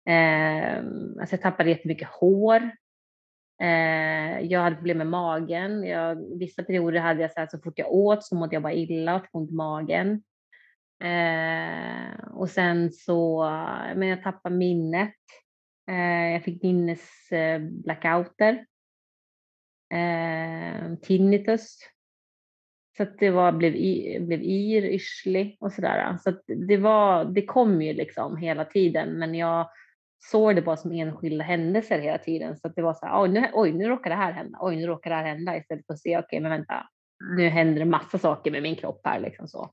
Eh, 0.08 0.76
alltså 1.20 1.34
jag 1.34 1.42
tappade 1.42 1.70
jättemycket 1.70 2.08
hår. 2.08 2.70
Eh, 3.62 4.40
jag 4.40 4.60
hade 4.60 4.76
problem 4.76 4.98
med 4.98 5.06
magen. 5.06 5.84
Jag, 5.84 6.38
vissa 6.38 6.62
perioder 6.62 7.00
hade 7.00 7.22
jag 7.22 7.32
så 7.32 7.40
här, 7.40 7.48
så 7.50 7.58
fort 7.58 7.78
jag 7.78 7.92
åt 7.92 8.24
så 8.24 8.34
mådde 8.34 8.56
jag 8.56 8.62
bara 8.62 8.72
illa 8.72 9.14
och 9.14 9.22
fick 9.22 9.34
ont 9.34 9.50
i 9.50 9.54
magen. 9.54 10.22
Eh, 11.04 12.08
och 12.32 12.50
sen 12.50 12.92
så, 12.92 13.44
men 13.96 14.08
jag 14.08 14.22
tappade 14.22 14.56
minnet. 14.56 15.14
Eh, 15.90 16.32
jag 16.32 16.44
fick 16.44 16.62
minnesblackouter. 16.62 18.66
Eh, 19.92 19.98
ehm, 19.98 20.96
tinnitus 20.96 21.78
så 22.96 23.02
att 23.02 23.18
det 23.18 23.30
var, 23.30 23.52
blev, 23.52 23.72
blev 24.26 24.42
yr, 24.42 24.84
yrslig 24.84 25.56
och 25.60 25.72
sådär. 25.72 26.16
Så 26.20 26.30
att 26.30 26.42
det, 26.68 26.76
var, 26.76 27.24
det 27.24 27.42
kom 27.42 27.82
ju 27.82 27.92
liksom 27.92 28.36
hela 28.36 28.64
tiden, 28.64 29.18
men 29.18 29.34
jag 29.34 29.68
såg 30.30 30.56
det 30.56 30.62
bara 30.62 30.76
som 30.76 30.92
enskilda 30.92 31.44
händelser 31.44 31.98
hela 31.98 32.18
tiden. 32.18 32.56
Så 32.56 32.68
att 32.68 32.74
det 32.74 32.82
var 32.82 32.94
så 32.94 33.06
här, 33.06 33.22
oj 33.22 33.28
nu, 33.28 33.50
oj, 33.52 33.72
nu 33.72 33.88
råkar 33.88 34.10
det 34.10 34.16
här 34.16 34.32
hända, 34.32 34.58
oj, 34.60 34.76
nu 34.76 34.86
råkar 34.86 35.10
det 35.10 35.16
här 35.16 35.24
hända, 35.24 35.56
istället 35.56 35.86
för 35.86 35.94
att 35.94 36.00
se, 36.00 36.18
okej, 36.18 36.26
okay, 36.26 36.40
men 36.40 36.50
vänta, 36.50 36.88
nu 37.36 37.48
händer 37.48 37.78
det 37.78 37.84
massa 37.84 38.18
saker 38.18 38.50
med 38.50 38.62
min 38.62 38.76
kropp 38.76 39.00
här 39.04 39.20
liksom 39.20 39.48
så. 39.48 39.70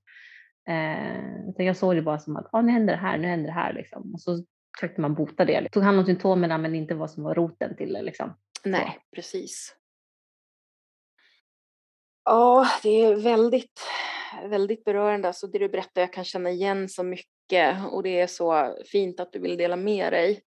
Eh, 0.70 1.66
jag 1.66 1.78
såg 1.78 1.96
det 1.96 2.02
bara 2.02 2.20
som 2.20 2.36
att, 2.36 2.50
oh, 2.52 2.64
nu 2.64 2.72
händer 2.72 2.94
det 2.94 3.00
här, 3.00 3.18
nu 3.18 3.28
händer 3.28 3.48
det 3.48 3.54
här 3.54 3.74
liksom. 3.74 4.14
Och 4.14 4.22
så 4.22 4.44
försökte 4.78 5.02
man 5.02 5.14
bota 5.14 5.46
det. 5.46 5.70
Tog 5.72 5.84
hand 5.84 6.00
om 6.00 6.06
symptomen 6.06 6.62
men 6.62 6.76
inte 6.76 6.96
vad 6.96 7.12
som 7.12 7.24
var 7.24 7.36
roten 7.36 7.76
till 7.76 7.94
det 7.94 8.02
liksom. 8.02 8.34
Nej, 8.66 8.98
precis. 9.16 9.76
Ja, 12.26 12.68
det 12.84 13.02
är 13.02 13.16
väldigt, 13.16 13.82
väldigt 14.50 14.84
berörande. 14.84 15.28
Alltså 15.28 15.48
det 15.48 15.60
du 15.60 15.70
berättar, 15.70 16.02
jag 16.02 16.14
kan 16.14 16.24
känna 16.24 16.50
igen 16.50 16.90
så 16.90 17.04
mycket 17.04 17.78
och 17.92 18.04
det 18.04 18.20
är 18.20 18.28
så 18.28 18.76
fint 18.86 19.20
att 19.20 19.34
du 19.34 19.40
vill 19.40 19.58
dela 19.58 19.76
med 19.76 20.14
dig. 20.14 20.42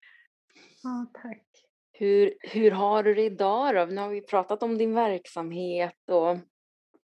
Ja, 0.83 1.07
tack. 1.23 1.43
Hur, 1.93 2.35
hur 2.41 2.71
har 2.71 3.03
du 3.03 3.15
det 3.15 3.23
idag 3.23 3.75
då? 3.75 3.85
Nu 3.85 4.01
har 4.01 4.09
vi 4.09 4.21
pratat 4.21 4.63
om 4.63 4.79
din 4.79 4.95
verksamhet 4.95 6.11
och, 6.11 6.31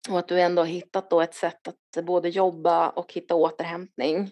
och 0.09 0.19
att 0.19 0.27
du 0.27 0.41
ändå 0.41 0.61
har 0.61 0.67
hittat 0.67 1.09
då 1.09 1.21
ett 1.21 1.33
sätt 1.33 1.67
att 1.67 2.05
både 2.05 2.29
jobba 2.29 2.89
och 2.89 3.13
hitta 3.13 3.35
återhämtning. 3.35 4.31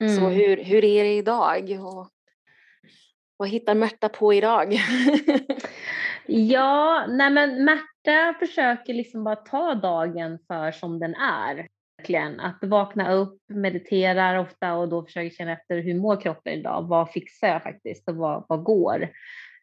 Mm. 0.00 0.16
Så 0.16 0.28
hur, 0.28 0.56
hur 0.64 0.84
är 0.84 1.04
det 1.04 1.16
idag? 1.16 1.78
Och, 1.80 2.08
vad 3.36 3.48
hittar 3.48 3.74
Märta 3.74 4.08
på 4.08 4.34
idag? 4.34 4.72
ja, 6.26 7.06
nej 7.08 7.30
men 7.30 7.64
Märta 7.64 8.34
försöker 8.38 8.94
liksom 8.94 9.24
bara 9.24 9.36
ta 9.36 9.74
dagen 9.74 10.38
för 10.46 10.72
som 10.72 10.98
den 10.98 11.14
är. 11.14 11.68
Att 12.38 12.58
vakna 12.62 13.12
upp, 13.12 13.38
mediterar 13.48 14.38
ofta 14.38 14.74
och 14.74 14.88
då 14.88 15.04
försöker 15.04 15.36
känna 15.36 15.52
efter 15.52 15.82
hur 15.82 15.94
mår 15.94 16.20
kroppen 16.20 16.52
idag? 16.52 16.88
Vad 16.88 17.10
fixar 17.10 17.48
jag 17.48 17.62
faktiskt 17.62 18.08
och 18.08 18.16
vad, 18.16 18.44
vad 18.48 18.62
går? 18.62 19.02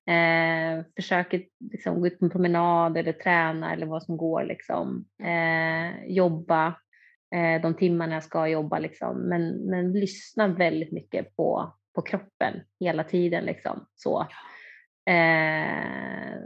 Eh, 0.09 0.83
försöker 0.95 1.43
liksom 1.71 1.99
gå 1.99 2.07
ut 2.07 2.19
på 2.19 2.25
en 2.25 2.31
promenad 2.31 2.97
eller 2.97 3.13
träna 3.13 3.73
eller 3.73 3.85
vad 3.85 4.03
som 4.03 4.17
går. 4.17 4.43
Liksom. 4.43 5.05
Eh, 5.23 6.05
jobba 6.05 6.67
eh, 7.35 7.61
de 7.61 7.73
timmarna 7.73 8.13
jag 8.13 8.23
ska 8.23 8.47
jobba. 8.47 8.79
Liksom. 8.79 9.17
Men, 9.17 9.49
men 9.49 9.93
lyssna 9.93 10.47
väldigt 10.47 10.91
mycket 10.91 11.35
på, 11.35 11.73
på 11.95 12.01
kroppen 12.01 12.53
hela 12.79 13.03
tiden. 13.03 13.43
Liksom. 13.43 13.85
Så. 13.95 14.27
Eh, 15.09 16.39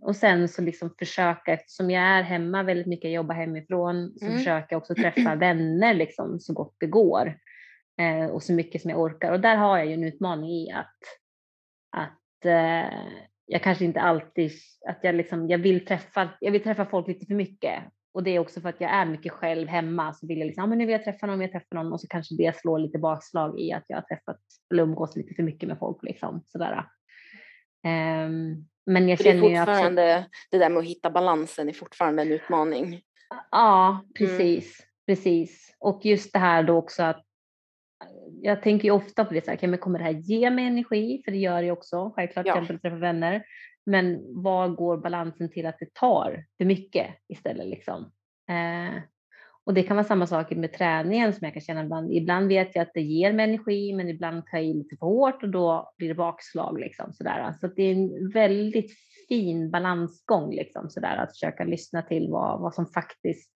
och 0.00 0.16
sen 0.16 0.48
så 0.48 0.62
liksom 0.62 0.94
försöka, 0.98 1.52
eftersom 1.52 1.90
jag 1.90 2.02
är 2.02 2.22
hemma 2.22 2.62
väldigt 2.62 2.86
mycket, 2.86 3.12
jobbar 3.12 3.34
hemifrån, 3.34 4.12
så 4.16 4.24
mm. 4.24 4.38
försöker 4.38 4.66
jag 4.70 4.78
också 4.78 4.94
träffa 4.94 5.34
vänner 5.34 5.94
liksom 5.94 6.40
så 6.40 6.52
gott 6.52 6.76
det 6.78 6.86
går. 6.86 7.38
Eh, 8.00 8.26
och 8.26 8.42
så 8.42 8.52
mycket 8.52 8.82
som 8.82 8.90
jag 8.90 9.00
orkar. 9.00 9.32
Och 9.32 9.40
där 9.40 9.56
har 9.56 9.78
jag 9.78 9.86
ju 9.86 9.92
en 9.92 10.04
utmaning 10.04 10.50
i 10.50 10.70
att, 10.70 10.98
att 11.96 12.44
eh, 12.44 12.98
jag 13.46 13.62
kanske 13.62 13.84
inte 13.84 14.00
alltid, 14.00 14.52
att 14.88 14.98
jag 15.02 15.14
liksom, 15.14 15.48
jag 15.48 15.58
vill 15.58 15.86
träffa, 15.86 16.28
jag 16.40 16.52
vill 16.52 16.62
träffa 16.62 16.86
folk 16.86 17.08
lite 17.08 17.26
för 17.26 17.34
mycket. 17.34 17.82
Och 18.12 18.22
det 18.22 18.30
är 18.30 18.38
också 18.38 18.60
för 18.60 18.68
att 18.68 18.80
jag 18.80 18.90
är 18.90 19.06
mycket 19.06 19.32
själv 19.32 19.68
hemma 19.68 20.14
så 20.14 20.26
vill 20.26 20.38
jag 20.38 20.46
liksom, 20.46 20.62
ja 20.62 20.66
men 20.66 20.78
nu 20.78 20.86
vill 20.86 20.92
jag 20.92 21.04
träffa 21.04 21.26
någon, 21.26 21.40
jag 21.40 21.52
träffar 21.52 21.76
någon 21.76 21.92
och 21.92 22.00
så 22.00 22.06
kanske 22.06 22.34
det 22.34 22.56
slår 22.56 22.78
lite 22.78 22.98
bakslag 22.98 23.60
i 23.60 23.72
att 23.72 23.84
jag 23.86 23.96
har 23.96 24.02
träffat 24.02 24.40
eller 24.70 24.82
umgås 24.82 25.16
lite 25.16 25.34
för 25.34 25.42
mycket 25.42 25.68
med 25.68 25.78
folk 25.78 26.02
liksom 26.02 26.42
sådär. 26.46 26.84
Um, 27.86 28.68
men 28.86 29.08
jag 29.08 29.18
känner 29.18 29.48
det 29.48 29.54
är 29.54 29.66
fortfarande, 29.66 30.16
att... 30.16 30.28
det 30.50 30.58
där 30.58 30.68
med 30.68 30.78
att 30.78 30.86
hitta 30.86 31.10
balansen 31.10 31.68
är 31.68 31.72
fortfarande 31.72 32.22
en 32.22 32.32
utmaning. 32.32 33.02
Ja, 33.50 33.88
mm. 33.88 34.12
precis. 34.14 34.80
Mm. 34.80 34.88
precis. 35.06 35.76
Och 35.78 36.00
just 36.04 36.32
det 36.32 36.38
här 36.38 36.62
då 36.62 36.76
också 36.76 37.02
att 37.02 37.24
jag 38.42 38.62
tänker 38.62 38.84
ju 38.84 38.90
ofta 38.90 39.24
på 39.24 39.34
det, 39.34 39.44
så 39.44 39.50
här, 39.50 39.58
okay, 39.58 39.68
men 39.68 39.78
kommer 39.78 39.98
det 39.98 40.04
här 40.04 40.12
ge 40.12 40.50
mig 40.50 40.66
energi? 40.66 41.22
För 41.24 41.32
det 41.32 41.38
gör 41.38 41.62
det 41.62 41.70
också, 41.70 42.12
självklart, 42.16 42.46
ja. 42.46 42.56
jag 42.56 42.80
träffa 42.80 42.96
vänner. 42.96 43.44
Men 43.86 44.20
vad 44.42 44.74
går 44.74 44.96
balansen 44.96 45.50
till 45.50 45.66
att 45.66 45.78
det 45.78 45.94
tar 45.94 46.44
för 46.58 46.64
mycket 46.64 47.06
istället? 47.28 47.66
Liksom? 47.66 48.12
Eh, 48.48 49.02
och 49.70 49.74
det 49.74 49.82
kan 49.82 49.96
vara 49.96 50.06
samma 50.06 50.26
sak 50.26 50.50
med 50.50 50.72
träningen 50.72 51.32
som 51.32 51.44
jag 51.44 51.52
kan 51.52 51.60
känna 51.60 51.82
ibland. 51.84 52.12
Ibland 52.12 52.48
vet 52.48 52.74
jag 52.74 52.82
att 52.82 52.94
det 52.94 53.00
ger 53.00 53.32
mig 53.32 53.44
energi, 53.44 53.92
men 53.92 54.08
ibland 54.08 54.46
tar 54.46 54.58
jag 54.58 54.66
i 54.66 54.74
lite 54.74 54.96
för 54.96 55.06
hårt 55.06 55.42
och 55.42 55.48
då 55.48 55.92
blir 55.98 56.08
det 56.08 56.14
bakslag. 56.14 56.80
Liksom, 56.80 57.12
sådär. 57.12 57.52
Så 57.60 57.66
det 57.66 57.82
är 57.82 57.92
en 57.92 58.30
väldigt 58.30 58.92
fin 59.28 59.70
balansgång, 59.70 60.54
liksom, 60.54 60.90
sådär, 60.90 61.16
att 61.16 61.32
försöka 61.32 61.64
lyssna 61.64 62.02
till 62.02 62.28
vad, 62.30 62.60
vad 62.60 62.74
som 62.74 62.86
faktiskt 62.86 63.50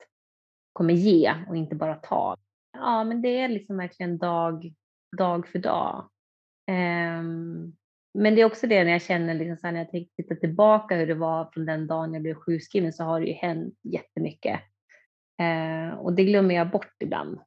kommer 0.72 0.95
ge 0.95 1.34
och 1.49 1.57
inte 1.57 1.74
bara 1.74 1.95
ta. 1.95 2.36
Ja, 2.72 3.05
men 3.05 3.22
det 3.22 3.38
är 3.38 3.49
liksom 3.49 3.76
verkligen 3.76 4.18
dag, 4.18 4.72
dag 5.16 5.49
för 5.49 5.59
dag. 5.59 6.11
Um, 6.70 7.76
men 8.18 8.34
det 8.34 8.41
är 8.41 8.45
också 8.45 8.66
det 8.66 8.84
när 8.84 8.93
jag 8.93 9.03
känner, 9.03 9.34
liksom 9.34 9.57
så 9.57 9.66
här, 9.66 9.72
när 9.72 9.80
jag 9.80 10.07
tittar 10.16 10.34
tillbaka 10.34 10.97
hur 10.97 11.07
det 11.07 11.14
var 11.14 11.51
från 11.53 11.66
den 11.66 11.86
dagen 11.86 12.14
jag 12.14 12.22
blev 12.22 12.34
sjukskriven 12.34 12.93
så 12.93 13.05
har 13.05 13.20
det 13.20 13.26
ju 13.26 13.32
hänt 13.32 13.74
jättemycket. 13.82 14.61
Eh, 15.41 15.99
och 15.99 16.12
det 16.12 16.24
glömmer 16.24 16.55
jag 16.55 16.70
bort 16.70 16.95
ibland. 17.01 17.39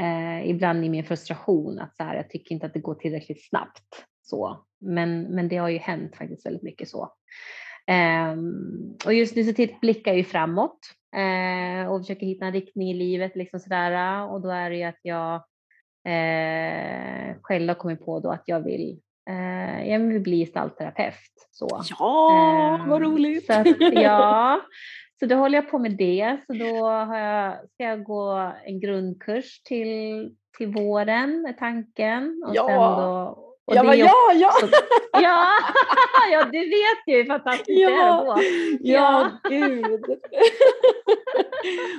eh, 0.00 0.50
ibland 0.50 0.84
i 0.84 0.88
min 0.88 1.04
frustration 1.04 1.78
att 1.78 1.96
så 1.96 2.02
här, 2.02 2.16
jag 2.16 2.30
tycker 2.30 2.54
inte 2.54 2.66
att 2.66 2.74
det 2.74 2.80
går 2.80 2.94
tillräckligt 2.94 3.48
snabbt. 3.48 4.06
Så. 4.22 4.64
Men, 4.80 5.22
men 5.22 5.48
det 5.48 5.56
har 5.56 5.68
ju 5.68 5.78
hänt 5.78 6.16
faktiskt 6.16 6.46
väldigt 6.46 6.62
mycket 6.62 6.88
så. 6.88 7.12
Um, 8.32 8.96
och 9.06 9.14
just 9.14 9.36
nu 9.36 9.44
så 9.44 9.66
blickar 9.80 10.10
jag 10.10 10.18
ju 10.18 10.24
framåt 10.24 10.78
uh, 11.16 11.90
och 11.90 12.00
försöker 12.00 12.26
hitta 12.26 12.46
en 12.46 12.52
riktning 12.52 12.90
i 12.90 12.94
livet 12.94 13.36
liksom 13.36 13.60
sådär. 13.60 14.22
Och 14.32 14.40
då 14.40 14.50
är 14.50 14.70
det 14.70 14.76
ju 14.76 14.82
att 14.82 15.00
jag 15.02 15.34
uh, 16.08 17.36
själv 17.42 17.68
har 17.68 17.74
kommit 17.74 18.04
på 18.04 18.20
då 18.20 18.30
att 18.30 18.42
jag 18.46 18.60
vill, 18.60 19.00
uh, 19.30 19.88
jag 19.88 19.98
vill 19.98 20.20
bli 20.20 20.38
gestaltterapeut. 20.38 21.14
Så. 21.50 21.82
Ja, 21.98 22.84
vad 22.88 23.02
roligt! 23.02 23.46
Så 23.46 23.52
att, 23.52 23.66
ja, 23.92 24.60
så 25.20 25.26
då 25.26 25.34
håller 25.34 25.58
jag 25.58 25.70
på 25.70 25.78
med 25.78 25.96
det. 25.96 26.36
Så 26.46 26.52
då 26.52 26.64
jag, 26.64 27.56
ska 27.74 27.84
jag 27.84 28.04
gå 28.04 28.52
en 28.64 28.80
grundkurs 28.80 29.62
till, 29.62 30.34
till 30.58 30.68
våren, 30.68 31.46
är 31.46 31.52
tanken. 31.52 32.42
Och 32.46 32.56
ja. 32.56 32.66
sen 32.66 32.76
då, 32.76 33.46
och 33.64 33.76
jag 33.76 33.86
bara, 33.86 33.96
ja, 33.96 34.32
ja! 34.34 34.52
ja, 35.12 35.46
ja, 36.32 36.44
du 36.44 36.58
vet 36.58 37.06
ju 37.06 37.16
hur 37.16 37.24
fantastiskt 37.24 37.80
ja, 37.80 37.90
det 37.90 37.96
är 37.96 38.32
att. 38.32 38.42
Ja, 38.80 39.30
ja 39.42 39.50
gud. 39.50 40.04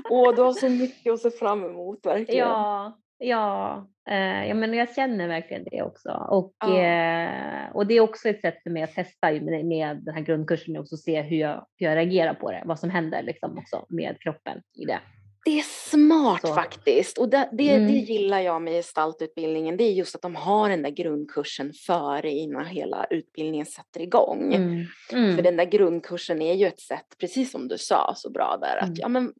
Åh, 0.10 0.36
du 0.36 0.42
har 0.42 0.54
så 0.54 0.70
mycket 0.70 1.14
att 1.14 1.20
se 1.20 1.32
fram 1.32 1.66
emot 1.66 2.06
verkligen. 2.06 2.48
Ja, 2.48 2.98
ja, 3.18 3.88
ja 4.18 4.54
men 4.54 4.74
jag 4.74 4.96
känner 4.96 5.28
verkligen 5.28 5.64
det 5.72 5.82
också. 5.82 6.10
Och, 6.30 6.54
ja. 6.60 6.82
eh, 6.82 7.76
och 7.76 7.88
det 7.88 7.94
är 7.94 8.02
också 8.02 8.30
ett 8.30 8.42
sätt 8.42 8.64
för 8.64 8.70
mig 8.70 8.84
att 8.84 8.96
testa 8.96 9.32
med, 9.32 9.66
med 9.66 9.98
den 9.98 10.16
här 10.16 10.22
grundkursen 10.22 10.78
och 10.78 10.88
se 10.88 11.22
hur 11.22 11.38
jag, 11.38 11.66
hur 11.78 11.88
jag 11.88 11.96
reagerar 11.96 12.34
på 12.34 12.52
det, 12.52 12.64
vad 12.66 12.80
som 12.80 12.90
händer 12.90 13.24
liksom 13.24 13.58
också 13.58 13.86
med 13.90 14.22
kroppen 14.22 14.62
i 14.74 14.86
det. 14.86 15.00
Det 15.46 15.60
är 15.60 15.64
smart 15.64 16.42
så. 16.42 16.54
faktiskt 16.54 17.18
och 17.18 17.30
det, 17.30 17.50
det, 17.52 17.70
mm. 17.70 17.88
det, 17.88 17.98
gillar 17.98 18.40
jag 18.40 18.62
med 18.62 18.74
gestaltutbildningen. 18.74 19.78
Det 19.78 19.84
är 19.84 19.92
just 19.92 20.16
att 20.16 20.22
de 20.22 20.36
har 20.36 20.70
den 20.70 20.82
där 20.82 20.90
grundkursen 20.90 21.74
före 21.74 22.32
innan 22.32 22.66
hela 22.66 23.06
utbildningen 23.10 23.66
sätter 23.66 24.02
igång. 24.02 24.54
Mm. 24.54 24.86
Mm. 25.14 25.36
För 25.36 25.44
den 25.44 25.58
där 25.58 25.66
grundkursen 25.66 26.42
är 26.42 26.54
ju 26.54 26.68
ett 26.68 26.80
sätt, 26.80 27.06
precis 27.20 27.52
som 27.52 27.68
du 27.68 27.78
sa 27.78 28.14
så 28.18 28.30
bra 28.30 28.58
där, 28.62 28.78
att 28.78 28.88
mm. 28.88 28.98
ja 29.00 29.08
men 29.08 29.34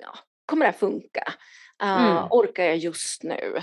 ja, 0.00 0.14
kommer 0.46 0.66
det 0.66 0.70
här 0.70 0.78
funka? 0.78 1.24
Uh, 1.82 2.26
orkar 2.30 2.64
jag 2.64 2.76
just 2.76 3.22
nu? 3.22 3.62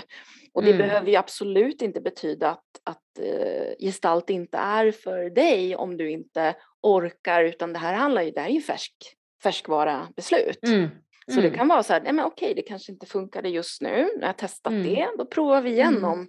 Och 0.54 0.62
det 0.62 0.70
mm. 0.70 0.78
behöver 0.78 1.10
ju 1.10 1.16
absolut 1.16 1.82
inte 1.82 2.00
betyda 2.00 2.50
att, 2.50 2.64
att 2.84 3.24
uh, 3.24 3.74
gestalt 3.78 4.30
inte 4.30 4.58
är 4.58 4.92
för 4.92 5.30
dig 5.30 5.76
om 5.76 5.96
du 5.96 6.10
inte 6.10 6.56
orkar, 6.82 7.44
utan 7.44 7.72
det 7.72 7.78
här 7.78 7.94
handlar 7.94 8.22
ju, 8.22 8.30
det 8.30 8.40
här 8.40 8.48
är 8.48 8.54
ju 8.54 8.60
färsk, 8.60 8.94
färskvara 9.42 10.08
beslut. 10.16 10.66
Mm. 10.66 10.88
Så 11.26 11.40
mm. 11.40 11.50
det 11.50 11.56
kan 11.58 11.68
vara 11.68 11.82
så 11.82 11.92
här, 11.92 12.00
nej 12.00 12.12
men 12.12 12.24
okej, 12.24 12.54
det 12.54 12.62
kanske 12.62 12.92
inte 12.92 13.06
funkade 13.06 13.48
just 13.48 13.82
nu, 13.82 14.08
när 14.18 14.26
jag 14.26 14.38
testat 14.38 14.72
mm. 14.72 14.82
det, 14.82 15.08
då 15.18 15.26
provar 15.26 15.60
vi 15.60 15.70
igen 15.70 15.96
mm. 15.96 16.10
om 16.10 16.28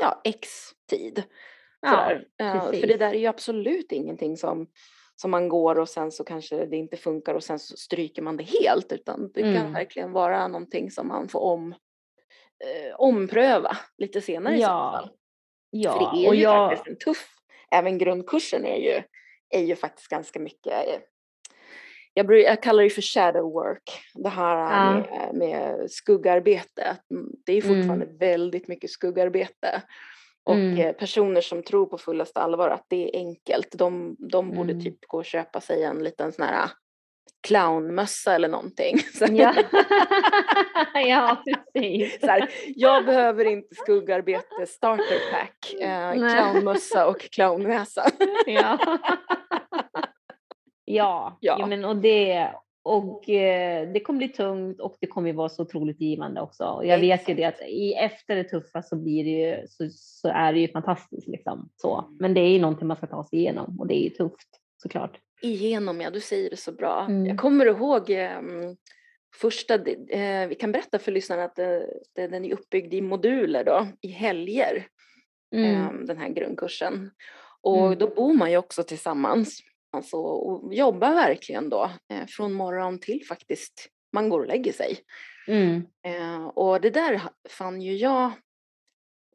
ja, 0.00 0.20
x 0.24 0.48
tid. 0.90 1.22
Ja, 1.80 2.12
uh, 2.42 2.64
för 2.64 2.86
det 2.86 2.96
där 2.96 3.14
är 3.14 3.18
ju 3.18 3.26
absolut 3.26 3.92
ingenting 3.92 4.36
som, 4.36 4.66
som 5.20 5.30
man 5.30 5.48
går 5.48 5.78
och 5.78 5.88
sen 5.88 6.12
så 6.12 6.24
kanske 6.24 6.66
det 6.66 6.76
inte 6.76 6.96
funkar 6.96 7.34
och 7.34 7.44
sen 7.44 7.58
så 7.58 7.76
stryker 7.76 8.22
man 8.22 8.36
det 8.36 8.44
helt, 8.44 8.92
utan 8.92 9.32
det 9.32 9.40
kan 9.40 9.56
mm. 9.56 9.72
verkligen 9.72 10.12
vara 10.12 10.48
någonting 10.48 10.90
som 10.90 11.08
man 11.08 11.28
får 11.28 11.40
om, 11.40 11.72
uh, 11.72 12.94
ompröva 12.98 13.76
lite 13.98 14.20
senare 14.20 14.56
ja. 14.56 14.60
i 14.60 14.62
så 14.62 14.68
fall. 14.68 15.10
Ja, 15.70 15.92
för 15.92 16.16
det 16.16 16.24
är 16.24 16.28
och 16.28 16.34
ju 16.34 16.42
jag... 16.42 16.70
faktiskt 16.70 16.88
en 16.88 16.98
tuff, 17.04 17.28
även 17.70 17.98
grundkursen 17.98 18.66
är 18.66 18.76
ju, 18.76 19.02
är 19.50 19.64
ju 19.64 19.76
faktiskt 19.76 20.08
ganska 20.08 20.40
mycket 20.40 20.72
eh, 20.72 21.00
jag, 22.14 22.38
jag 22.38 22.62
kallar 22.62 22.82
det 22.82 22.90
för 22.90 23.02
shadow 23.02 23.52
work, 23.52 24.02
det 24.14 24.28
här 24.28 24.56
ja. 24.56 24.92
med, 24.92 25.34
med 25.34 25.90
skuggarbete. 25.90 26.96
Mm, 27.10 27.26
det 27.46 27.52
är 27.52 27.62
fortfarande 27.62 28.04
mm. 28.04 28.18
väldigt 28.18 28.68
mycket 28.68 28.90
skuggarbete. 28.90 29.82
Och 30.44 30.54
mm. 30.54 30.78
Eh, 30.78 30.92
personer 30.92 31.40
som 31.40 31.62
tror 31.62 31.86
på 31.86 31.98
fullaste 31.98 32.40
allvar 32.40 32.68
att 32.68 32.86
det 32.88 33.04
är 33.04 33.18
enkelt, 33.18 33.68
de, 33.72 34.16
de 34.18 34.44
mm. 34.44 34.56
borde 34.56 34.74
typ 34.74 34.98
gå 35.06 35.18
och 35.18 35.24
köpa 35.24 35.60
sig 35.60 35.84
en 35.84 35.98
liten 35.98 36.32
sån 36.32 36.44
här 36.44 36.70
clownmössa 37.40 38.34
eller 38.34 38.48
någonting. 38.48 38.96
Ja, 39.30 39.54
ja 40.94 41.42
precis. 41.44 42.20
Så 42.20 42.26
här, 42.26 42.50
jag 42.76 43.04
behöver 43.04 43.44
inte 43.44 43.74
skuggarbete 43.74 44.66
starter 44.66 45.32
pack, 45.32 45.74
eh, 45.80 46.12
clownmössa 46.12 47.06
och 47.06 47.20
clownnäsa. 47.20 48.10
Ja, 50.86 51.38
ja. 51.38 51.38
ja 51.40 51.66
men 51.66 51.84
och 51.84 51.96
det, 51.96 52.52
och 52.82 53.28
eh, 53.28 53.92
det 53.92 54.00
kommer 54.00 54.18
bli 54.18 54.28
tungt 54.28 54.80
och 54.80 54.96
det 55.00 55.06
kommer 55.06 55.32
vara 55.32 55.48
så 55.48 55.62
otroligt 55.62 56.00
givande 56.00 56.40
också. 56.40 56.64
Och 56.64 56.86
jag 56.86 56.98
vet 56.98 57.28
ju 57.28 57.34
det 57.34 57.44
att 57.44 57.60
i, 57.60 57.92
efter 57.92 58.36
det 58.36 58.44
tuffa 58.44 58.82
så 58.82 58.96
blir 58.96 59.24
det 59.24 59.30
ju, 59.30 59.66
så, 59.68 59.88
så 59.90 60.28
är 60.28 60.52
det 60.52 60.60
ju 60.60 60.68
fantastiskt 60.68 61.28
liksom. 61.28 61.70
Så. 61.76 62.04
Men 62.20 62.34
det 62.34 62.40
är 62.40 62.48
ju 62.48 62.60
någonting 62.60 62.86
man 62.86 62.96
ska 62.96 63.06
ta 63.06 63.24
sig 63.24 63.38
igenom 63.38 63.80
och 63.80 63.86
det 63.86 63.94
är 63.94 64.04
ju 64.04 64.10
tufft 64.10 64.48
såklart. 64.82 65.18
Igenom 65.42 66.00
ja, 66.00 66.10
du 66.10 66.20
säger 66.20 66.50
det 66.50 66.56
så 66.56 66.72
bra. 66.72 67.06
Mm. 67.08 67.26
Jag 67.26 67.38
kommer 67.38 67.66
ihåg 67.66 68.10
eh, 68.10 68.40
första, 69.36 69.74
eh, 69.74 70.48
vi 70.48 70.56
kan 70.60 70.72
berätta 70.72 70.98
för 70.98 71.12
lyssnarna 71.12 71.44
att 71.44 71.56
det, 71.56 71.86
den 72.14 72.44
är 72.44 72.52
uppbyggd 72.52 72.94
i 72.94 73.00
moduler 73.00 73.64
då, 73.64 73.86
i 74.00 74.08
helger. 74.08 74.86
Mm. 75.54 75.74
Eh, 75.74 75.92
den 76.06 76.18
här 76.18 76.28
grundkursen. 76.28 77.10
Och 77.60 77.86
mm. 77.86 77.98
då 77.98 78.06
bor 78.06 78.34
man 78.34 78.50
ju 78.50 78.56
också 78.56 78.82
tillsammans. 78.82 79.62
Alltså, 79.92 80.16
och 80.16 80.74
jobbar 80.74 81.14
verkligen 81.14 81.68
då 81.68 81.90
eh, 82.12 82.26
från 82.26 82.52
morgon 82.52 82.98
till 82.98 83.26
faktiskt 83.28 83.88
man 84.12 84.28
går 84.28 84.40
och 84.40 84.46
lägger 84.46 84.72
sig. 84.72 84.98
Mm. 85.46 85.86
Eh, 86.06 86.46
och 86.46 86.80
det 86.80 86.90
där 86.90 87.22
fann 87.48 87.82
ju 87.82 87.96
jag 87.96 88.32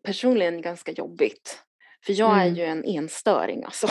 personligen 0.03 0.61
ganska 0.61 0.91
jobbigt. 0.91 1.59
För 2.05 2.13
jag 2.13 2.33
mm. 2.33 2.39
är 2.39 2.57
ju 2.57 2.63
en 2.63 2.85
enstöring 2.85 3.63
alltså. 3.63 3.87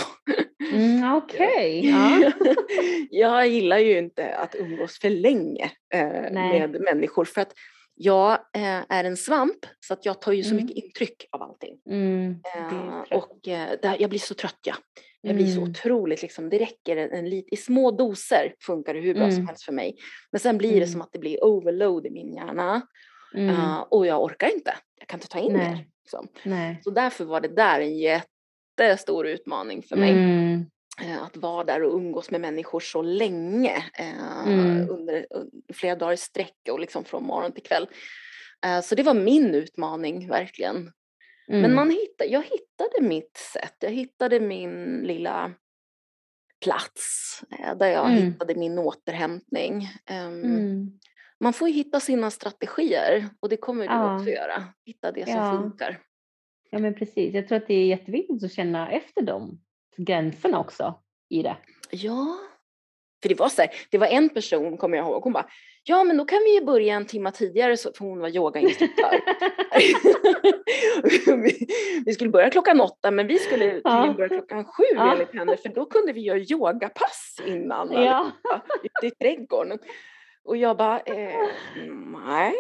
Mm, 0.73 1.13
Okej. 1.17 1.79
Okay. 1.79 1.91
Ja. 1.91 2.33
jag 3.11 3.49
gillar 3.49 3.79
ju 3.79 3.99
inte 3.99 4.35
att 4.35 4.55
umgås 4.55 4.99
för 4.99 5.11
länge 5.11 5.71
eh, 5.95 6.33
med 6.33 6.81
människor 6.81 7.25
för 7.25 7.41
att 7.41 7.53
jag 7.95 8.33
eh, 8.33 8.83
är 8.89 9.05
en 9.05 9.17
svamp 9.17 9.67
så 9.81 9.95
att 9.95 10.05
jag 10.05 10.21
tar 10.21 10.33
ju 10.33 10.43
så 10.43 10.51
mm. 10.51 10.65
mycket 10.65 10.85
intryck 10.85 11.29
av 11.33 11.43
allting. 11.43 11.79
Mm, 11.91 12.41
eh, 12.57 13.19
och 13.19 13.49
eh, 13.49 13.79
där, 13.83 13.97
jag 14.01 14.11
blir 14.11 14.21
så 14.21 14.35
trött 14.35 14.59
ja. 14.63 14.75
Jag 15.27 15.37
blir 15.37 15.47
så 15.47 15.59
mm. 15.59 15.71
otroligt, 15.71 16.23
liksom, 16.23 16.51
det 16.51 16.59
räcker 16.59 16.97
en, 16.97 17.11
en 17.11 17.29
lit, 17.29 17.49
i 17.51 17.57
små 17.57 17.91
doser 17.91 18.55
funkar 18.61 18.95
det 18.95 19.01
hur 19.01 19.15
bra 19.15 19.23
mm. 19.23 19.37
som 19.37 19.47
helst 19.47 19.63
för 19.63 19.73
mig. 19.73 19.97
Men 20.33 20.41
sen 20.41 20.59
blir 20.59 20.81
det 20.81 20.87
som 20.87 20.95
mm. 20.95 21.03
att 21.03 21.13
det 21.13 21.19
blir 21.19 21.45
overload 21.45 22.07
i 22.07 22.11
min 22.11 22.35
hjärna. 22.35 22.83
Uh, 23.37 23.81
och 23.81 24.07
jag 24.07 24.23
orkar 24.23 24.55
inte, 24.55 24.75
jag 24.99 25.09
kan 25.09 25.19
inte 25.19 25.29
ta 25.29 25.39
in 25.39 25.53
Nej. 25.53 25.71
mer. 25.71 25.87
Liksom. 26.03 26.29
Så 26.85 26.91
därför 26.91 27.25
var 27.25 27.41
det 27.41 27.49
där 27.49 27.81
en 27.81 27.99
jättestor 27.99 29.27
utmaning 29.27 29.83
för 29.83 29.97
mig. 29.97 30.15
Uh, 31.05 31.23
att 31.23 31.37
vara 31.37 31.65
där 31.65 31.83
och 31.83 31.95
umgås 31.95 32.31
med 32.31 32.41
människor 32.41 32.81
så 32.81 33.03
länge, 33.03 33.77
uh, 34.01 34.91
under, 34.91 35.27
flera 35.75 35.97
dagar 35.97 36.13
i 36.13 36.17
sträck 36.17 36.57
och 36.71 36.81
liksom 36.81 37.05
från 37.05 37.25
morgon 37.25 37.53
till 37.53 37.63
kväll. 37.63 37.89
så 38.83 38.95
det 38.95 39.03
var 39.03 39.15
min 39.15 39.55
utmaning 39.55 40.29
verkligen. 40.29 40.93
Mm. 41.49 41.63
Men 41.63 41.75
man 41.75 41.91
hittade, 41.91 42.31
jag 42.31 42.43
hittade 42.43 43.09
mitt 43.09 43.37
sätt, 43.37 43.77
jag 43.81 43.91
hittade 43.91 44.41
min 44.41 45.03
lilla 45.03 45.53
plats 46.65 47.43
eh, 47.51 47.77
där 47.77 47.87
jag 47.87 48.11
mm. 48.11 48.23
hittade 48.23 48.55
min 48.55 48.79
återhämtning. 48.79 49.89
Um. 50.11 50.99
Man 51.41 51.53
får 51.53 51.69
ju 51.69 51.75
hitta 51.75 52.01
sina 52.01 52.31
strategier 52.31 53.29
och 53.41 53.49
det 53.49 53.57
kommer 53.57 53.89
du 53.89 53.95
ja. 53.95 54.17
också 54.17 54.31
göra. 54.31 54.65
Hitta 54.85 55.13
det 55.13 55.25
som 55.25 55.37
ja. 55.37 55.53
funkar. 55.53 56.01
Ja 56.71 56.79
men 56.79 56.95
precis, 56.95 57.35
jag 57.35 57.49
tror 57.49 57.59
att 57.59 57.67
det 57.67 57.75
är 57.75 57.87
jätteviktigt 57.87 58.45
att 58.45 58.53
känna 58.53 58.91
efter 58.91 59.23
de 59.23 59.61
gränserna 59.97 60.59
också 60.59 61.03
i 61.29 61.43
det. 61.43 61.57
Ja, 61.91 62.39
för 63.25 63.29
det 63.29 63.41
var 63.41 63.49
så 63.49 63.63
här, 63.63 63.71
det 63.91 63.99
var 63.99 64.07
en 64.07 64.29
person, 64.29 64.77
kommer 64.77 64.97
jag 64.97 65.07
ihåg, 65.07 65.23
hon 65.23 65.33
bara, 65.33 65.47
ja 65.85 66.05
men 66.05 66.17
då 66.17 66.25
kan 66.25 66.39
vi 66.39 66.55
ju 66.55 66.65
börja 66.65 66.95
en 66.95 67.07
timme 67.07 67.31
tidigare, 67.31 67.77
för 67.77 67.99
hon 67.99 68.19
var 68.19 68.29
yogainstruktör. 68.29 69.21
vi, 71.43 71.67
vi, 72.07 72.13
skulle 72.13 72.31
börja 72.31 72.51
klockan 72.51 72.81
åtta 72.81 73.11
men 73.11 73.27
vi 73.27 73.39
skulle 73.39 73.71
tydligen 73.71 74.17
börja 74.17 74.29
klockan 74.29 74.65
sju 74.65 74.85
ja. 74.95 75.13
enligt 75.13 75.35
henne 75.35 75.57
för 75.57 75.69
då 75.69 75.87
kunde 75.87 76.13
vi 76.13 76.21
göra 76.21 76.39
yogapass 76.39 77.41
innan 77.47 77.93
ja. 77.93 78.31
ute 78.83 79.07
i 79.07 79.11
trädgården. 79.11 79.79
Och 80.45 80.57
jag 80.57 80.77
bara, 80.77 81.01
eh, 81.01 81.49
nej. 82.27 82.55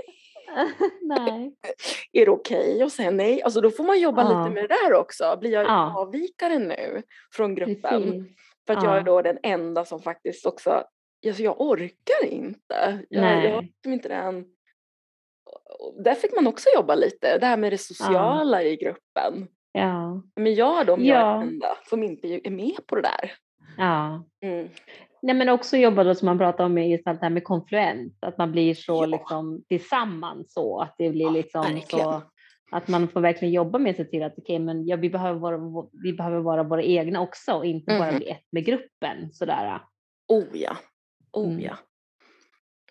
nej. 1.02 1.54
Är 2.12 2.24
det 2.24 2.30
okej 2.30 2.74
okay 2.74 2.82
att 2.82 2.92
säga 2.92 3.10
nej? 3.10 3.42
Alltså 3.42 3.60
då 3.60 3.70
får 3.70 3.84
man 3.84 4.00
jobba 4.00 4.22
ja. 4.22 4.28
lite 4.28 4.54
med 4.54 4.64
det 4.64 4.74
där 4.74 4.92
också. 4.94 5.36
Blir 5.40 5.52
jag 5.52 5.66
ja. 5.66 6.00
avvikare 6.00 6.58
nu 6.58 7.02
från 7.32 7.54
gruppen? 7.54 8.02
Precis. 8.02 8.36
För 8.66 8.74
att 8.74 8.82
ja. 8.82 8.88
jag 8.88 8.98
är 8.98 9.04
då 9.04 9.22
den 9.22 9.38
enda 9.42 9.84
som 9.84 10.02
faktiskt 10.02 10.46
också, 10.46 10.84
alltså 11.26 11.42
jag 11.42 11.60
orkar 11.60 12.24
inte. 12.30 13.04
Jag, 13.08 13.44
jag 13.44 13.54
har 13.54 13.62
liksom 13.62 13.92
inte 13.92 14.08
den 14.08 14.44
där 16.04 16.14
fick 16.14 16.34
man 16.34 16.46
också 16.46 16.68
jobba 16.76 16.94
lite, 16.94 17.38
det 17.38 17.46
här 17.46 17.56
med 17.56 17.72
det 17.72 17.78
sociala 17.78 18.62
ja. 18.62 18.68
i 18.68 18.76
gruppen. 18.76 19.48
Ja. 19.72 20.22
Men 20.36 20.54
jag 20.54 20.86
då, 20.86 20.92
om 20.92 21.04
ja. 21.04 21.14
jag 21.14 21.36
är 21.36 21.42
enda 21.42 21.76
som 21.88 22.02
inte 22.02 22.28
är 22.28 22.50
med 22.50 22.86
på 22.86 22.96
det 22.96 23.02
där. 23.02 23.32
Ja. 23.76 24.24
Mm. 24.42 24.68
Nej, 25.22 25.34
men 25.34 25.48
också 25.48 25.76
jobba 25.76 26.04
då 26.04 26.14
som 26.14 26.26
man 26.26 26.38
pratar 26.38 26.64
om 26.64 26.78
i 26.78 26.96
det 26.96 27.18
här 27.22 27.30
med 27.30 27.44
konfluent, 27.44 28.18
att 28.20 28.38
man 28.38 28.52
blir 28.52 28.74
så 28.74 29.02
Ja. 29.02 29.06
liksom 29.06 29.64
tillsammans 29.68 30.52
så 30.52 30.80
att 30.80 30.94
det 30.98 31.10
blir 31.10 31.30
liksom 31.30 31.62
verkligen. 31.62 32.04
så 32.04 32.22
att 32.70 32.88
man 32.88 33.08
får 33.08 33.20
verkligen 33.20 33.54
jobba 33.54 33.78
med 33.78 33.96
sig 33.96 34.10
till 34.10 34.22
att 34.22 34.34
okej, 34.38 34.58
men 34.58 34.86
ja, 34.86 34.96
vi 34.96 35.10
behöver 35.10 35.40
vara, 35.40 35.88
vi 36.02 36.12
behöver 36.12 36.40
vara 36.40 36.62
våra 36.62 36.82
egna 36.82 37.20
också 37.20 37.52
och 37.52 37.66
inte 37.66 37.98
bara 37.98 38.10
Mhm. 38.10 38.18
bli 38.18 38.28
ett 38.28 38.46
med 38.52 38.64
gruppen 38.64 39.32
sådär. 39.32 39.80
Oh 40.28 40.46
ja. 40.52 40.76
Oh 41.32 41.48
Mm. 41.52 41.60
ja. 41.60 41.76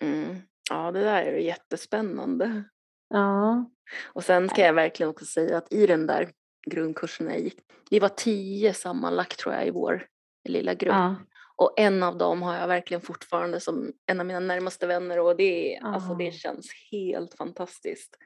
Mm. 0.00 0.36
Ja, 0.70 0.90
det 0.90 1.00
där 1.00 1.22
är 1.22 1.38
jättespännande. 1.38 2.64
Ja. 3.08 3.70
Och 4.12 4.24
sen 4.24 4.48
ska 4.48 4.62
jag 4.62 4.72
verkligen 4.72 5.10
också 5.10 5.24
säga 5.24 5.58
att 5.58 5.72
i 5.72 5.86
den 5.86 6.06
där 6.06 6.28
grundkursen 6.70 7.26
jag 7.26 7.40
gick, 7.40 7.58
vi 7.90 7.98
var 7.98 8.08
tio 8.08 8.74
sammanlagt 8.74 9.38
tror 9.38 9.54
jag 9.54 9.66
i 9.66 9.70
vår 9.70 10.06
lilla 10.48 10.74
grupp. 10.74 10.92
Ja. 10.94 11.16
Och 11.56 11.74
en 11.76 12.02
av 12.02 12.18
dem 12.18 12.42
har 12.42 12.56
jag 12.56 12.68
verkligen 12.68 13.00
fortfarande 13.00 13.60
som 13.60 13.92
en 14.06 14.20
av 14.20 14.26
mina 14.26 14.40
närmaste 14.40 14.86
vänner 14.86 15.20
och 15.20 15.36
det, 15.36 15.76
är, 15.76 15.84
alltså, 15.84 16.14
det 16.14 16.32
känns 16.34 16.66
helt 16.92 17.34
fantastiskt. 17.34 18.16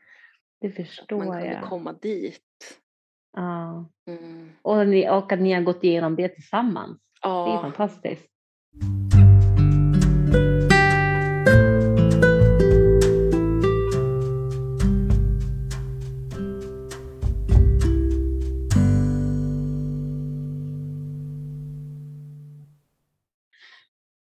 Det 0.61 0.70
förstår 0.70 1.16
man 1.18 1.26
kunde 1.26 1.46
jag. 1.52 1.64
komma 1.64 1.92
dit. 1.92 2.80
Ja. 3.36 3.88
Mm. 4.06 4.50
Och, 4.62 4.88
ni, 4.88 5.11
och 5.11 5.32
att 5.32 5.40
ni 5.40 5.52
har 5.52 5.62
gått 5.62 5.84
igenom 5.84 6.16
det 6.16 6.28
tillsammans. 6.28 6.98
Det 7.22 7.28
är 7.28 7.32
Ja, 7.32 7.61
fantastiskt. 7.62 8.28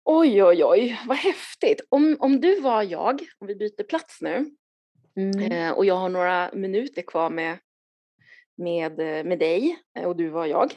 oj 0.04 0.42
oj 0.42 0.64
oj, 0.64 1.00
vad 1.06 1.16
häftigt. 1.16 1.80
Om, 1.88 2.16
om 2.20 2.40
du 2.40 2.60
var 2.60 2.82
jag, 2.82 3.20
om 3.38 3.46
vi 3.46 3.54
byter 3.54 3.82
plats 3.84 4.18
nu, 4.20 4.50
Mm. 5.16 5.52
Eh, 5.52 5.70
och 5.70 5.84
jag 5.84 5.94
har 5.96 6.08
några 6.08 6.50
minuter 6.52 7.02
kvar 7.02 7.30
med, 7.30 7.58
med, 8.56 8.96
med 9.26 9.38
dig 9.38 9.78
eh, 9.98 10.04
och 10.04 10.16
du 10.16 10.28
var 10.28 10.46
jag. 10.46 10.72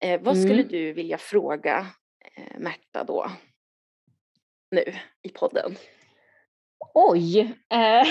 Eh, 0.00 0.20
vad 0.22 0.38
skulle 0.38 0.54
Mm. 0.54 0.68
du 0.68 0.92
vilja 0.92 1.18
fråga 1.18 1.86
eh, 2.36 2.58
Märta 2.58 3.04
då? 3.04 3.30
Nu 4.70 4.84
i 5.22 5.28
podden. 5.28 5.76
Oj! 6.94 7.54
Eh, 7.68 8.02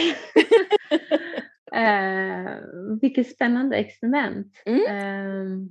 eh, 1.82 2.52
vilket 3.02 3.30
spännande 3.30 3.78
experiment. 3.78 4.62
Mm. 4.66 5.70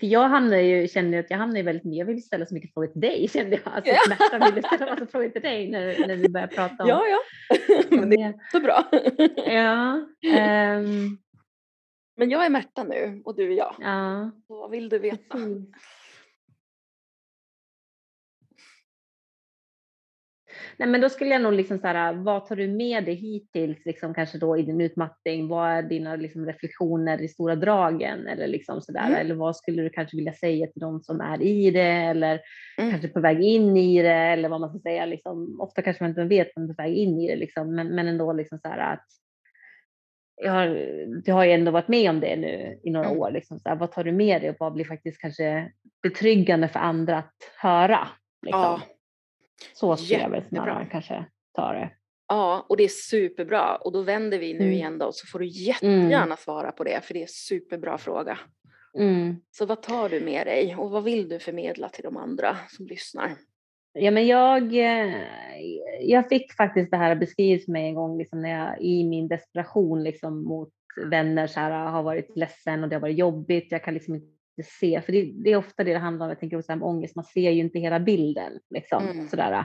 För 0.00 0.06
jag 0.06 0.28
hamnade 0.28 0.62
ju, 0.62 0.88
kände 0.88 1.18
att 1.18 1.30
jag 1.30 1.38
hamnade 1.38 1.62
väldigt 1.62 1.84
mycket, 1.84 1.98
jag 1.98 2.06
ville 2.06 2.20
ställa 2.20 2.46
så 2.46 2.54
mycket 2.54 2.74
frågor 2.74 2.86
till 2.88 3.00
dig 3.00 3.28
kände 3.28 3.60
jag. 3.64 3.74
Alltså, 3.74 3.92
Ja. 3.92 3.98
Märta 4.08 4.50
ville 4.54 4.66
ställa 4.66 4.86
massa 4.92 5.06
frågor 5.06 5.28
till 5.28 5.42
dig 5.42 5.70
när, 5.70 6.06
när 6.06 6.16
vi 6.16 6.28
började 6.28 6.54
prata 6.54 6.82
om 6.82 6.88
Ja, 6.88 7.02
ja. 7.06 7.18
Men 7.96 8.10
det 8.10 8.16
är 8.16 8.34
så 8.52 8.60
bra. 8.60 8.84
Ja, 9.46 10.06
ehm, 10.32 11.18
Men 12.16 12.30
jag 12.30 12.44
är 12.46 12.50
Märta 12.50 12.84
nu 12.84 13.22
och 13.24 13.36
du 13.36 13.52
är 13.52 13.56
jag. 13.56 13.74
ja, 13.78 14.30
vad 14.46 14.70
vill 14.70 14.88
du 14.88 14.98
veta? 14.98 15.38
precis. 15.38 15.68
Nej, 20.80 20.88
men 20.88 21.00
då 21.00 21.08
skulle 21.08 21.30
jag 21.30 21.42
nog 21.42 21.52
liksom 21.52 21.78
så 21.78 21.86
här, 21.86 22.12
vad 22.12 22.46
tar 22.46 22.56
du 22.56 22.68
med 22.68 23.04
dig 23.04 23.14
hittills, 23.14 23.86
liksom 23.86 24.14
kanske 24.14 24.38
då 24.38 24.58
i 24.58 24.62
din 24.62 24.80
utmattning? 24.80 25.48
Vad 25.48 25.70
är 25.70 25.82
dina 25.82 26.16
liksom 26.16 26.46
reflektioner 26.46 27.22
i 27.22 27.28
stora 27.28 27.56
dragen 27.56 28.26
eller 28.26 28.46
liksom 28.46 28.80
så 28.80 28.92
där? 28.92 29.06
Mm. 29.06 29.14
Eller 29.20 29.34
vad 29.34 29.56
skulle 29.56 29.82
du 29.82 29.90
kanske 29.90 30.16
vilja 30.16 30.32
säga 30.32 30.66
till 30.66 30.80
de 30.80 31.00
som 31.00 31.20
är 31.20 31.42
i 31.42 31.70
det 31.70 31.82
eller 31.82 32.40
Mm. 32.78 32.90
kanske 32.90 33.08
på 33.08 33.20
väg 33.20 33.40
in 33.42 33.76
i 33.76 34.02
det 34.02 34.08
eller 34.14 34.48
vad 34.48 34.60
man 34.60 34.70
ska 34.70 34.78
säga. 34.78 35.06
Liksom, 35.06 35.60
ofta 35.60 35.82
kanske 35.82 36.02
man 36.04 36.10
inte 36.10 36.24
vet 36.24 36.48
att 36.48 36.56
man 36.56 36.70
är 36.70 36.74
på 36.74 36.82
väg 36.82 36.94
in 36.96 37.20
i 37.20 37.28
det, 37.28 37.36
liksom, 37.36 37.74
men, 37.74 37.88
men 37.88 38.08
ändå 38.08 38.32
liksom 38.32 38.58
så 38.58 38.68
här 38.68 38.92
att 38.92 39.06
jag 40.42 40.52
har, 40.52 40.66
du 41.24 41.32
har 41.32 41.44
ju 41.44 41.50
ändå 41.52 41.70
varit 41.70 41.88
med 41.88 42.10
om 42.10 42.20
det 42.20 42.36
nu 42.36 42.78
i 42.84 42.90
några 42.90 43.06
Mm. 43.06 43.18
år. 43.18 43.30
Liksom, 43.30 43.58
så 43.60 43.68
här, 43.68 43.76
vad 43.76 43.92
tar 43.92 44.04
du 44.04 44.12
med 44.12 44.40
dig 44.42 44.50
och 44.50 44.56
vad 44.58 44.72
blir 44.72 44.84
faktiskt 44.84 45.20
kanske 45.20 45.72
betryggande 46.02 46.68
för 46.68 46.80
andra 46.80 47.18
att 47.18 47.34
höra? 47.58 48.08
Liksom. 48.42 48.60
Ja. 48.60 48.80
Så 49.72 49.96
skulle 49.96 50.20
jag 50.20 50.30
väl 50.30 50.44
snarare 50.44 50.88
kanske 50.90 51.24
ta 51.54 51.72
det. 51.72 51.90
Ja, 52.28 52.66
och 52.68 52.76
det 52.76 52.84
är 52.84 52.88
superbra. 52.88 53.76
Och 53.76 53.92
då 53.92 54.02
vänder 54.02 54.38
vi 54.38 54.52
nu 54.54 54.60
Mm. 54.60 54.72
igen 54.72 54.98
då 54.98 55.12
så 55.12 55.26
får 55.26 55.38
du 55.38 55.46
jättegärna 55.46 56.36
svara 56.36 56.72
på 56.72 56.84
det 56.84 57.00
för 57.04 57.14
det 57.14 57.20
är 57.20 57.22
en 57.22 57.28
superbra 57.28 57.98
fråga. 57.98 58.38
Mm. 58.98 59.36
Så 59.50 59.66
vad 59.66 59.82
tar 59.82 60.08
du 60.08 60.20
med 60.20 60.46
dig 60.46 60.76
och 60.76 60.90
vad 60.90 61.04
vill 61.04 61.28
du 61.28 61.38
förmedla 61.38 61.88
till 61.88 62.04
de 62.04 62.16
andra 62.16 62.56
som 62.68 62.86
lyssnar? 62.86 63.32
Ja, 63.92 64.10
men 64.10 64.26
jag, 64.26 64.62
eh, 64.62 65.14
jag 66.00 66.28
fick 66.28 66.52
faktiskt 66.52 66.90
det 66.90 66.96
här 66.96 67.14
beskrivet 67.14 67.64
för 67.64 67.72
mig 67.72 67.88
en 67.88 67.94
gång 67.94 68.18
liksom, 68.18 68.42
när 68.42 68.50
jag 68.50 68.80
i 68.80 69.04
min 69.04 69.28
desperation 69.28 70.02
liksom, 70.02 70.44
mot 70.44 70.70
vänner 71.10 71.46
så 71.46 71.60
här, 71.60 71.70
har 71.70 72.02
varit 72.02 72.36
ledsen 72.36 72.82
och 72.82 72.88
det 72.88 72.96
har 72.96 73.00
varit 73.00 73.18
jobbigt. 73.18 73.72
Jag 73.72 73.84
kan 73.84 73.94
liksom 73.94 74.14
inte 74.14 74.32
se, 74.62 75.00
för 75.00 75.12
det, 75.12 75.32
det 75.44 75.50
är 75.52 75.56
ofta 75.56 75.84
det 75.84 75.92
det 75.92 75.98
handlar 75.98 76.26
om. 76.26 76.30
Jag 76.30 76.40
tänker 76.40 76.58
också 76.58 76.72
om 76.72 76.82
ångest, 76.82 77.16
man 77.16 77.24
ser 77.24 77.50
ju 77.50 77.60
inte 77.60 77.78
hela 77.78 78.00
bilden. 78.00 78.52
Liksom, 78.70 79.08
Mm. 79.08 79.28
sådär. 79.28 79.64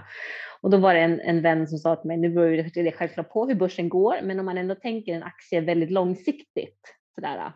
Och 0.61 0.69
då 0.69 0.77
var 0.77 0.93
det 0.93 0.99
en, 0.99 1.19
en 1.19 1.41
vän 1.41 1.67
som 1.67 1.77
sa 1.77 1.95
till 1.95 2.07
mig, 2.07 2.17
nu 2.17 2.29
beror 2.29 2.83
det 2.83 2.91
självklart 2.91 3.29
på 3.29 3.45
hur 3.47 3.55
börsen 3.55 3.89
går, 3.89 4.15
men 4.23 4.39
om 4.39 4.45
man 4.45 4.57
ändå 4.57 4.75
tänker 4.75 5.13
en 5.13 5.23
aktie 5.23 5.61
väldigt 5.61 5.91
långsiktigt 5.91 6.79
sådär, 7.15 7.51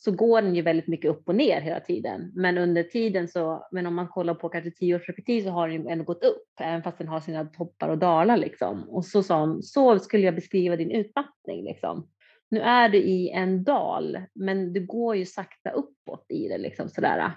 så 0.00 0.10
går 0.12 0.42
den 0.42 0.54
ju 0.54 0.62
väldigt 0.62 0.86
mycket 0.88 1.10
upp 1.10 1.28
och 1.28 1.34
ner 1.34 1.60
hela 1.60 1.80
tiden. 1.80 2.32
Men 2.34 2.58
under 2.58 2.82
tiden 2.82 3.28
så, 3.28 3.68
men 3.72 3.86
om 3.86 3.94
man 3.94 4.08
kollar 4.08 4.34
på 4.34 4.48
kanske 4.48 4.70
tioårsperspektiv 4.70 5.42
så 5.42 5.50
har 5.50 5.68
den 5.68 5.82
ju 5.82 5.88
ändå 5.90 6.04
gått 6.04 6.24
upp, 6.24 6.44
även 6.60 6.82
fast 6.82 6.98
den 6.98 7.08
har 7.08 7.20
sina 7.20 7.44
toppar 7.44 7.88
och 7.88 7.98
dalar 7.98 8.36
liksom. 8.36 8.88
Och 8.88 9.04
så 9.04 9.22
sa 9.22 9.40
hon, 9.40 9.62
så 9.62 9.98
skulle 9.98 10.22
jag 10.22 10.34
beskriva 10.34 10.76
din 10.76 10.90
utmattning 10.90 11.64
liksom. 11.64 12.08
Nu 12.50 12.60
är 12.60 12.88
du 12.88 12.98
i 12.98 13.30
en 13.30 13.64
dal, 13.64 14.18
men 14.34 14.72
du 14.72 14.86
går 14.86 15.16
ju 15.16 15.24
sakta 15.24 15.70
uppåt 15.70 16.26
i 16.28 16.48
det 16.48 16.58
liksom 16.58 16.88
sådär. 16.88 17.32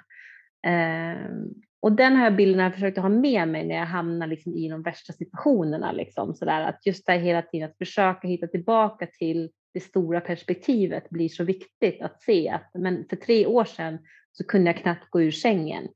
Ehm, 0.68 1.53
och 1.80 1.91
den 1.91 2.16
här 2.16 2.32
bilden 2.32 2.59
har 2.59 2.66
jag 2.66 2.74
försökt 2.74 2.97
ha 2.97 3.09
med 3.09 3.47
mig 3.47 3.68
när 3.68 3.76
jag 3.76 3.86
hamnar 3.86 4.28
liksom 4.28 4.55
i 4.55 4.70
de 4.70 4.84
värsta 4.84 5.14
situationerna. 5.14 5.91
Liksom, 5.91 6.36
sådär. 6.36 6.62
Att 6.62 6.86
just 6.86 7.05
det 7.05 7.12
här 7.12 7.20
hela 7.20 7.41
tiden 7.41 7.70
att 7.70 7.78
försöka 7.78 8.28
hitta 8.28 8.47
tillbaka 8.47 9.07
till 9.07 9.51
det 9.74 9.80
stora 9.80 10.22
perspektivet 10.22 11.09
blir 11.09 11.30
så 11.30 11.43
viktigt 11.43 12.01
att 12.01 12.22
se 12.22 12.49
att 12.49 12.72
men 12.74 13.05
för 13.09 13.16
tre 13.16 13.45
år 13.45 13.66
sedan 13.66 13.97
så 14.32 14.43
kunde 14.43 14.70
jag 14.70 14.78
knappt 14.78 15.09
gå 15.09 15.22
ur 15.22 15.32
sängen. 15.32 15.88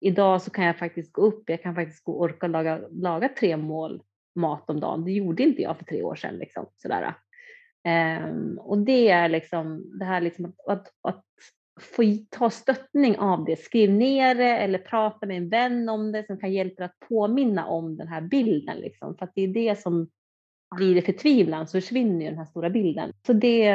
Idag 0.00 0.42
så 0.42 0.50
kan 0.50 0.64
jag 0.64 0.78
faktiskt 0.78 1.12
gå 1.12 1.22
upp, 1.22 1.50
jag 1.50 1.62
kan 1.62 1.74
faktiskt 1.74 2.04
gå 2.04 2.12
och 2.12 2.20
orka 2.20 2.46
laga, 2.46 2.80
laga 2.90 3.28
tre 3.28 3.56
mål 3.56 4.02
mat 4.34 4.70
om 4.70 4.80
dagen. 4.80 5.04
Det 5.04 5.12
gjorde 5.12 5.42
inte 5.42 5.62
jag 5.62 5.78
för 5.78 5.84
tre 5.84 6.02
år 6.02 6.14
sedan. 6.14 6.36
Liksom, 6.36 6.66
sådär. 6.76 7.14
Um, 7.88 8.58
och 8.58 8.78
det 8.78 9.08
är 9.08 9.28
liksom 9.28 9.98
det 9.98 10.04
här 10.04 10.20
liksom 10.20 10.44
att, 10.44 10.58
att, 10.66 10.88
att 11.02 11.24
få 11.80 12.02
ta 12.30 12.50
stöttning 12.50 13.18
av 13.18 13.44
det. 13.44 13.56
Skriv 13.56 13.90
ner 13.90 14.34
det 14.34 14.58
eller 14.58 14.78
prata 14.78 15.26
med 15.26 15.36
en 15.36 15.48
vän 15.48 15.88
om 15.88 16.12
det 16.12 16.26
som 16.26 16.38
kan 16.38 16.52
hjälpa 16.52 16.76
dig 16.76 16.84
att 16.84 17.08
påminna 17.08 17.66
om 17.66 17.96
den 17.96 18.08
här 18.08 18.20
bilden. 18.20 18.76
Liksom. 18.76 19.16
För 19.16 19.24
att 19.24 19.32
det 19.34 19.42
är 19.42 19.48
det 19.48 19.80
som 19.80 20.08
blir 20.76 20.94
det 20.94 21.02
förtvivlan 21.02 21.66
så 21.66 21.80
försvinner 21.80 22.24
ju 22.24 22.30
den 22.30 22.38
här 22.38 22.44
stora 22.44 22.70
bilden. 22.70 23.12
Så 23.26 23.32
det, 23.32 23.72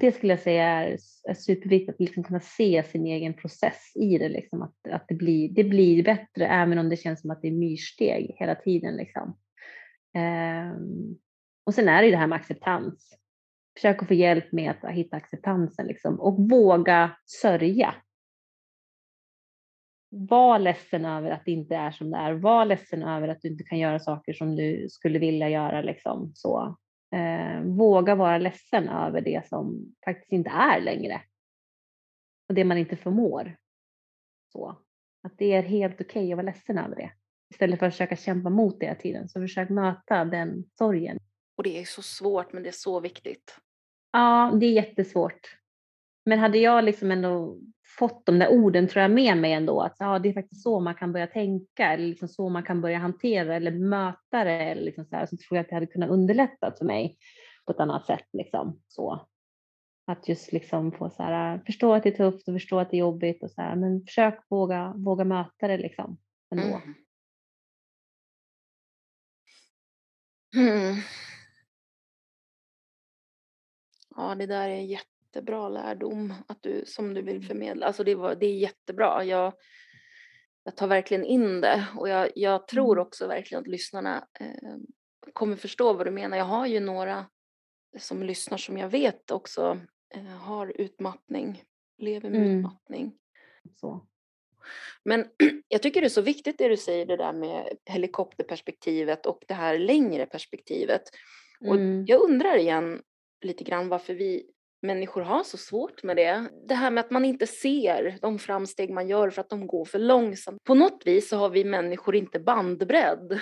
det 0.00 0.12
skulle 0.12 0.32
jag 0.32 0.40
säga 0.40 0.64
är, 0.64 0.98
är 1.28 1.34
superviktigt 1.34 1.90
att 1.90 2.00
liksom 2.00 2.24
kunna 2.24 2.40
se 2.40 2.82
sin 2.82 3.06
egen 3.06 3.34
process 3.34 3.92
i 3.94 4.18
det. 4.18 4.28
Liksom. 4.28 4.62
Att, 4.62 4.88
att 4.90 5.04
det, 5.08 5.14
blir, 5.14 5.48
det 5.48 5.64
blir 5.64 6.04
bättre 6.04 6.46
även 6.46 6.78
om 6.78 6.88
det 6.88 6.96
känns 6.96 7.20
som 7.20 7.30
att 7.30 7.42
det 7.42 7.48
är 7.48 7.52
myrsteg 7.52 8.34
hela 8.38 8.54
tiden. 8.54 8.96
Liksom. 8.96 9.36
Um, 10.18 11.18
och 11.66 11.74
sen 11.74 11.88
är 11.88 12.00
det 12.00 12.06
ju 12.06 12.10
det 12.10 12.18
här 12.18 12.26
med 12.26 12.36
acceptans. 12.36 13.16
Försök 13.76 14.02
att 14.02 14.08
få 14.08 14.14
hjälp 14.14 14.52
med 14.52 14.74
att 14.82 14.94
hitta 14.94 15.16
acceptansen 15.16 15.86
liksom. 15.86 16.20
och 16.20 16.50
våga 16.50 17.16
sörja. 17.24 17.94
Var 20.08 20.58
ledsen 20.58 21.04
över 21.04 21.30
att 21.30 21.44
det 21.44 21.50
inte 21.50 21.76
är 21.76 21.90
som 21.90 22.10
det 22.10 22.16
är. 22.16 22.32
Var 22.32 22.64
ledsen 22.64 23.02
över 23.02 23.28
att 23.28 23.40
du 23.40 23.48
inte 23.48 23.64
kan 23.64 23.78
göra 23.78 23.98
saker 23.98 24.32
som 24.32 24.56
du 24.56 24.86
skulle 24.90 25.18
vilja 25.18 25.48
göra. 25.48 25.82
Liksom. 25.82 26.32
Så, 26.34 26.76
eh, 27.14 27.60
våga 27.60 28.14
vara 28.14 28.38
ledsen 28.38 28.88
över 28.88 29.20
det 29.20 29.46
som 29.46 29.94
faktiskt 30.04 30.32
inte 30.32 30.50
är 30.50 30.80
längre. 30.80 31.22
Och 32.48 32.54
det 32.54 32.64
man 32.64 32.78
inte 32.78 32.96
förmår. 32.96 33.56
Så. 34.52 34.78
Att 35.22 35.38
det 35.38 35.52
är 35.52 35.62
helt 35.62 36.00
okej 36.00 36.04
okay 36.04 36.32
att 36.32 36.36
vara 36.36 36.46
ledsen 36.46 36.78
över 36.78 36.96
det. 36.96 37.10
Istället 37.50 37.78
för 37.78 37.86
att 37.86 37.92
försöka 37.92 38.16
kämpa 38.16 38.50
mot 38.50 38.80
det 38.80 38.86
hela 38.86 38.98
tiden. 38.98 39.28
Så 39.28 39.40
försök 39.40 39.68
möta 39.68 40.24
den 40.24 40.64
sorgen. 40.78 41.18
Och 41.56 41.62
det 41.62 41.80
är 41.80 41.84
så 41.84 42.02
svårt 42.02 42.52
men 42.52 42.62
det 42.62 42.68
är 42.68 42.72
så 42.72 43.00
viktigt. 43.00 43.58
Ja, 44.16 44.52
det 44.60 44.66
är 44.66 44.72
jättesvårt. 44.72 45.56
Men 46.24 46.38
hade 46.38 46.58
jag 46.58 46.84
liksom 46.84 47.10
ändå 47.10 47.58
fått 47.98 48.26
de 48.26 48.38
där 48.38 48.48
orden 48.48 48.88
tror 48.88 49.02
jag 49.02 49.10
med 49.10 49.36
mig 49.36 49.52
ändå 49.52 49.80
att 49.80 49.96
ja, 49.98 50.18
det 50.18 50.28
är 50.28 50.32
faktiskt 50.32 50.62
så 50.62 50.80
man 50.80 50.94
kan 50.94 51.12
börja 51.12 51.26
tänka 51.26 51.92
eller 51.92 52.06
liksom 52.06 52.28
så 52.28 52.48
man 52.48 52.62
kan 52.62 52.80
börja 52.80 52.98
hantera 52.98 53.56
eller 53.56 53.70
möta 53.70 54.44
det 54.44 54.52
eller 54.52 54.82
liksom 54.82 55.04
så, 55.04 55.16
här, 55.16 55.26
så 55.26 55.36
tror 55.36 55.56
jag 55.56 55.60
att 55.64 55.68
det 55.68 55.74
hade 55.74 55.86
kunnat 55.86 56.10
underlätta 56.10 56.72
för 56.78 56.84
mig 56.84 57.16
på 57.66 57.72
ett 57.72 57.80
annat 57.80 58.06
sätt. 58.06 58.28
Liksom. 58.32 58.80
Så. 58.88 59.26
Att 60.06 60.28
just 60.28 60.52
liksom 60.52 60.92
få 60.92 61.10
så 61.10 61.22
här, 61.22 61.54
äh, 61.54 61.60
förstå 61.66 61.94
att 61.94 62.02
det 62.02 62.08
är 62.08 62.30
tufft 62.30 62.48
och 62.48 62.54
förstå 62.54 62.78
att 62.78 62.90
det 62.90 62.96
är 62.96 63.00
jobbigt 63.00 63.42
och 63.42 63.50
så 63.50 63.62
här, 63.62 63.76
men 63.76 64.04
försök 64.04 64.38
våga, 64.50 64.92
våga 64.96 65.24
möta 65.24 65.68
det 65.68 65.78
liksom 65.78 66.18
ändå. 66.50 66.80
Mm. 70.54 70.68
Mm. 70.68 70.96
Ja, 74.16 74.34
det 74.34 74.46
där 74.46 74.68
är 74.68 74.74
en 74.74 74.86
jättebra 74.86 75.68
lärdom 75.68 76.34
att 76.48 76.62
du, 76.62 76.82
som 76.86 77.14
du 77.14 77.22
vill 77.22 77.46
förmedla. 77.46 77.86
Alltså 77.86 78.04
det, 78.04 78.14
var, 78.14 78.34
det 78.34 78.46
är 78.46 78.54
jättebra. 78.56 79.24
Jag, 79.24 79.52
jag 80.64 80.76
tar 80.76 80.86
verkligen 80.86 81.24
in 81.24 81.60
det 81.60 81.86
och 81.96 82.08
jag, 82.08 82.30
jag 82.34 82.68
tror 82.68 82.92
Mm. 82.96 83.06
också 83.06 83.26
verkligen 83.26 83.60
att 83.62 83.68
lyssnarna 83.68 84.26
eh, 84.40 84.74
kommer 85.32 85.56
förstå 85.56 85.92
vad 85.92 86.06
du 86.06 86.10
menar. 86.10 86.36
Jag 86.36 86.44
har 86.44 86.66
ju 86.66 86.80
några 86.80 87.26
som 87.98 88.22
lyssnar 88.22 88.58
som 88.58 88.78
jag 88.78 88.88
vet 88.88 89.30
också 89.30 89.80
eh, 90.14 90.22
har 90.24 90.80
utmattning, 90.80 91.62
lever 91.98 92.30
med 92.30 92.40
Mm. 92.40 92.58
utmattning. 92.58 93.12
Så. 93.80 94.06
Men 95.04 95.24
jag 95.68 95.82
tycker 95.82 96.00
det 96.00 96.06
är 96.06 96.08
så 96.08 96.20
viktigt 96.22 96.58
det 96.58 96.68
du 96.68 96.76
säger, 96.76 97.06
det 97.06 97.16
där 97.16 97.32
med 97.32 97.68
helikopterperspektivet 97.84 99.26
och 99.26 99.44
det 99.48 99.54
här 99.54 99.78
längre 99.78 100.26
perspektivet. 100.26 101.02
Och 101.60 101.74
Mm. 101.76 102.04
jag 102.06 102.20
undrar 102.22 102.56
igen 102.56 103.02
lite 103.46 103.64
grann 103.64 103.88
varför 103.88 104.14
vi 104.14 104.46
människor 104.82 105.22
har 105.22 105.42
så 105.42 105.56
svårt 105.56 106.02
med 106.02 106.16
det. 106.16 106.48
Det 106.68 106.74
här 106.74 106.90
med 106.90 107.04
att 107.04 107.10
man 107.10 107.24
inte 107.24 107.46
ser 107.46 108.18
de 108.22 108.38
framsteg 108.38 108.90
man 108.90 109.08
gör 109.08 109.30
för 109.30 109.40
att 109.40 109.50
de 109.50 109.66
går 109.66 109.84
för 109.84 109.98
långsamt. 109.98 110.64
På 110.64 110.74
något 110.74 111.02
vis 111.04 111.28
så 111.28 111.36
har 111.36 111.48
vi 111.50 111.64
människor 111.64 112.16
inte 112.16 112.40
bandbredd 112.40 113.40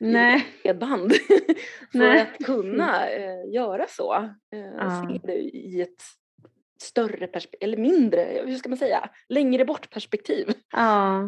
Nej. 0.00 0.44
band 0.80 1.12
för 1.92 1.98
Nej. 1.98 2.20
att 2.20 2.44
kunna 2.46 3.10
eh, 3.10 3.52
göra 3.54 3.86
så. 3.88 4.14
Eh, 4.14 4.58
Ja. 4.76 5.08
Se 5.08 5.26
det 5.26 5.38
i 5.38 5.80
ett 5.80 6.02
större 6.82 7.26
perspektiv, 7.26 7.68
eller 7.68 7.76
mindre, 7.76 8.42
hur 8.46 8.54
ska 8.56 8.68
man 8.68 8.78
säga, 8.78 9.10
längre 9.28 9.64
bort 9.64 9.90
perspektiv. 9.90 10.52
Ja. 10.72 11.20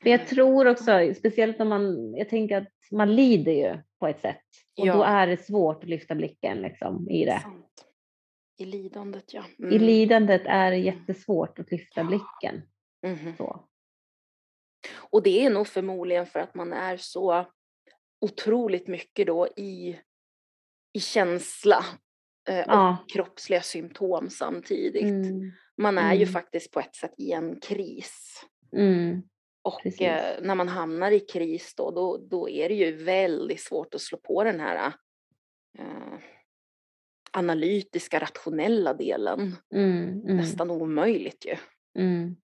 Men 0.00 0.12
jag 0.12 0.26
tror 0.26 0.68
också, 0.68 1.14
speciellt 1.16 1.60
om 1.60 1.68
man, 1.68 2.14
jag 2.16 2.28
tänker 2.28 2.56
att 2.56 2.68
man 2.90 3.14
lider 3.14 3.52
ju 3.52 3.78
på 4.02 4.08
ett 4.08 4.20
sätt. 4.20 4.42
Och 4.80 4.86
Ja. 4.86 4.94
då 4.94 5.02
är 5.02 5.26
det 5.26 5.36
svårt 5.36 5.82
att 5.84 5.88
lyfta 5.90 6.14
blicken 6.14 6.58
liksom, 6.62 7.10
i 7.10 7.24
det. 7.24 7.40
Sant. 7.42 7.86
I 8.58 8.64
lidandet 8.64 9.34
ja. 9.34 9.44
I 9.58 9.78
lidandet 9.78 10.42
är 10.44 10.70
det 10.70 10.76
jättesvårt 10.76 11.58
att 11.58 11.70
lyfta 11.70 12.00
Ja. 12.00 12.04
blicken. 12.06 12.62
Mhm. 13.06 13.36
Så. 13.36 13.68
Och 15.10 15.22
det 15.22 15.44
är 15.44 15.50
nog 15.50 15.66
förmodligen 15.66 16.26
för 16.26 16.40
att 16.40 16.54
man 16.54 16.72
är 16.72 16.96
så 16.96 17.46
otroligt 18.20 18.88
mycket 18.88 19.26
då 19.26 19.48
i, 19.56 20.00
i 20.92 21.00
känsla 21.00 21.84
eh, 22.48 22.58
och 22.58 22.64
Ja. 22.74 22.96
kroppsliga 23.12 23.62
symptom 23.62 24.30
samtidigt. 24.30 25.02
Mm. 25.02 25.52
Man 25.76 25.98
är 25.98 26.14
ju 26.14 26.22
Mm. 26.22 26.32
faktiskt 26.32 26.70
på 26.72 26.80
ett 26.80 26.94
sätt 26.96 27.14
i 27.18 27.32
en 27.32 27.60
kris. 27.60 28.40
Mm. 28.76 29.22
Och 29.62 30.02
eh, 30.02 30.42
när 30.42 30.54
man 30.54 30.68
hamnar 30.68 31.10
i 31.10 31.20
kris 31.20 31.74
då, 31.76 31.90
då, 31.90 32.16
då 32.16 32.48
är 32.48 32.68
det 32.68 32.74
ju 32.74 33.04
väldigt 33.04 33.60
svårt 33.60 33.94
att 33.94 34.00
slå 34.00 34.18
på 34.18 34.44
den 34.44 34.60
här 34.60 34.92
eh, 35.78 36.18
analytiska, 37.32 38.18
rationella 38.18 38.94
delen. 38.94 39.56
Mm. 39.74 40.22
Mm. 40.22 40.36
Nästan 40.36 40.70
omöjligt 40.70 41.46
ju. 41.46 41.56
Mm. 42.02 42.36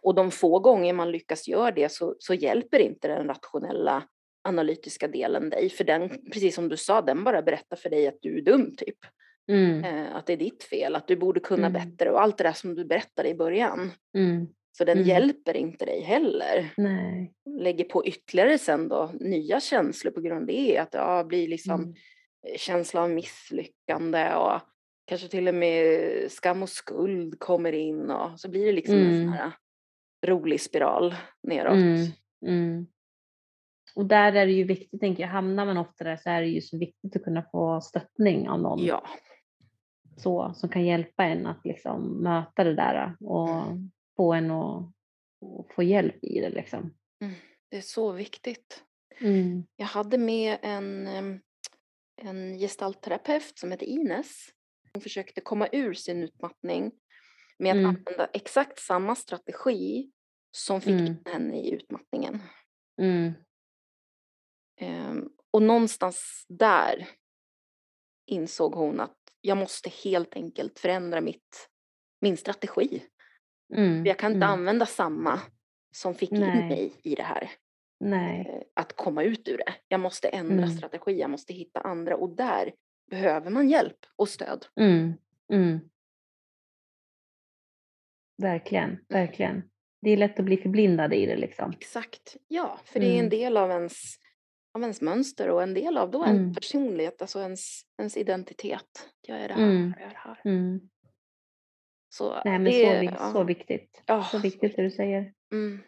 Och 0.00 0.14
de 0.14 0.30
få 0.30 0.58
gånger 0.58 0.92
man 0.92 1.10
lyckas 1.10 1.48
göra 1.48 1.70
det 1.70 1.92
så, 1.92 2.16
så 2.18 2.34
hjälper 2.34 2.78
inte 2.78 3.08
den 3.08 3.26
rationella 3.26 4.08
analytiska 4.48 5.08
delen 5.08 5.50
dig. 5.50 5.70
För 5.70 5.84
den, 5.84 6.08
precis 6.08 6.54
som 6.54 6.68
du 6.68 6.76
sa, 6.76 7.02
den 7.02 7.24
bara 7.24 7.42
berättar 7.42 7.76
för 7.76 7.90
dig 7.90 8.08
att 8.08 8.18
du 8.20 8.38
är 8.38 8.42
dum 8.42 8.76
typ. 8.76 8.98
Mm. 9.48 9.84
Eh, 9.84 10.16
att 10.16 10.26
det 10.26 10.32
är 10.32 10.36
ditt 10.36 10.64
fel, 10.64 10.94
att 10.94 11.08
du 11.08 11.16
borde 11.16 11.40
kunna 11.40 11.66
Mm. 11.66 11.72
bättre 11.72 12.10
och 12.10 12.22
allt 12.22 12.38
det 12.38 12.44
där 12.44 12.52
som 12.52 12.74
du 12.74 12.84
berättade 12.84 13.28
i 13.28 13.34
början. 13.34 13.90
Mm. 14.74 14.78
Så 14.78 14.84
den 14.84 14.96
Mm. 14.98 15.08
hjälper 15.08 15.56
inte 15.56 15.84
dig 15.84 16.00
heller. 16.00 16.70
Nej. 16.76 17.32
Lägger 17.60 17.84
på 17.84 18.06
ytterligare 18.06 18.58
sen 18.58 18.88
då 18.88 19.10
nya 19.20 19.60
känslor 19.60 20.12
på 20.12 20.20
grund 20.20 20.40
av 20.40 20.46
det. 20.46 20.78
Att 20.78 20.92
det 20.92 21.24
blir 21.28 21.48
liksom 21.48 21.80
Mm. 21.82 21.94
eh, 22.46 22.56
känsla 22.58 23.02
av 23.02 23.10
misslyckande 23.10 24.34
och 24.34 24.60
kanske 25.06 25.28
till 25.28 25.48
och 25.48 25.54
med 25.54 26.32
skam 26.32 26.62
och 26.62 26.68
skuld 26.68 27.38
kommer 27.38 27.72
in 27.72 28.10
och 28.10 28.40
så 28.40 28.50
blir 28.50 28.66
det 28.66 28.72
liksom 28.72 28.94
en 28.94 29.04
sån 29.04 29.14
Mm. 29.20 29.28
här 29.32 29.52
rolig 30.26 30.60
spiral 30.60 31.14
neråt. 31.42 31.72
Mm. 31.74 32.06
Mm. 32.46 32.86
Och 33.96 34.06
där 34.06 34.32
är 34.32 34.46
det 34.46 34.52
ju 34.52 34.64
viktigt, 34.64 35.00
tänker 35.00 35.22
jag, 35.22 35.30
hamnar 35.30 35.66
man 35.66 35.76
ofta 35.76 36.04
där 36.04 36.16
så 36.16 36.30
är 36.30 36.40
det 36.40 36.48
ju 36.48 36.60
så 36.60 36.78
viktigt 36.78 37.16
att 37.16 37.24
kunna 37.24 37.42
få 37.52 37.80
stöttning 37.80 38.48
av 38.48 38.60
någon 38.60 38.84
Ja, 38.84 39.02
så, 40.16 40.52
som 40.54 40.68
kan 40.68 40.84
hjälpa 40.84 41.24
en 41.24 41.46
att 41.46 41.64
liksom 41.64 42.22
möta 42.22 42.64
det 42.64 42.74
där 42.74 43.16
och 43.20 43.48
Mm. 43.48 43.90
Få 44.16 44.32
en 44.32 44.50
att 44.50 44.92
få 45.74 45.82
hjälp 45.82 46.24
i 46.24 46.40
det. 46.40 46.50
Liksom. 46.50 46.94
det 47.70 47.76
är 47.76 47.80
så 47.80 48.12
viktigt. 48.12 48.84
Mm. 49.20 49.64
Jag 49.76 49.86
hade 49.86 50.18
med 50.18 50.58
en, 50.62 51.06
em, 51.06 51.40
en 52.22 52.58
gestaltterapeut 52.58 53.58
som 53.58 53.70
heter 53.70 53.86
Ines. 53.86 54.48
Hon 54.92 55.02
försökte 55.02 55.40
komma 55.40 55.68
ur 55.72 55.94
sin 55.94 56.22
utmattning 56.22 56.92
med 57.58 57.70
att 57.70 57.76
Mm. 57.76 57.86
använda 57.90 58.26
exakt 58.32 58.78
samma 58.78 59.14
strategi 59.14 60.10
som 60.50 60.80
fick 60.80 60.90
Mm. 60.92 61.06
in 61.06 61.22
henne 61.26 61.60
i 61.60 61.70
utmattningen. 61.70 62.42
Mm. 63.02 63.32
Em, 64.80 65.30
och 65.50 65.62
någonstans 65.62 66.44
där 66.48 67.08
insåg 68.26 68.74
hon 68.74 69.00
att 69.00 69.18
jag 69.40 69.56
måste 69.58 69.90
helt 69.90 70.34
enkelt 70.34 70.78
förändra 70.78 71.20
mitt, 71.20 71.68
min 72.20 72.36
strategi. 72.36 73.02
Mm. 73.74 74.06
Jag 74.06 74.18
kan 74.18 74.32
inte 74.32 74.46
mm. 74.46 74.58
använda 74.58 74.86
samma 74.86 75.40
som 75.92 76.14
fick 76.14 76.32
in 76.32 76.40
Nej. 76.40 76.68
mig 76.68 76.92
i 77.02 77.14
det 77.14 77.22
här. 77.22 77.50
Nej. 78.00 78.40
eh, 78.48 78.62
att 78.74 78.96
komma 78.96 79.22
ut 79.22 79.48
ur 79.48 79.58
det. 79.58 79.74
Jag 79.88 80.00
måste 80.00 80.28
ändra 80.28 80.64
Mm. 80.64 80.76
strategi, 80.76 81.20
jag 81.20 81.30
måste 81.30 81.52
hitta 81.54 81.80
andra 81.80 82.16
och 82.16 82.36
där 82.36 82.72
behöver 83.10 83.50
man 83.50 83.68
hjälp 83.68 83.98
och 84.16 84.28
stöd. 84.28 84.66
Mm. 84.80 85.12
Mm. 85.52 85.80
Verkligen, 88.42 88.98
verkligen. 89.08 89.62
Det 90.02 90.10
är 90.10 90.16
lätt 90.16 90.38
att 90.38 90.44
bli 90.44 90.56
förblindad 90.56 91.14
i 91.14 91.26
det 91.26 91.36
liksom. 91.36 91.72
Exakt, 91.80 92.36
ja, 92.48 92.80
för 92.84 93.00
det 93.00 93.06
är 93.06 93.12
en 93.12 93.18
Mm. 93.18 93.28
del 93.30 93.56
av 93.56 93.70
ens, 93.70 94.16
av 94.74 94.82
ens 94.82 95.00
mönster 95.00 95.48
och 95.50 95.62
en 95.62 95.74
del 95.74 95.96
av 95.98 96.10
då 96.10 96.24
en 96.24 96.36
Mm. 96.36 96.54
personlighet, 96.54 97.22
alltså 97.22 97.40
ens, 97.40 97.82
ens 97.98 98.16
identitet. 98.16 99.08
Jag 99.20 99.38
är 99.38 99.48
det 99.48 99.54
här, 99.54 99.62
Mm. 99.62 99.94
jag 99.98 100.06
är 100.06 100.10
det 100.10 100.16
här. 100.18 100.40
Så 102.16 102.32
Nej 102.44 102.58
men 102.58 102.64
det, 102.64 102.72
så, 102.72 103.00
vik- 103.00 103.16
ja, 103.18 103.32
så 103.32 103.44
viktigt. 103.44 104.02
ja, 104.06 104.24
Så 104.24 104.38
viktigt 104.38 104.76
det 104.76 104.82
du 104.82 104.90
säger. 104.90 105.32
Mm. 105.52 105.78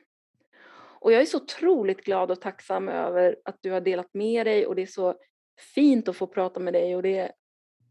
Och 1.00 1.12
jag 1.12 1.20
är 1.20 1.24
så 1.24 1.36
otroligt 1.36 2.04
glad 2.04 2.30
och 2.30 2.40
tacksam 2.40 2.88
över 2.88 3.36
att 3.44 3.58
du 3.60 3.70
har 3.70 3.80
delat 3.80 4.14
med 4.14 4.46
dig 4.46 4.66
och 4.66 4.76
det 4.76 4.82
är 4.82 4.86
så 4.86 5.14
fint 5.74 6.08
att 6.08 6.16
få 6.16 6.26
prata 6.26 6.60
med 6.60 6.72
dig 6.72 6.96
och 6.96 7.02
det, 7.02 7.32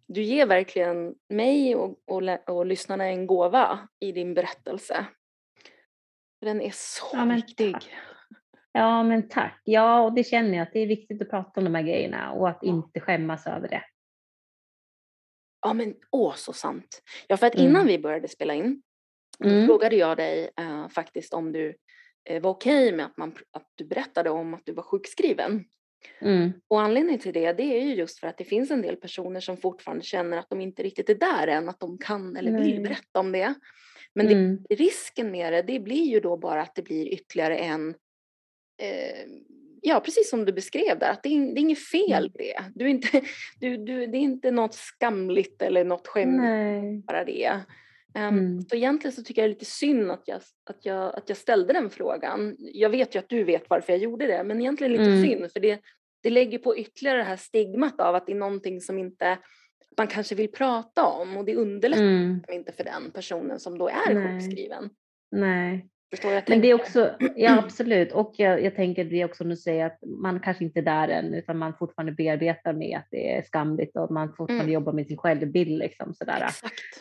du 0.08 0.22
ger 0.22 0.46
verkligen 0.46 1.16
mig 1.30 1.76
och, 1.76 1.96
och, 2.06 2.22
och 2.48 2.66
lyssnarna 2.66 3.06
en 3.06 3.28
gåva 3.28 3.88
i 4.00 4.12
din 4.12 4.34
berättelse. 4.34 5.06
Den 6.42 6.62
är 6.62 6.72
så 6.74 7.06
Ja, 7.14 7.26
viktig. 7.36 7.74
tack. 7.74 7.90
Ja 8.72 9.04
men 9.04 9.30
tack. 9.30 9.62
Ja 9.64 10.02
och 10.02 10.14
det 10.14 10.24
känner 10.24 10.54
jag 10.58 10.62
att 10.62 10.74
det 10.74 10.80
är 10.80 10.88
viktigt 10.88 11.22
att 11.22 11.30
prata 11.30 11.60
om 11.60 11.64
de 11.64 11.76
här 11.76 11.84
grejerna 11.84 12.32
och 12.32 12.50
att 12.50 12.64
inte 12.64 13.00
skämmas 13.00 13.48
över 13.48 13.68
det. 13.68 13.82
Ja 15.66 15.74
men 15.74 15.96
åh 16.12 16.36
så 16.36 16.54
sant. 16.54 17.02
Ja 17.28 17.38
för 17.38 17.48
att 17.48 17.56
Mm. 17.56 17.68
innan 17.68 17.88
vi 17.88 18.00
började 18.00 18.28
spela 18.28 18.54
in 18.54 18.82
Mm. 19.44 19.66
frågade 19.68 19.96
jag 19.96 20.18
dig 20.18 20.50
eh, 20.60 20.88
faktiskt 20.90 21.34
om 21.34 21.52
du 21.52 21.76
eh, 22.30 22.42
var 22.42 22.50
okej 22.52 22.92
med 22.92 23.06
att, 23.06 23.18
man, 23.18 23.36
att 23.52 23.72
du 23.76 23.86
berättade 23.86 24.30
om 24.30 24.54
att 24.54 24.62
du 24.66 24.74
var 24.74 24.84
sjukskriven. 24.84 25.66
Mm. 26.22 26.52
Och 26.68 26.82
anledningen 26.82 27.20
till 27.20 27.34
det, 27.34 27.54
det 27.54 27.64
är 27.64 27.82
ju 27.82 27.96
just 27.96 28.20
för 28.20 28.28
att 28.28 28.38
det 28.38 28.44
finns 28.44 28.72
en 28.72 28.82
del 28.82 28.96
personer 28.96 29.40
som 29.40 29.58
fortfarande 29.58 30.04
känner 30.04 30.38
att 30.38 30.50
de 30.50 30.62
inte 30.62 30.84
riktigt 30.84 31.10
är 31.10 31.16
där 31.16 31.48
än, 31.48 31.70
att 31.70 31.80
de 31.80 31.98
kan 31.98 32.36
eller 32.38 32.52
vill 32.62 32.82
berätta 32.82 33.20
om 33.20 33.32
det. 33.32 33.54
Men 34.14 34.28
det, 34.28 34.34
Mm. 34.34 34.64
risken 34.70 35.32
med 35.32 35.54
det, 35.54 35.62
det 35.62 35.80
blir 35.80 36.06
ju 36.06 36.20
då 36.20 36.38
bara 36.38 36.62
att 36.62 36.76
det 36.76 36.82
blir 36.82 37.08
ytterligare 37.14 37.58
en, 37.58 37.90
eh, 38.82 39.26
ja 39.86 40.00
precis 40.00 40.30
som 40.30 40.46
du 40.46 40.54
beskrev 40.54 41.00
där, 41.00 41.12
att 41.12 41.24
det 41.24 41.30
är, 41.30 41.42
det 41.54 41.60
är 41.60 41.62
inget 41.62 41.88
fel 41.88 42.26
i 42.26 42.38
det. 42.38 42.64
Du 42.76 42.90
inte, 42.90 43.22
du, 43.60 43.78
du, 43.78 44.08
det 44.08 44.18
är 44.18 44.22
inte 44.22 44.52
något 44.52 44.74
skamligt 44.74 45.62
eller 45.62 45.84
något 45.86 46.08
bara 47.08 47.24
det. 47.24 47.46
Ehm, 47.46 47.60
Mm. 48.40 48.62
Så 48.62 48.76
egentligen 48.76 49.14
så 49.16 49.24
tycker 49.24 49.42
jag 49.42 49.50
det 49.50 49.52
är 49.52 49.56
lite 49.56 49.66
synd 49.66 50.12
att 50.12 50.24
jag, 50.26 50.42
att, 50.70 50.86
jag, 50.86 51.16
att 51.16 51.30
jag 51.30 51.38
ställde 51.38 51.74
den 51.74 51.90
frågan. 51.90 52.56
Jag 52.60 52.90
vet 52.90 53.16
ju 53.16 53.20
att 53.20 53.30
du 53.30 53.44
vet 53.44 53.70
varför 53.70 53.94
jag 53.94 54.00
gjorde 54.02 54.28
det, 54.28 54.44
men 54.44 54.62
egentligen 54.62 54.92
lite 54.94 55.04
Mm. 55.04 55.24
synd 55.24 55.52
för 55.52 55.60
det, 55.60 55.80
det 56.24 56.30
lägger 56.30 56.58
på 56.58 56.78
ytterligare 56.78 57.18
det 57.18 57.24
här 57.24 57.38
stigmat 57.38 58.00
av 58.00 58.16
att 58.16 58.26
det 58.26 58.32
är 58.32 58.36
någonting 58.38 58.82
som 58.82 58.98
inte 58.98 59.38
man 59.98 60.08
kanske 60.08 60.36
vill 60.36 60.52
prata 60.52 61.06
om 61.06 61.38
och 61.38 61.46
det 61.46 61.56
underlättar 61.56 62.04
Mm. 62.04 62.42
inte 62.52 62.72
för 62.72 62.84
den 62.84 63.12
personen 63.12 63.60
som 63.60 63.78
då 63.78 63.88
är 63.88 64.14
Nej. 64.14 64.40
sjukskriven. 64.40 64.90
Nej. 65.32 65.88
Förstår 66.10 66.32
jag 66.32 66.44
Men 66.48 66.62
det 66.62 66.70
är 66.70 66.74
också, 66.74 67.16
ja 67.36 67.60
absolut, 67.60 68.12
och 68.12 68.34
jag, 68.38 68.64
jag 68.64 68.76
tänker 68.76 69.06
det 69.06 69.26
också 69.26 69.44
nu 69.44 69.56
säger 69.56 69.86
att 69.86 70.00
man 70.22 70.40
kanske 70.40 70.64
inte 70.64 70.80
är 70.80 70.84
där 70.84 71.08
än, 71.08 71.34
utan 71.34 71.58
man 71.58 71.74
fortfarande 71.74 72.12
bearbetar 72.12 72.74
med 72.74 72.98
att 72.98 73.08
det 73.12 73.38
är 73.38 73.42
skamligt 73.42 73.98
och 73.98 74.12
man 74.12 74.28
fortfarande 74.28 74.64
mm. 74.64 74.74
jobbar 74.74 74.94
med 74.94 75.08
sin 75.08 75.18
självbild 75.18 75.80
liksom 75.80 76.14
sådär. 76.14 76.44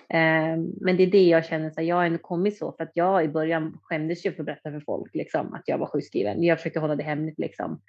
Eh, 0.08 0.56
men 0.80 0.96
det 0.96 1.02
är 1.02 1.10
det 1.10 1.24
jag 1.24 1.44
känner, 1.44 1.70
så 1.70 1.80
här, 1.80 1.88
jag 1.88 1.96
har 1.96 2.04
ändå 2.04 2.18
kommit 2.18 2.58
så 2.58 2.72
för 2.72 2.84
att 2.84 2.92
jag 2.94 3.24
i 3.24 3.28
början 3.28 3.78
skämdes 3.82 4.26
ju 4.26 4.32
för 4.32 4.42
att 4.42 4.46
berätta 4.46 4.70
för 4.70 4.80
folk 4.80 5.14
liksom 5.14 5.54
att 5.54 5.62
jag 5.66 5.78
var 5.78 5.86
sjukskriven. 5.86 6.42
Jag 6.42 6.58
försökte 6.58 6.80
hålla 6.80 6.96
det 6.96 7.04
hemligt 7.04 7.38
liksom. 7.38 7.80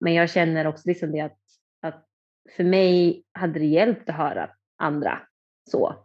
Men 0.00 0.14
jag 0.14 0.30
känner 0.30 0.66
också 0.66 0.88
liksom 0.88 1.12
det 1.12 1.20
att, 1.20 1.38
att 1.82 2.04
för 2.56 2.64
mig 2.64 3.24
hade 3.32 3.58
det 3.58 3.66
hjälpt 3.66 4.08
att 4.08 4.16
höra 4.16 4.50
andra 4.78 5.18
så. 5.70 6.03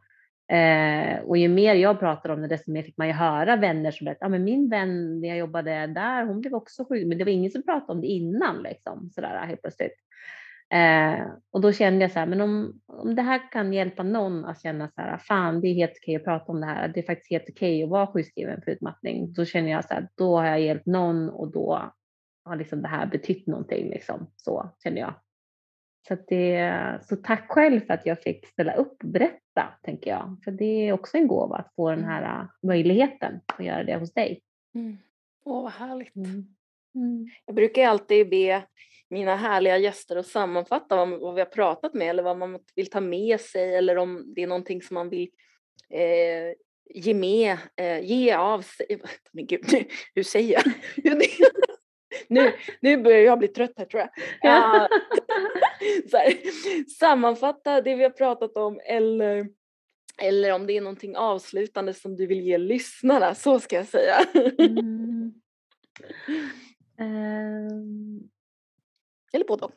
Eh, 0.49 1.19
och 1.19 1.37
ju 1.37 1.47
mer 1.47 1.75
jag 1.75 1.99
pratade 1.99 2.33
om 2.33 2.41
det, 2.41 2.47
desto 2.47 2.71
mer 2.71 2.83
fick 2.83 2.97
man 2.97 3.07
ju 3.07 3.13
höra 3.13 3.55
vänner 3.55 3.91
som 3.91 4.05
berättade, 4.05 4.25
ah, 4.25 4.29
men 4.29 4.43
min 4.43 4.69
vän 4.69 5.19
när 5.19 5.27
jag 5.27 5.37
jobbade 5.37 5.87
där, 5.87 6.25
hon 6.25 6.41
blev 6.41 6.53
också 6.53 6.85
sjuk, 6.85 7.07
men 7.07 7.17
det 7.17 7.23
var 7.23 7.31
ingen 7.31 7.51
som 7.51 7.63
pratade 7.63 7.91
om 7.91 8.01
det 8.01 8.07
innan 8.07 8.63
liksom, 8.63 9.09
sådär 9.15 9.45
helt 9.47 9.61
plötsligt. 9.61 9.95
Eh, 10.73 11.27
och 11.51 11.61
då 11.61 11.71
kände 11.71 12.01
jag 12.01 12.11
så 12.11 12.19
här, 12.19 12.25
men 12.25 12.41
om, 12.41 12.81
om 12.87 13.15
det 13.15 13.21
här 13.21 13.51
kan 13.51 13.73
hjälpa 13.73 14.03
någon 14.03 14.45
att 14.45 14.61
känna 14.61 14.87
så 14.87 15.01
här, 15.01 15.17
fan 15.17 15.61
det 15.61 15.67
är 15.67 15.73
helt 15.73 15.99
okej 16.01 16.15
att 16.15 16.23
prata 16.23 16.51
om 16.51 16.59
det 16.61 16.65
här, 16.65 16.87
det 16.87 16.99
är 16.99 17.05
faktiskt 17.05 17.31
helt 17.31 17.49
okej 17.49 17.83
att 17.83 17.89
vara 17.89 18.07
sjukskriven 18.07 18.61
för 18.61 18.71
utmattning, 18.71 19.33
då 19.33 19.45
känner 19.45 19.71
jag 19.71 19.85
så 19.85 19.93
här, 19.93 20.07
då 20.17 20.37
har 20.37 20.45
jag 20.45 20.61
hjälpt 20.61 20.85
någon 20.85 21.29
och 21.29 21.51
då 21.51 21.91
har 22.45 22.55
liksom 22.55 22.81
det 22.81 22.87
här 22.87 23.05
betytt 23.05 23.47
någonting 23.47 23.89
liksom, 23.89 24.31
så 24.35 24.69
känner 24.83 25.01
jag. 25.01 25.13
Så, 26.07 26.17
det, 26.27 26.99
så 27.03 27.15
tack 27.15 27.45
själv 27.49 27.79
för 27.79 27.93
att 27.93 28.05
jag 28.05 28.21
fick 28.21 28.47
ställa 28.47 28.73
upp 28.73 29.03
och 29.03 29.09
berätta, 29.09 29.67
tänker 29.83 30.09
jag. 30.09 30.37
För 30.43 30.51
det 30.51 30.87
är 30.87 30.93
också 30.93 31.17
en 31.17 31.27
gåva 31.27 31.55
att 31.55 31.73
få 31.75 31.89
den 31.89 31.99
mm. 31.99 32.09
här 32.09 32.41
äh, 32.41 32.47
möjligheten 32.67 33.41
att 33.45 33.65
göra 33.65 33.83
det 33.83 33.95
hos 33.95 34.13
dig. 34.13 34.41
Mm. 34.75 34.97
Åh, 35.45 35.63
vad 35.63 35.71
härligt. 35.71 36.15
Mm. 36.15 36.45
Mm. 36.95 37.29
Jag 37.45 37.55
brukar 37.55 37.87
alltid 37.87 38.29
be 38.29 38.63
mina 39.09 39.35
härliga 39.35 39.77
gäster 39.77 40.15
att 40.15 40.27
sammanfatta 40.27 40.95
vad, 40.95 41.19
vad 41.19 41.35
vi 41.35 41.41
har 41.41 41.45
pratat 41.45 41.93
med 41.93 42.09
eller 42.09 42.23
vad 42.23 42.37
man 42.37 42.59
vill 42.75 42.89
ta 42.89 43.01
med 43.01 43.39
sig 43.41 43.75
eller 43.75 43.97
om 43.97 44.33
det 44.35 44.43
är 44.43 44.47
någonting 44.47 44.81
som 44.81 44.93
man 44.93 45.09
vill 45.09 45.29
eh, 45.89 46.53
ge 46.89 47.13
med, 47.13 47.57
eh, 47.75 47.99
ge 47.99 48.33
av 48.33 48.61
sig. 48.61 49.01
Men 49.31 49.47
gud, 49.47 49.65
hur 50.15 50.23
säger 50.23 50.53
jag? 50.53 50.73
nu, 52.27 52.51
nu 52.81 52.97
börjar 52.97 53.21
jag 53.21 53.39
bli 53.39 53.47
trött 53.47 53.73
här 53.77 53.85
tror 53.85 54.01
jag. 54.01 54.09
Ja. 54.41 54.87
så 56.11 56.17
här, 56.17 56.33
sammanfatta 56.89 57.81
det 57.81 57.95
vi 57.95 58.03
har 58.03 58.09
pratat 58.09 58.57
om 58.57 58.79
eller, 58.85 59.49
eller 60.21 60.53
om 60.53 60.67
det 60.67 60.77
är 60.77 60.81
någonting 60.81 61.17
avslutande 61.17 61.93
som 61.93 62.15
du 62.15 62.27
vill 62.27 62.41
ge 62.41 62.57
lyssnarna, 62.57 63.35
så 63.35 63.59
ska 63.59 63.75
jag 63.75 63.87
säga. 63.87 64.15
mm. 64.59 65.33
um. 66.99 68.29
Eller 69.33 69.45
både 69.45 69.65
och. 69.65 69.73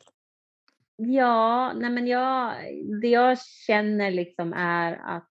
Ja, 0.95 1.73
nej 1.73 1.89
men 1.89 2.07
jag, 2.07 2.55
det 3.01 3.07
jag 3.07 3.41
känner 3.41 4.11
liksom 4.11 4.53
är 4.53 4.93
att 4.93 5.29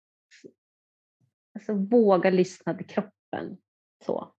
alltså, 1.54 1.74
våga 1.74 2.30
lyssna 2.30 2.74
till 2.74 2.86
kroppen. 2.86 3.58
Så. 4.04 4.34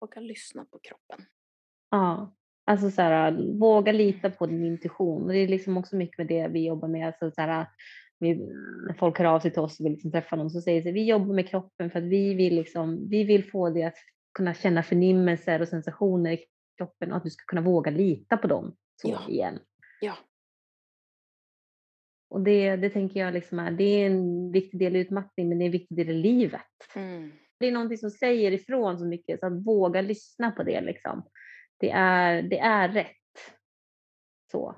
Våga 0.00 0.20
lyssna 0.20 0.64
på 0.64 0.78
kroppen. 0.78 1.26
Ja, 1.90 2.34
alltså 2.70 2.90
så 2.90 3.02
här, 3.02 3.58
våga 3.58 3.92
lita 3.92 4.30
på 4.30 4.46
din 4.46 4.64
intuition. 4.64 5.22
Och 5.22 5.32
det 5.32 5.38
är 5.38 5.48
liksom 5.48 5.76
också 5.76 5.96
mycket 5.96 6.18
med 6.18 6.26
det 6.26 6.48
vi 6.48 6.66
jobbar 6.66 6.88
med. 6.88 7.06
Alltså 7.06 7.30
så 7.30 7.40
här, 7.40 7.66
vi, 8.18 8.34
när 8.86 8.94
folk 8.94 9.18
hör 9.18 9.24
av 9.24 9.40
sig 9.40 9.50
till 9.50 9.60
oss 9.60 9.80
och 9.80 9.86
vill 9.86 9.92
liksom 9.92 10.12
träffa 10.12 10.36
någon 10.36 10.50
så 10.50 10.60
säger 10.60 10.92
vi 10.92 11.04
jobbar 11.04 11.34
med 11.34 11.48
kroppen 11.48 11.90
för 11.90 11.98
att 11.98 12.04
vi 12.04 12.34
vill, 12.34 12.54
liksom, 12.54 13.08
vi 13.08 13.24
vill 13.24 13.50
få 13.50 13.70
dig 13.70 13.82
att 13.82 13.96
kunna 14.34 14.54
känna 14.54 14.82
förnimmelser 14.82 15.62
och 15.62 15.68
sensationer 15.68 16.32
i 16.32 16.44
kroppen 16.78 17.10
och 17.10 17.16
att 17.16 17.24
du 17.24 17.30
ska 17.30 17.44
kunna 17.46 17.60
våga 17.60 17.90
lita 17.90 18.36
på 18.36 18.46
dem 18.46 18.76
så 19.02 19.08
ja. 19.08 19.28
igen. 19.28 19.58
Ja. 20.00 20.14
Och 22.30 22.40
det, 22.40 22.76
det 22.76 22.90
tänker 22.90 23.20
jag 23.20 23.34
liksom 23.34 23.58
är, 23.58 23.70
det 23.70 23.84
är 23.84 24.06
en 24.06 24.52
viktig 24.52 24.80
del 24.80 24.96
i 24.96 24.98
utmattning 24.98 25.48
men 25.48 25.58
det 25.58 25.64
är 25.64 25.66
en 25.66 25.72
viktig 25.72 25.96
del 25.96 26.10
i 26.10 26.14
livet. 26.14 26.60
Mm. 26.96 27.32
Det 27.58 27.66
är 27.66 27.72
någonting 27.72 27.98
som 27.98 28.10
säger 28.10 28.52
ifrån 28.52 28.98
så 28.98 29.04
mycket 29.04 29.40
så 29.40 29.46
att 29.46 29.66
våga 29.66 30.00
lyssna 30.00 30.50
på 30.50 30.62
det 30.62 30.80
liksom 30.80 31.22
det 31.80 31.90
är, 31.90 32.42
det 32.42 32.58
är 32.58 32.88
rätt. 32.88 33.16
Så. 34.50 34.76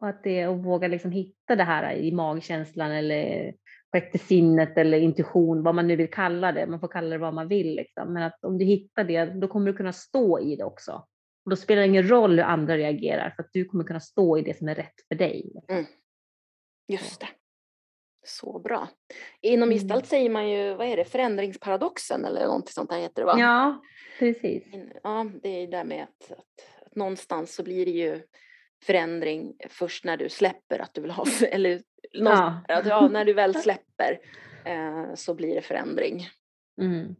Och 0.00 0.08
att 0.08 0.22
det 0.22 0.42
att 0.42 0.58
våga 0.58 0.88
liksom 0.88 1.10
hitta 1.10 1.56
det 1.56 1.64
här 1.64 1.94
i 1.94 2.12
magkänslan 2.12 2.92
eller 2.92 3.54
sjätte 3.92 4.18
sinnet 4.18 4.78
eller 4.78 4.98
intuition, 4.98 5.62
vad 5.62 5.74
man 5.74 5.86
nu 5.86 5.96
vill 5.96 6.10
kalla 6.10 6.52
det. 6.52 6.66
Man 6.66 6.80
får 6.80 6.88
kalla 6.88 7.08
det 7.08 7.18
vad 7.18 7.34
man 7.34 7.48
vill. 7.48 7.74
Liksom. 7.74 8.12
Men 8.12 8.22
att 8.22 8.44
om 8.44 8.58
du 8.58 8.64
hittar 8.64 9.04
det, 9.04 9.24
då 9.24 9.48
kommer 9.48 9.66
du 9.66 9.76
kunna 9.76 9.92
stå 9.92 10.40
i 10.40 10.56
det 10.56 10.64
också. 10.64 10.92
Och 11.44 11.50
då 11.50 11.56
spelar 11.56 11.82
det 11.82 11.88
ingen 11.88 12.08
roll 12.08 12.30
hur 12.30 12.44
andra 12.44 12.76
reagerar, 12.76 13.30
för 13.30 13.42
att 13.42 13.52
du 13.52 13.64
kommer 13.64 13.84
kunna 13.84 14.00
stå 14.00 14.38
i 14.38 14.42
det 14.42 14.58
som 14.58 14.68
är 14.68 14.74
rätt 14.74 14.94
för 15.08 15.14
dig. 15.14 15.52
Mm. 15.68 15.84
Just 16.88 17.20
det. 17.20 17.28
Så 18.26 18.58
bra. 18.58 18.88
Inom 19.40 19.70
gestalt 19.70 19.92
mm. 19.92 20.06
säger 20.06 20.30
man 20.30 20.50
ju, 20.50 20.74
vad 20.74 20.86
är 20.86 20.96
det, 20.96 21.04
förändringsparadoxen 21.04 22.24
eller 22.24 22.46
någonting 22.46 22.72
sånt 22.72 22.90
där 22.90 22.98
heter 22.98 23.22
det 23.22 23.26
va? 23.26 23.34
Ja, 23.38 23.82
precis. 24.18 24.64
Ja, 25.02 25.26
det 25.42 25.48
är 25.48 25.60
det 25.60 25.76
där 25.76 25.84
med 25.84 26.02
att, 26.02 26.32
att, 26.32 26.86
att 26.86 26.96
någonstans 26.96 27.54
så 27.54 27.62
blir 27.62 27.84
det 27.84 27.90
ju 27.90 28.22
förändring 28.82 29.56
först 29.68 30.04
när 30.04 30.16
du 30.16 30.28
släpper 30.28 30.78
att 30.78 30.94
du 30.94 31.00
vill 31.00 31.10
ha, 31.10 31.24
eller 31.50 31.82
ja. 32.12 32.60
Att, 32.68 32.86
ja, 32.86 33.08
när 33.08 33.24
du 33.24 33.32
väl 33.32 33.54
släpper 33.62 34.20
eh, 34.64 35.14
så 35.14 35.34
blir 35.34 35.54
det 35.54 35.62
förändring. 35.62 36.28
Mm. 36.80 37.16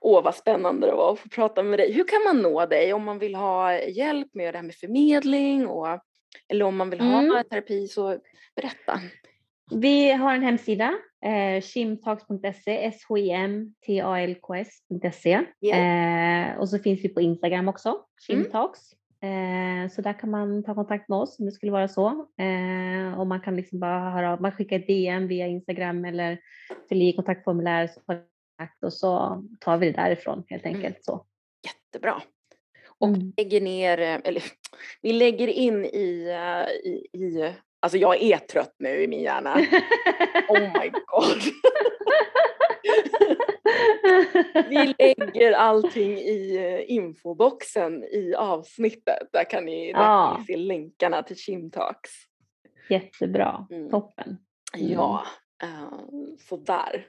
Åh, 0.00 0.22
vad 0.22 0.34
spännande 0.34 0.86
det 0.86 0.92
var 0.92 1.12
att 1.12 1.18
få 1.18 1.28
prata 1.28 1.62
med 1.62 1.78
dig. 1.78 1.92
Hur 1.92 2.04
kan 2.04 2.22
man 2.24 2.42
nå 2.42 2.66
dig 2.66 2.92
om 2.92 3.04
man 3.04 3.18
vill 3.18 3.34
ha 3.34 3.78
hjälp 3.78 4.34
med 4.34 4.54
det 4.54 4.58
här 4.58 4.62
med 4.62 4.74
förmedling 4.74 5.66
och 5.66 5.88
eller 6.48 6.64
om 6.64 6.76
man 6.76 6.90
vill 6.90 7.00
ha 7.00 7.18
mm. 7.18 7.44
terapi 7.50 7.88
så 7.88 8.18
berätta. 8.56 9.00
Vi 9.70 10.12
har 10.12 10.34
en 10.34 10.42
hemsida, 10.42 10.94
eh, 11.24 11.62
shimtalks.se, 11.62 12.86
s-h-i-m-t-a-l-k-s.se. 12.86 15.40
Yeah. 15.60 16.50
Eh, 16.50 16.58
och 16.58 16.68
så 16.68 16.78
finns 16.78 17.04
vi 17.04 17.08
på 17.08 17.20
Instagram 17.20 17.68
också, 17.68 18.00
shimtalks. 18.26 18.80
Mm. 18.92 18.96
Eh, 19.84 19.90
så 19.90 20.02
där 20.02 20.12
kan 20.12 20.30
man 20.30 20.64
ta 20.64 20.74
kontakt 20.74 21.08
med 21.08 21.18
oss 21.18 21.38
om 21.38 21.46
det 21.46 21.52
skulle 21.52 21.72
vara 21.72 21.88
så. 21.88 22.08
Eh, 22.38 23.20
och 23.20 23.26
man 23.26 23.40
kan 23.40 23.56
liksom 23.56 23.80
bara 23.80 24.10
höra 24.10 24.40
man 24.40 24.52
skickar 24.52 24.78
DM 24.78 25.28
via 25.28 25.46
Instagram 25.46 26.04
eller 26.04 26.38
fyller 26.88 27.06
i 27.06 27.12
kontaktformulär 27.12 27.90
och 28.82 28.92
så 28.92 29.42
tar 29.60 29.78
vi 29.78 29.86
det 29.86 29.92
därifrån 29.92 30.44
helt 30.48 30.64
mm. 30.64 30.76
enkelt. 30.76 30.96
Mm. 30.96 31.02
Så. 31.02 31.26
Jättebra. 31.64 32.22
Och 32.98 33.08
mm. 33.08 33.32
lägger 33.36 33.60
ner, 33.60 34.00
eh, 34.00 34.20
eller 34.24 34.42
vi 35.02 35.12
lägger 35.12 35.48
in 35.48 35.84
i, 35.84 36.28
eh, 36.28 36.90
i, 36.90 37.06
i 37.12 37.54
Alltså 37.80 37.98
jag 37.98 38.22
är 38.22 38.38
trött 38.38 38.74
nu 38.78 39.02
i 39.02 39.08
min 39.08 39.20
hjärna. 39.20 39.54
Oh 40.48 40.60
my 40.60 40.88
god. 40.88 41.42
Vi 44.68 44.94
lägger 44.98 45.52
allting 45.52 46.18
i 46.18 46.56
eh, 46.56 46.96
infoboxen 46.96 48.04
i 48.04 48.34
avsnittet. 48.34 49.28
Där 49.32 49.50
kan 49.50 49.64
ni, 49.64 49.92
där 49.92 50.00
ja. 50.00 50.32
kan 50.32 50.40
ni 50.40 50.46
se 50.46 50.56
länkarna 50.56 51.22
till 51.22 51.36
Chimtalks. 51.36 52.10
Jättebra, 52.90 53.66
mm. 53.70 53.90
toppen. 53.90 54.38
Mm. 54.76 54.92
Ja, 54.92 55.26
uh, 55.64 56.00
sådär. 56.48 57.06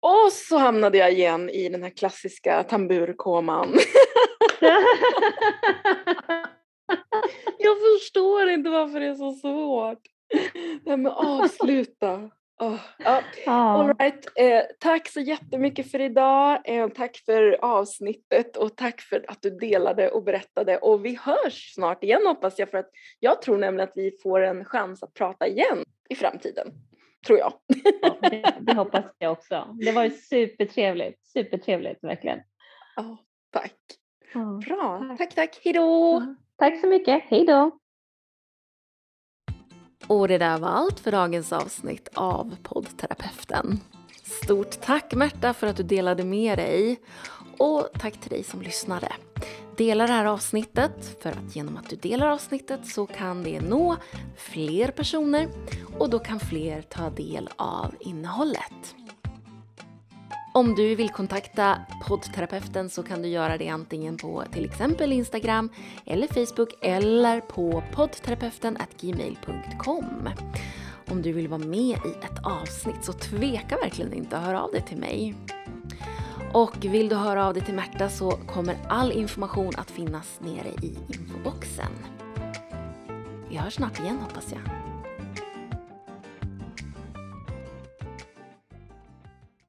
Och 0.00 0.32
så 0.32 0.56
hamnade 0.56 0.98
jag 0.98 1.12
igen 1.12 1.50
i 1.50 1.68
den 1.68 1.82
här 1.82 1.90
klassiska 1.90 2.62
tamburkoman. 2.62 3.68
Jag 7.58 7.76
förstår 7.80 8.48
inte 8.48 8.70
varför 8.70 9.00
det 9.00 9.06
är 9.06 9.14
så 9.14 9.32
svårt. 9.32 10.02
Här 10.86 10.96
med 10.96 11.12
avsluta. 11.12 12.30
Oh, 12.60 12.80
ja. 12.98 13.22
All 13.46 13.94
right. 13.98 14.26
Eh, 14.36 14.62
tack 14.78 15.08
så 15.08 15.20
jättemycket 15.20 15.90
för 15.90 16.00
idag. 16.00 16.60
Eh, 16.64 16.88
tack 16.88 17.16
för 17.26 17.64
avsnittet 17.64 18.56
och 18.56 18.76
tack 18.76 19.00
för 19.00 19.24
att 19.28 19.42
du 19.42 19.50
delade 19.50 20.10
och 20.10 20.24
berättade. 20.24 20.78
Och 20.78 21.04
vi 21.04 21.18
hörs 21.22 21.74
snart 21.74 22.04
igen 22.04 22.26
hoppas 22.26 22.58
jag 22.58 22.70
för 22.70 22.78
att 22.78 22.90
jag 23.20 23.42
tror 23.42 23.58
nämligen 23.58 23.88
att 23.88 23.96
vi 23.96 24.18
får 24.22 24.40
en 24.40 24.64
chans 24.64 25.02
att 25.02 25.14
prata 25.14 25.46
igen 25.46 25.84
i 26.08 26.14
framtiden. 26.14 26.72
Tror 27.26 27.38
jag. 27.38 27.52
Ja, 28.02 28.18
det, 28.30 28.54
det, 28.60 28.74
hoppas 28.74 29.04
jag 29.18 29.32
också. 29.32 29.76
Det 29.84 29.92
var 29.92 30.08
supertrevligt. 30.08 31.26
Supertrevligt 31.26 32.04
verkligen. 32.04 32.38
Oh, 32.96 33.16
tack. 33.50 33.74
Oh, 34.36 34.58
Bra. 34.58 34.98
Tack, 35.08 35.18
tack. 35.18 35.34
tack. 35.34 35.60
Hej 35.64 35.72
då. 35.72 36.22
Tack 36.58 36.80
så 36.80 36.86
mycket. 36.86 37.22
Hej 37.26 37.46
då. 37.46 37.70
Och 40.06 40.28
det 40.28 40.38
där 40.38 40.58
var 40.58 40.68
allt 40.68 41.00
för 41.00 41.12
dagens 41.12 41.52
avsnitt 41.52 42.08
av 42.14 42.56
poddterapeuten. 42.62 43.80
Stort 44.22 44.80
tack 44.80 45.14
Märta 45.14 45.54
för 45.54 45.66
att 45.66 45.76
du 45.76 45.82
delade 45.82 46.24
med 46.24 46.58
dig 46.58 47.00
och 47.58 47.88
tack 47.98 48.16
till 48.16 48.30
dig 48.30 48.44
som 48.44 48.62
lyssnade. 48.62 49.12
Dela 49.76 50.06
det 50.06 50.12
här 50.12 50.24
avsnittet 50.24 51.22
för 51.22 51.30
att 51.30 51.56
genom 51.56 51.76
att 51.76 51.90
du 51.90 51.96
delar 51.96 52.26
avsnittet 52.26 52.86
så 52.86 53.06
kan 53.06 53.42
det 53.42 53.60
nå 53.60 53.96
fler 54.36 54.88
personer 54.88 55.48
och 55.98 56.10
då 56.10 56.18
kan 56.18 56.40
fler 56.40 56.82
ta 56.82 57.10
del 57.10 57.48
av 57.56 57.94
innehållet. 58.00 58.94
Om 60.56 60.74
du 60.74 60.94
vill 60.94 61.08
kontakta 61.08 61.78
poddterapeuten 62.06 62.90
så 62.90 63.02
kan 63.02 63.22
du 63.22 63.28
göra 63.28 63.58
det 63.58 63.68
antingen 63.68 64.16
på 64.16 64.44
till 64.52 64.64
exempel 64.64 65.12
Instagram 65.12 65.70
eller 66.04 66.26
Facebook 66.26 66.68
eller 66.80 67.40
på 67.40 67.82
poddterapeuten.gmail.com. 67.94 70.28
Om 71.08 71.22
du 71.22 71.32
vill 71.32 71.48
vara 71.48 71.58
med 71.58 71.96
i 71.96 72.14
ett 72.22 72.38
avsnitt 72.42 73.04
så 73.04 73.12
tveka 73.12 73.76
verkligen 73.76 74.12
inte 74.12 74.38
att 74.38 74.44
höra 74.44 74.62
av 74.62 74.72
dig 74.72 74.82
till 74.82 74.98
mig. 74.98 75.34
Och 76.52 76.84
vill 76.84 77.08
du 77.08 77.16
höra 77.16 77.46
av 77.46 77.54
dig 77.54 77.64
till 77.64 77.74
Märta 77.74 78.08
så 78.08 78.30
kommer 78.30 78.76
all 78.88 79.12
information 79.12 79.72
att 79.76 79.90
finnas 79.90 80.40
nere 80.40 80.68
i 80.82 80.98
infoboxen. 81.08 81.92
Vi 83.48 83.56
hörs 83.56 83.74
snart 83.74 84.00
igen 84.00 84.18
hoppas 84.18 84.52
jag. 84.52 84.60